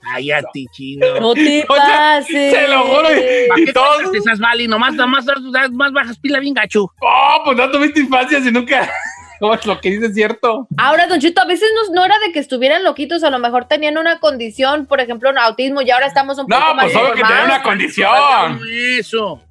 Ay, 0.08 0.30
a 0.30 0.40
ti, 0.52 0.66
chino. 0.70 1.18
No 1.20 1.34
te 1.34 1.64
O 1.68 1.74
sea, 1.74 2.20
pases. 2.20 2.52
se 2.54 2.68
lo 2.68 2.82
juro. 2.82 3.08
y- 3.12 3.48
¿Para 3.48 3.64
qué 3.64 3.72
todos. 3.72 4.02
todas 4.04 4.14
esas, 4.14 4.38
Vali? 4.38 4.68
Nomás, 4.68 4.94
nomás, 4.94 5.24
más 5.72 5.92
bajas 5.92 6.18
pila 6.18 6.38
bien 6.38 6.54
gacho. 6.54 6.92
Oh, 7.00 7.42
pues 7.44 7.56
no 7.56 7.68
tuviste 7.72 8.00
infancia 8.00 8.40
si 8.40 8.50
nunca. 8.52 8.90
No, 9.38 9.52
es 9.52 9.66
lo 9.66 9.78
que 9.82 9.90
dices 9.90 10.08
es 10.08 10.14
cierto. 10.14 10.66
Ahora, 10.78 11.06
Don 11.08 11.20
Chito, 11.20 11.42
a 11.42 11.44
veces 11.44 11.68
no, 11.74 11.94
no 11.94 12.06
era 12.06 12.18
de 12.20 12.32
que 12.32 12.38
estuvieran 12.38 12.82
loquitos, 12.84 13.22
a 13.22 13.28
lo 13.28 13.38
mejor 13.38 13.66
tenían 13.66 13.98
una 13.98 14.18
condición, 14.18 14.86
por 14.86 14.98
ejemplo, 14.98 15.28
un 15.28 15.36
autismo, 15.36 15.82
y 15.82 15.90
ahora 15.90 16.06
estamos 16.06 16.38
un 16.38 16.46
No, 16.48 16.58
poco 16.58 16.74
más 16.74 16.84
pues 16.86 16.96
obvio 16.96 17.12
que 17.12 17.22
tenía 17.22 17.44
una 17.44 17.62
condición. 17.62 18.60
Eso. 18.98 19.42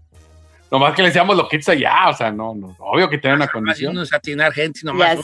Nomás 0.72 0.94
que 0.96 1.02
le 1.04 1.10
decíamos 1.10 1.38
loquitos 1.38 1.70
allá. 1.70 2.10
O 2.10 2.14
sea, 2.14 2.32
no, 2.32 2.54
no. 2.56 2.76
Obvio 2.80 3.10
que 3.10 3.18
tenía 3.18 3.36
una 3.36 3.48
condición. 3.48 3.94
no 3.94 4.02
desatinar 4.02 4.52
gente, 4.52 4.80
nomás. 4.84 5.20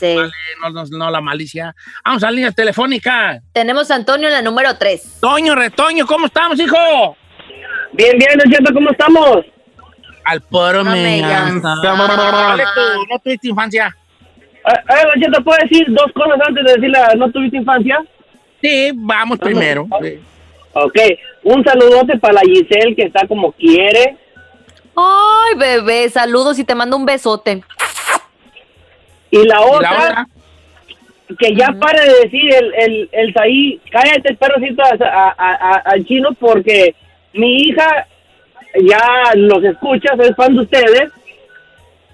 No, 0.62 0.70
no, 0.70 0.84
no 0.90 1.10
la 1.12 1.20
malicia. 1.22 1.76
Vamos 2.06 2.24
a 2.24 2.28
la 2.28 2.32
línea 2.32 2.52
telefónica. 2.52 3.42
Tenemos 3.54 3.90
a 3.92 3.96
Antonio 3.96 4.28
en 4.28 4.34
la 4.34 4.42
número 4.42 4.78
3. 4.78 5.18
Toño, 5.20 5.56
retoño, 5.56 6.06
¿cómo 6.06 6.28
estamos, 6.28 6.60
hijo? 6.60 6.78
Bien, 7.94 8.18
bien, 8.18 8.40
Cheto, 8.52 8.74
¿cómo 8.74 8.92
estamos? 8.92 9.40
Al 10.24 10.42
poro 10.42 10.84
No 10.84 10.92
me 10.92 11.02
me 11.02 11.20
llama. 11.20 11.80
llamas. 11.84 12.10
¿Cuál 12.16 12.60
es 12.60 12.68
tu- 12.76 13.06
¿No 13.10 13.20
tuviste 13.20 13.48
infancia? 13.50 13.96
A 14.64 14.94
ver, 14.96 15.06
Don 15.08 15.22
Cheto, 15.22 15.44
¿puedo 15.44 15.58
decir 15.64 15.86
dos 15.90 16.12
cosas 16.14 16.40
antes 16.48 16.64
de 16.64 16.74
decirle, 16.74 17.00
¿no 17.18 17.32
tuviste 17.32 17.58
infancia? 17.58 18.00
Sí, 18.62 18.92
vamos 18.96 19.40
primero. 19.40 19.88
Sí. 20.04 20.20
Ok, 20.74 20.98
un 21.44 21.64
saludote 21.66 22.18
para 22.20 22.36
la 22.36 22.42
Giselle 22.42 22.96
que 22.96 23.04
está 23.08 23.28
como 23.28 23.52
quiere. 23.54 24.18
Ay, 24.96 25.56
bebé, 25.58 26.10
saludos 26.10 26.60
y 26.60 26.64
te 26.64 26.76
mando 26.76 26.98
un 26.98 27.06
besote. 27.06 27.64
Y 29.32 29.38
la 29.38 29.44
¿Y 29.44 29.48
la 29.48 29.62
otra, 29.62 30.28
que 31.40 31.56
ya 31.56 31.72
pare 31.80 32.02
de 32.06 32.14
decir 32.24 32.54
el, 32.54 32.74
el, 32.74 33.10
el 33.14 33.34
Saí, 33.34 33.80
cállate 33.92 34.36
perrocito 34.36 34.84
a- 34.84 35.06
a- 35.06 35.36
a- 35.38 35.56
a- 35.76 35.82
al 35.86 36.06
chino 36.06 36.30
porque 36.38 36.94
mi 37.34 37.56
hija 37.64 38.08
ya 38.82 39.32
los 39.36 39.64
escucha, 39.64 40.10
es 40.20 40.36
fan 40.36 40.54
de 40.56 40.62
ustedes. 40.62 41.12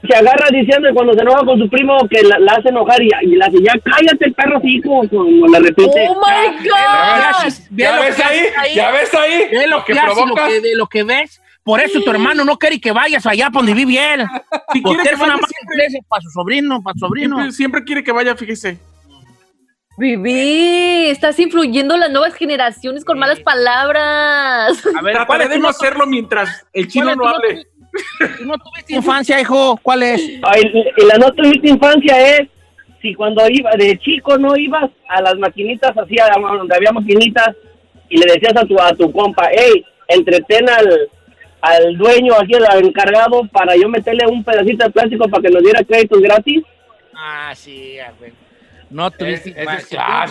Se 0.07 0.15
agarra 0.15 0.47
diciendo 0.51 0.87
que 0.87 0.93
cuando 0.93 1.13
se 1.15 1.21
enoja 1.21 1.43
con 1.43 1.57
su 1.57 1.67
primo 1.69 1.97
que 2.07 2.21
la, 2.21 2.37
la 2.37 2.53
hace 2.53 2.69
enojar 2.69 3.01
y, 3.01 3.09
y 3.23 3.35
la 3.35 3.47
hace 3.47 3.57
ya 3.63 3.73
cállate 3.83 4.31
perrocito, 4.31 4.89
como 5.09 5.47
le 5.47 5.59
repite. 5.59 6.07
Oh 6.07 6.15
my 6.21 6.67
Ya 6.67 7.31
God. 7.43 7.51
ya 7.71 7.99
ves 7.99 8.19
ahí, 8.19 8.75
ya 8.75 8.91
ves 8.91 9.13
ahí. 9.15 9.47
Lo 9.67 9.83
que, 9.83 9.93
que 9.93 9.99
que, 10.47 10.61
de 10.61 10.75
lo 10.75 10.85
que 10.87 11.03
ves. 11.03 11.41
Por 11.67 11.81
eso 11.81 11.99
tu 12.01 12.09
hermano 12.09 12.45
no 12.45 12.57
quiere 12.57 12.79
que 12.79 12.93
vayas 12.93 13.25
allá 13.25 13.49
por 13.51 13.61
donde 13.61 13.73
vive 13.73 14.13
él. 14.13 14.23
Si 14.73 14.81
quiere 14.81 15.03
que 15.03 15.15
vaya 15.15 15.35
siempre, 15.37 15.99
para 16.07 16.21
su 16.21 16.29
sobrino, 16.29 16.81
para 16.81 16.93
su 16.93 16.99
sobrino. 16.99 17.35
siempre, 17.35 17.51
siempre 17.53 17.83
quiere 17.83 18.03
que 18.03 18.11
vaya, 18.13 18.35
fíjese. 18.35 18.79
Viví, 19.97 21.07
estás 21.09 21.39
influyendo 21.39 21.95
en 21.95 21.99
las 22.01 22.11
nuevas 22.11 22.35
generaciones 22.35 23.03
con 23.03 23.17
malas 23.17 23.39
palabras. 23.39 24.77
A 24.95 25.01
ver, 25.01 25.13
¿cuál 25.25 25.25
Trataré 25.25 25.43
es 25.45 25.49
de 25.49 25.55
no 25.57 25.63
no- 25.63 25.69
hacerlo 25.69 26.05
mientras 26.05 26.65
el 26.71 26.87
chino 26.87 27.15
no 27.15 27.23
tu 27.23 27.27
hable. 27.27 27.63
tu- 27.63 28.45
¿No 28.45 28.53
tuviste 28.59 28.95
infancia, 28.95 29.41
hijo? 29.41 29.77
¿Cuál 29.81 30.03
es? 30.03 30.21
Ay, 30.43 30.61
y 30.97 31.05
la 31.05 31.15
no 31.17 31.31
tuviste 31.33 31.67
infancia 31.69 32.35
es 32.37 32.47
si 33.01 33.13
cuando 33.15 33.41
iba 33.49 33.71
de 33.77 33.97
chico 33.99 34.37
no 34.37 34.55
ibas 34.55 34.89
a 35.09 35.21
las 35.21 35.35
maquinitas 35.37 35.97
así 35.97 36.15
a- 36.19 36.39
donde 36.39 36.75
había 36.75 36.91
maquinitas 36.91 37.55
y 38.09 38.17
le 38.17 38.33
decías 38.33 38.55
a 38.55 38.65
tu 38.65 38.79
a 38.79 38.93
tu 38.93 39.11
compa, 39.11 39.49
hey, 39.51 39.83
entretén 40.09 40.69
al, 40.69 41.09
al 41.61 41.97
dueño 41.97 42.33
aquí 42.39 42.53
al 42.55 42.85
encargado 42.85 43.47
para 43.51 43.75
yo 43.75 43.89
meterle 43.89 44.25
un 44.27 44.43
pedacito 44.43 44.85
de 44.85 44.91
plástico 44.91 45.27
para 45.29 45.41
que 45.43 45.49
nos 45.49 45.63
diera 45.63 45.83
créditos 45.83 46.21
gratis. 46.21 46.63
Ah, 47.15 47.51
sí, 47.55 47.99
a 47.99 48.11
ver. 48.13 48.33
No 48.89 49.11
tuviste 49.11 49.49
es. 49.49 49.65
No 49.65 49.71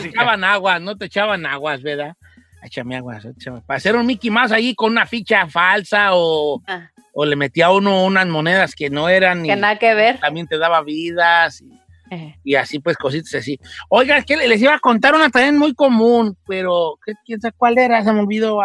te 0.02 0.08
echaban 0.08 0.44
aguas, 0.44 0.80
no 0.80 0.96
te 0.96 1.06
echaban 1.06 1.44
aguas, 1.46 1.82
¿verdad? 1.82 2.14
Échame 2.62 2.96
aguas, 2.96 3.24
échame. 3.24 3.60
Para 3.62 3.76
hacer 3.76 3.94
un 3.96 4.06
Mickey 4.06 4.30
Mouse 4.30 4.52
ahí 4.52 4.74
con 4.74 4.92
una 4.92 5.06
ficha 5.06 5.46
falsa 5.48 6.10
o, 6.14 6.62
Ah. 6.66 6.90
o 7.12 7.24
le 7.24 7.36
metía 7.36 7.66
a 7.66 7.72
uno 7.72 8.04
unas 8.04 8.26
monedas 8.26 8.74
que 8.74 8.88
no 8.90 9.08
eran 9.08 9.44
y 9.44 9.48
Que 9.50 9.56
nada 9.56 9.78
que 9.78 9.94
ver. 9.94 10.18
también 10.18 10.46
te 10.46 10.58
daba 10.58 10.82
vidas 10.82 11.60
y, 11.60 11.70
Eh. 12.10 12.34
y 12.44 12.54
así 12.54 12.78
pues 12.78 12.96
cositas 12.96 13.34
así. 13.34 13.60
Oiga, 13.88 14.16
es 14.16 14.24
que 14.24 14.36
les 14.36 14.60
iba 14.62 14.74
a 14.74 14.78
contar 14.80 15.14
una 15.14 15.28
también 15.28 15.58
muy 15.58 15.74
común, 15.74 16.36
pero 16.46 16.98
¿qué- 17.04 17.12
¿quién 17.24 17.40
sabe 17.40 17.54
cuál 17.56 17.78
era? 17.78 18.02
Se 18.02 18.12
me 18.12 18.20
olvidó. 18.20 18.60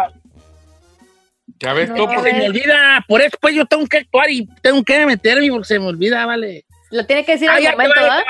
Ya 1.62 1.72
ves 1.72 1.88
No, 1.90 1.94
tú. 1.94 2.08
Que 2.08 2.20
se 2.20 2.34
me 2.34 2.46
olvida, 2.48 3.04
por 3.06 3.20
eso 3.22 3.36
pues 3.40 3.54
yo 3.54 3.64
tengo 3.66 3.86
que 3.86 3.98
actuar 3.98 4.30
y 4.30 4.46
tengo 4.60 4.82
que 4.82 5.06
meterme 5.06 5.48
porque 5.48 5.68
se 5.68 5.78
me 5.78 5.86
olvida, 5.86 6.26
vale. 6.26 6.64
Lo 6.90 7.06
tiene 7.06 7.24
que 7.24 7.32
decir 7.32 7.48
al 7.48 7.62
momento, 7.62 7.94
va. 8.00 8.22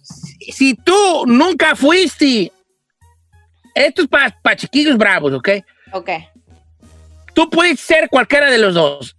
Si, 0.00 0.52
si 0.52 0.74
tú 0.74 1.24
nunca 1.26 1.74
fuiste, 1.74 2.52
esto 3.74 4.02
es 4.02 4.08
para 4.08 4.56
chiquillos 4.56 4.96
bravos, 4.96 5.32
¿ok? 5.34 5.48
Ok. 5.92 6.10
Tú 7.34 7.50
puedes 7.50 7.80
ser 7.80 8.08
cualquiera 8.08 8.50
de 8.50 8.58
los 8.58 8.74
dos. 8.74 9.16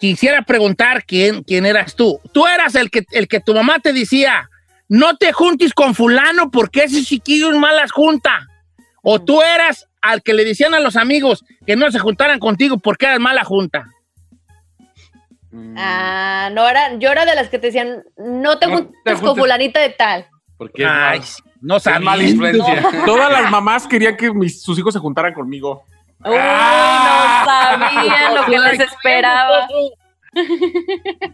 Quisiera 0.00 0.42
preguntar 0.42 1.04
quién, 1.04 1.42
quién 1.44 1.66
eras 1.66 1.94
tú. 1.94 2.18
Tú 2.32 2.46
eras 2.46 2.74
el 2.74 2.90
que, 2.90 3.04
el 3.12 3.28
que 3.28 3.40
tu 3.40 3.54
mamá 3.54 3.78
te 3.78 3.92
decía, 3.92 4.48
no 4.88 5.16
te 5.16 5.32
juntes 5.32 5.74
con 5.74 5.94
fulano 5.94 6.50
porque 6.50 6.84
ese 6.84 7.04
chiquillo 7.04 7.52
es 7.52 7.58
malas 7.58 7.92
junta. 7.92 8.48
O 9.02 9.20
tú 9.20 9.42
eras 9.42 9.86
al 10.02 10.22
que 10.22 10.34
le 10.34 10.44
decían 10.44 10.74
a 10.74 10.80
los 10.80 10.96
amigos 10.96 11.44
que 11.66 11.76
no 11.76 11.90
se 11.90 11.98
juntaran 11.98 12.38
contigo 12.38 12.78
porque 12.78 13.06
eras 13.06 13.20
mala 13.20 13.44
junta. 13.44 13.86
Ah, 15.76 16.48
no 16.52 16.68
era, 16.68 16.94
yo 16.98 17.10
era 17.10 17.24
de 17.24 17.34
las 17.34 17.48
que 17.48 17.58
te 17.58 17.66
decían, 17.68 18.04
no 18.16 18.58
te 18.58 18.66
No 18.68 18.74
juntes 18.76 18.94
te 19.04 19.14
con 19.16 19.36
fulanita 19.36 19.80
de 19.80 19.90
tal. 19.90 20.26
Porque 20.56 20.86
Ay, 20.86 21.20
no 21.60 21.76
es 21.78 21.82
sabía. 21.82 22.00
mala 22.00 22.22
influencia. 22.22 22.82
Todas 23.06 23.32
las 23.32 23.50
mamás 23.50 23.86
querían 23.86 24.16
que 24.16 24.32
mis- 24.32 24.62
sus 24.62 24.78
hijos 24.78 24.92
se 24.94 25.00
juntaran 25.00 25.34
conmigo. 25.34 25.84
Uy, 26.24 26.36
Ah. 26.36 27.76
no 27.78 27.86
sabían 27.90 28.34
lo 28.34 28.44
que 28.46 28.58
les 28.58 28.80
esperaba. 28.80 29.66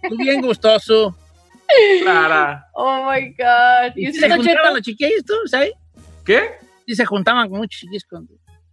Tú 0.08 0.16
bien 0.16 0.40
gustoso. 0.40 1.14
Clara. 2.02 2.66
Oh 2.72 3.10
my 3.10 3.30
God. 3.36 3.92
¿Y 3.96 4.08
¿Y 4.08 4.12
si 4.12 4.20
se 4.20 4.30
juntaban 4.34 4.72
los 4.74 4.82
chiquillos, 4.82 5.24
tú, 5.26 5.34
sabes? 5.46 5.72
¿Qué? 6.24 6.52
Y 6.86 6.94
se 6.94 7.04
juntaban 7.04 7.50
con 7.50 7.58
muchos 7.58 7.80
chiquillos. 7.80 8.04
Con... 8.04 8.28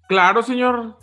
Claro, 0.07 0.43
señor. 0.43 0.97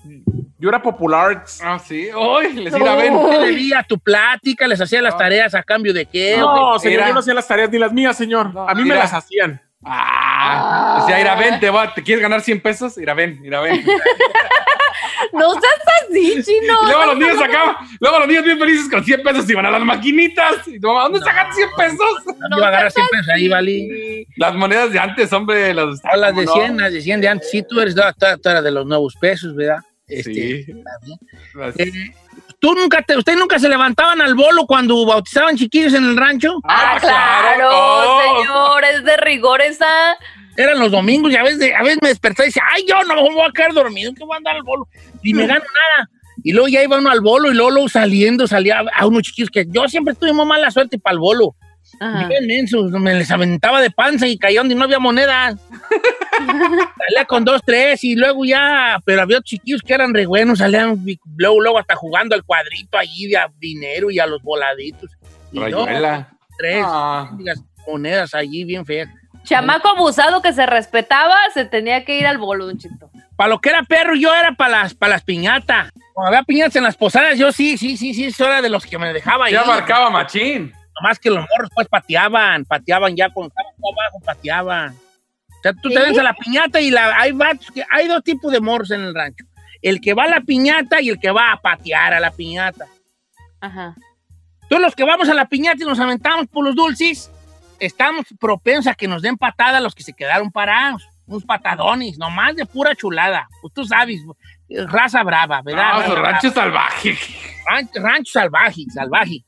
Yo 0.58 0.68
era 0.68 0.82
popular. 0.82 1.44
Ah, 1.62 1.78
sí. 1.78 2.08
Hoy 2.14 2.52
les 2.52 2.76
iba 2.76 2.92
a 2.92 2.96
ver. 2.96 3.10
No. 3.12 3.30
¿Qué 3.30 3.38
le 3.38 3.46
debía 3.46 3.82
tu 3.88 3.98
plática? 3.98 4.68
¿Les 4.68 4.80
hacía 4.80 5.00
las 5.00 5.16
tareas 5.16 5.54
a 5.54 5.62
cambio 5.62 5.92
de 5.94 6.06
qué? 6.06 6.36
No, 6.38 6.78
señor, 6.78 6.98
Era- 7.00 7.08
yo 7.08 7.14
no 7.14 7.20
hacía 7.20 7.34
las 7.34 7.48
tareas 7.48 7.70
ni 7.70 7.78
las 7.78 7.92
mías, 7.92 8.16
señor. 8.16 8.52
a 8.68 8.74
mí 8.74 8.84
me 8.84 8.94
las 8.94 9.12
hacían. 9.14 9.60
Ah, 9.82 10.98
decía, 11.00 11.20
ir 11.20 11.28
a 11.28 11.34
ven, 11.36 11.58
te, 11.58 11.70
va, 11.70 11.94
¿te 11.94 12.02
quieres 12.02 12.22
ganar 12.22 12.42
100 12.42 12.60
pesos? 12.60 12.98
Ir 12.98 13.08
a 13.08 13.14
ven, 13.14 13.40
ir 13.44 13.54
a 13.54 13.60
ven. 13.60 13.84
No 15.32 15.52
seas 15.52 15.64
así, 16.02 16.42
chino. 16.42 16.74
Y 16.82 16.86
luego 16.86 17.06
los 17.06 17.18
niños 17.18 17.38
sacaban, 17.38 17.76
luego 18.00 18.18
los 18.18 18.28
niños 18.28 18.44
bien 18.44 18.58
felices 18.58 18.90
con 18.90 19.04
100 19.04 19.22
pesos 19.22 19.48
iban 19.50 19.66
a 19.66 19.70
las 19.70 19.82
maquinitas. 19.82 20.66
Y 20.66 20.80
tu 20.80 20.88
mamá, 20.88 21.04
¿dónde 21.04 21.20
sacan 21.20 21.52
100 21.52 21.68
pesos? 21.76 22.36
No, 22.50 22.56
iba 22.56 22.66
a 22.66 22.68
agarrar 22.68 22.90
siempre 22.90 23.20
ahí, 23.32 23.48
¿vale? 23.48 24.26
Las 24.36 24.54
monedas 24.54 24.92
de 24.92 24.98
antes, 24.98 25.32
hombre, 25.32 25.72
las 25.72 26.00
O 26.12 26.16
las 26.16 26.34
de 26.34 26.44
¿cómo 26.44 26.60
no? 26.60 26.66
100, 26.66 26.76
las 26.78 26.92
de 26.92 27.00
100 27.00 27.20
de 27.20 27.28
antes. 27.28 27.50
Sí, 27.50 27.62
tú 27.62 27.80
eres, 27.80 27.94
tú, 27.94 28.02
tú 28.42 28.48
eres 28.48 28.64
de 28.64 28.70
los 28.70 28.86
nuevos 28.86 29.14
pesos, 29.20 29.54
¿verdad? 29.54 29.78
Este, 30.08 30.64
Sí. 30.64 30.74
Eh, 31.76 31.92
¿Tú 32.60 32.74
nunca 32.74 33.00
te, 33.02 33.16
¿Ustedes 33.16 33.38
nunca 33.38 33.58
se 33.58 33.68
levantaban 33.68 34.20
al 34.20 34.34
bolo 34.34 34.66
cuando 34.66 35.04
bautizaban 35.06 35.56
chiquillos 35.56 35.94
en 35.94 36.04
el 36.04 36.16
rancho? 36.16 36.60
Ah, 36.64 36.98
claro. 37.00 37.56
claro, 37.56 37.70
Oh. 37.72 38.38
señor, 38.42 38.84
es 38.84 39.04
de 39.04 39.16
rigor 39.16 39.62
esa. 39.62 39.86
Eran 40.56 40.78
los 40.78 40.90
domingos 40.90 41.32
y 41.32 41.36
a 41.36 41.42
veces, 41.42 41.72
a 41.74 41.82
veces 41.82 41.98
me 42.02 42.08
despertaba 42.08 42.44
y 42.44 42.48
decía, 42.48 42.62
ay, 42.74 42.84
yo 42.86 43.02
no 43.04 43.14
me 43.14 43.22
voy 43.22 43.46
a 43.48 43.52
quedar 43.52 43.72
dormido, 43.72 44.12
que 44.14 44.24
voy 44.24 44.34
a 44.34 44.36
andar 44.36 44.56
al 44.56 44.62
bolo. 44.62 44.86
Y 45.22 45.32
me 45.32 45.46
gano 45.46 45.60
nada. 45.64 46.10
Y 46.42 46.52
luego 46.52 46.68
ya 46.68 46.82
iba 46.82 46.98
uno 46.98 47.10
al 47.10 47.20
bolo 47.22 47.50
y 47.50 47.54
luego, 47.54 47.70
luego 47.70 47.88
saliendo 47.88 48.46
salía 48.46 48.82
a 48.94 49.06
unos 49.06 49.22
chiquillos 49.22 49.50
que 49.50 49.64
yo 49.68 49.88
siempre 49.88 50.14
tuve 50.14 50.32
muy 50.34 50.44
mala 50.46 50.70
suerte 50.70 50.98
para 50.98 51.14
el 51.14 51.18
bolo. 51.18 51.54
Bien 52.28 52.46
mensos, 52.46 52.90
me 52.92 53.12
les 53.14 53.30
aventaba 53.30 53.80
de 53.80 53.90
panza 53.90 54.26
y 54.26 54.38
caía 54.38 54.60
donde 54.60 54.74
no 54.74 54.84
había 54.84 54.98
moneda. 54.98 55.54
salía 56.38 57.24
con 57.28 57.44
dos, 57.44 57.60
tres 57.64 58.02
y 58.04 58.16
luego 58.16 58.44
ya, 58.44 58.98
pero 59.04 59.22
había 59.22 59.40
chiquillos 59.42 59.82
que 59.82 59.92
eran 59.94 60.14
re 60.14 60.24
buenos, 60.26 60.58
salían 60.60 60.98
luego, 61.36 61.60
luego 61.60 61.78
hasta 61.78 61.94
jugando 61.96 62.34
al 62.34 62.44
cuadrito 62.44 62.96
allí 62.96 63.28
de 63.28 63.36
a 63.36 63.50
dinero 63.58 64.10
y 64.10 64.18
a 64.18 64.26
los 64.26 64.42
voladitos. 64.42 65.10
Y 65.52 65.60
tres 66.58 66.84
Ah. 66.86 67.30
monedas 67.86 68.34
allí 68.34 68.64
bien 68.64 68.86
feas. 68.86 69.08
Chamaco 69.44 69.88
abusado 69.88 70.42
que 70.42 70.52
se 70.52 70.64
respetaba, 70.66 71.34
se 71.54 71.64
tenía 71.64 72.04
que 72.04 72.18
ir 72.18 72.26
al 72.26 72.38
Cheto. 72.78 73.10
Para 73.36 73.48
lo 73.48 73.58
que 73.60 73.70
era 73.70 73.82
perro, 73.82 74.14
yo 74.14 74.34
era 74.34 74.52
para 74.52 74.82
las, 74.82 74.94
para 74.94 75.14
las 75.14 75.22
piñatas. 75.22 75.90
Cuando 76.12 76.28
había 76.28 76.42
piñatas 76.44 76.76
en 76.76 76.84
las 76.84 76.96
posadas, 76.96 77.38
yo 77.38 77.50
sí, 77.52 77.78
sí, 77.78 77.96
sí, 77.96 78.12
sí, 78.12 78.26
eso 78.26 78.44
era 78.46 78.60
de 78.60 78.68
los 78.68 78.84
que 78.84 78.98
me 78.98 79.12
dejaba. 79.14 79.50
Ya 79.50 79.64
marcaba 79.64 80.10
machín. 80.10 80.72
Nomás 81.00 81.18
que 81.18 81.30
los 81.30 81.38
morros 81.40 81.70
pues 81.74 81.88
pateaban, 81.88 82.64
pateaban 82.64 83.16
ya 83.16 83.30
con 83.30 83.44
abajo, 83.46 84.20
pateaban. 84.24 84.92
O 84.92 85.62
sea, 85.62 85.72
tú 85.74 85.88
te 85.88 85.96
¿Sí? 85.96 86.02
ves 86.10 86.18
a 86.18 86.22
la 86.22 86.34
piñata 86.34 86.80
y 86.80 86.90
la, 86.90 87.16
hay, 87.18 87.32
vatos 87.32 87.70
que- 87.70 87.84
hay 87.90 88.06
dos 88.08 88.22
tipos 88.24 88.52
de 88.52 88.60
morros 88.60 88.90
en 88.90 89.02
el 89.02 89.14
rancho. 89.14 89.44
El 89.82 90.00
que 90.00 90.14
va 90.14 90.24
a 90.24 90.28
la 90.28 90.40
piñata 90.42 91.00
y 91.00 91.08
el 91.10 91.18
que 91.18 91.30
va 91.30 91.52
a 91.52 91.60
patear 91.60 92.12
a 92.14 92.20
la 92.20 92.30
piñata. 92.30 92.86
Ajá. 93.60 93.94
Todos 94.68 94.82
los 94.82 94.94
que 94.94 95.04
vamos 95.04 95.28
a 95.28 95.34
la 95.34 95.46
piñata 95.46 95.82
y 95.82 95.86
nos 95.86 95.98
aventamos 96.00 96.46
por 96.48 96.64
los 96.64 96.74
dulces, 96.74 97.30
estamos 97.78 98.26
propensos 98.38 98.88
a 98.88 98.94
que 98.94 99.08
nos 99.08 99.22
den 99.22 99.36
patada 99.36 99.80
los 99.80 99.94
que 99.94 100.02
se 100.02 100.12
quedaron 100.12 100.50
parados. 100.50 101.06
Unos 101.26 101.44
patadones, 101.44 102.18
nomás 102.18 102.56
de 102.56 102.66
pura 102.66 102.94
chulada. 102.96 103.48
Pues 103.62 103.72
tú 103.72 103.84
sabes, 103.84 104.20
raza 104.88 105.22
brava, 105.22 105.62
¿verdad? 105.62 105.92
Raza 105.92 106.06
su 106.06 106.12
brava. 106.12 106.30
rancho 106.32 106.50
salvaje. 106.50 107.18
Rancho, 107.70 107.92
rancho 108.00 108.32
salvaje, 108.32 108.82
salvaje. 108.92 109.44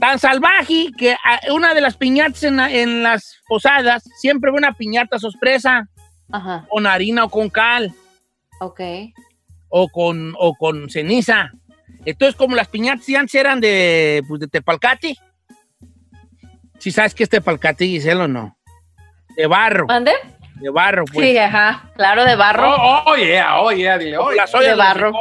Tan 0.00 0.18
salvaje 0.18 0.90
que 0.96 1.14
ah, 1.24 1.40
una 1.52 1.74
de 1.74 1.80
las 1.80 1.96
piñatas 1.96 2.42
en, 2.44 2.56
la- 2.56 2.72
en 2.72 3.02
las 3.02 3.36
posadas 3.46 4.02
siempre 4.20 4.50
ve 4.50 4.56
una 4.58 4.72
piñata 4.72 5.18
sorpresa. 5.18 5.88
Ajá. 6.30 6.66
Con 6.68 6.86
harina 6.86 7.24
o 7.24 7.28
con 7.28 7.50
cal. 7.50 7.92
Ok. 8.60 8.80
O 9.68 9.88
con, 9.88 10.34
o 10.38 10.54
con 10.54 10.88
ceniza. 10.90 11.50
Entonces, 12.04 12.34
como 12.36 12.56
las 12.56 12.68
piñatas 12.68 13.06
antes 13.16 13.34
eran 13.34 13.60
de, 13.60 14.22
pues, 14.26 14.40
de 14.40 14.48
tepalcate. 14.48 15.16
Si 16.78 16.90
sabes 16.90 17.14
que 17.14 17.22
es 17.22 17.28
tepalcate, 17.28 17.86
Giselle, 17.86 18.22
o 18.22 18.28
no. 18.28 18.56
De 19.36 19.46
barro. 19.46 19.86
¿Mande? 19.86 20.12
De 20.56 20.68
barro, 20.70 21.04
pues. 21.04 21.28
Sí, 21.28 21.38
ajá. 21.38 21.90
Claro, 21.96 22.24
de 22.24 22.34
barro. 22.34 22.74
Oh, 22.74 23.02
oh, 23.06 23.16
yeah, 23.16 23.60
oh, 23.60 23.70
yeah, 23.72 23.98
dile, 23.98 24.18
oh, 24.18 24.32
yeah. 24.32 24.46
De 24.46 24.58
de 24.64 24.68
los 24.70 24.78
barro. 24.78 25.12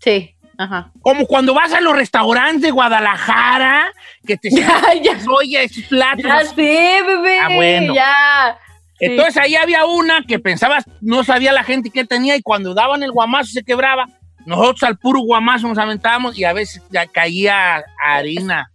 Sí, 0.00 0.35
ajá. 0.58 0.90
Como 1.00 1.26
cuando 1.26 1.54
vas 1.54 1.72
a 1.72 1.80
los 1.80 1.96
restaurantes 1.96 2.62
de 2.62 2.70
Guadalajara, 2.70 3.92
que 4.26 4.36
te 4.36 4.50
Ya, 4.54 4.94
ya. 5.02 5.18
Oye, 5.30 5.64
esos 5.64 5.84
platos. 5.84 6.24
Ya 6.24 6.42
bebé. 6.54 7.40
Ah, 7.40 7.48
bueno. 7.54 7.94
Ya. 7.94 8.58
Sí. 8.98 9.06
Entonces 9.06 9.36
ahí 9.36 9.56
había 9.56 9.84
una 9.84 10.22
que 10.22 10.38
pensabas, 10.38 10.84
no 11.00 11.22
sabía 11.22 11.52
la 11.52 11.64
gente 11.64 11.90
que 11.90 12.04
tenía 12.04 12.34
y 12.36 12.42
cuando 12.42 12.72
daban 12.72 13.02
el 13.02 13.12
guamazo 13.12 13.50
se 13.52 13.62
quebraba. 13.62 14.06
Nosotros 14.46 14.84
al 14.84 14.96
puro 14.96 15.20
guamazo 15.20 15.68
nos 15.68 15.76
aventábamos 15.76 16.38
y 16.38 16.44
a 16.44 16.52
veces 16.52 16.82
ya 16.90 17.06
caía 17.06 17.84
harina. 18.02 18.70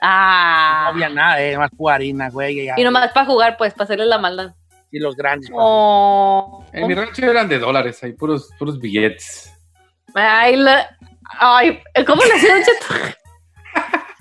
Ah. 0.00 0.80
No 0.84 0.88
había 0.88 1.08
nada, 1.08 1.40
eh, 1.42 1.56
más 1.56 1.70
pura 1.70 1.94
harina, 1.94 2.30
güey. 2.30 2.70
Y 2.76 2.82
nomás 2.82 3.12
para 3.12 3.26
jugar, 3.26 3.56
pues, 3.56 3.72
para 3.72 3.84
hacerle 3.84 4.06
la 4.06 4.18
maldad. 4.18 4.54
Y 4.90 4.98
los 4.98 5.14
grandes. 5.16 5.50
Oh. 5.52 6.64
En 6.72 6.86
mi 6.86 6.94
rancho 6.94 7.24
eran 7.24 7.48
de 7.48 7.58
dólares, 7.58 8.02
hay 8.02 8.12
puros, 8.12 8.50
puros 8.58 8.78
billetes. 8.78 9.55
Ay, 10.16 10.56
la- 10.56 10.88
Ay, 11.38 11.80
¿cómo 12.06 12.22
le 12.24 12.34
hacía 12.34 12.54
Don 12.54 12.62
Cheto? 12.64 12.86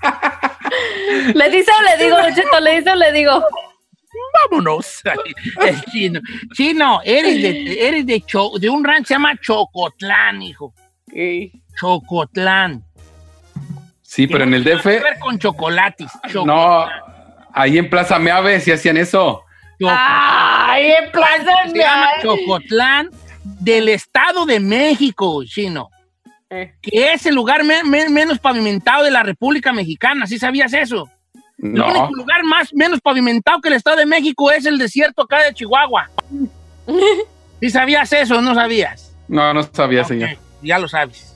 ¿Le 1.34 1.50
dice 1.50 1.72
o 1.72 1.82
le 1.84 2.04
digo, 2.04 2.18
Don 2.18 2.34
Cheto? 2.34 2.60
¿Le 2.60 2.78
dice 2.78 2.92
o 2.92 2.96
le 2.96 3.12
digo? 3.12 3.44
Vámonos. 4.50 5.02
El 5.62 5.82
chino. 5.86 6.20
Chino, 6.54 7.00
eres 7.04 7.42
de, 7.42 7.88
eres 7.88 8.06
de, 8.06 8.22
Cho- 8.22 8.58
de 8.60 8.70
un 8.70 8.84
rancho 8.84 9.02
que 9.04 9.08
se 9.10 9.14
llama 9.16 9.36
Chocotlán, 9.42 10.42
hijo. 10.42 10.74
Chocotlán. 11.80 12.84
Sí, 14.02 14.28
pero 14.28 14.44
en 14.46 14.54
el 14.54 14.64
DF, 14.64 14.84
que 14.84 15.00
ver 15.00 15.20
con 15.20 15.38
chocolates. 15.40 16.12
Choco- 16.30 16.46
no, 16.46 16.86
ahí 17.54 17.78
en 17.78 17.90
Plaza 17.90 18.18
Meave 18.20 18.60
sí 18.62 18.72
hacían 18.72 18.98
eso. 18.98 19.44
Choco- 19.80 19.94
Ay, 19.98 20.92
en 20.92 21.12
plaza 21.12 21.52
se 21.68 21.78
llama 21.78 22.06
Meave. 22.06 22.22
Chocotlán 22.22 23.10
del 23.62 23.90
Estado 23.90 24.46
de 24.46 24.60
México, 24.60 25.44
chino. 25.46 25.90
Que 26.50 27.14
es 27.14 27.26
el 27.26 27.36
lugar 27.36 27.64
me- 27.64 27.84
me- 27.84 28.10
menos 28.10 28.40
pavimentado 28.40 29.04
de 29.04 29.12
la 29.12 29.24
República 29.24 29.72
Mexicana. 29.74 30.26
¿Sí 30.28 30.38
sabías 30.40 30.74
eso? 30.74 31.10
El 31.58 31.74
No, 31.74 31.86
único 31.88 32.16
lugar 32.16 32.44
más 32.44 32.74
menos 32.74 33.00
pavimentado 33.02 33.62
que 33.62 33.70
el 33.70 33.76
Estado 33.76 33.98
de 33.98 34.06
México 34.06 34.52
es 34.52 34.66
el 34.66 34.78
desierto 34.78 35.24
acá 35.24 35.44
de 35.44 35.54
Chihuahua. 35.54 36.10
¿Sí 37.62 37.70
sabías 37.70 38.12
eso 38.14 38.38
o 38.38 38.42
no 38.42 38.54
sabías? 38.54 39.16
no, 39.28 39.54
no 39.54 39.64
sabía, 39.64 40.04
señor. 40.04 40.30
Ya 40.62 40.78
lo 40.80 40.88
sabes. 40.88 41.34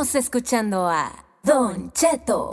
Seguimos 0.00 0.14
escuchando 0.14 0.88
a 0.88 1.12
Don 1.42 1.92
Cheto. 1.92 2.48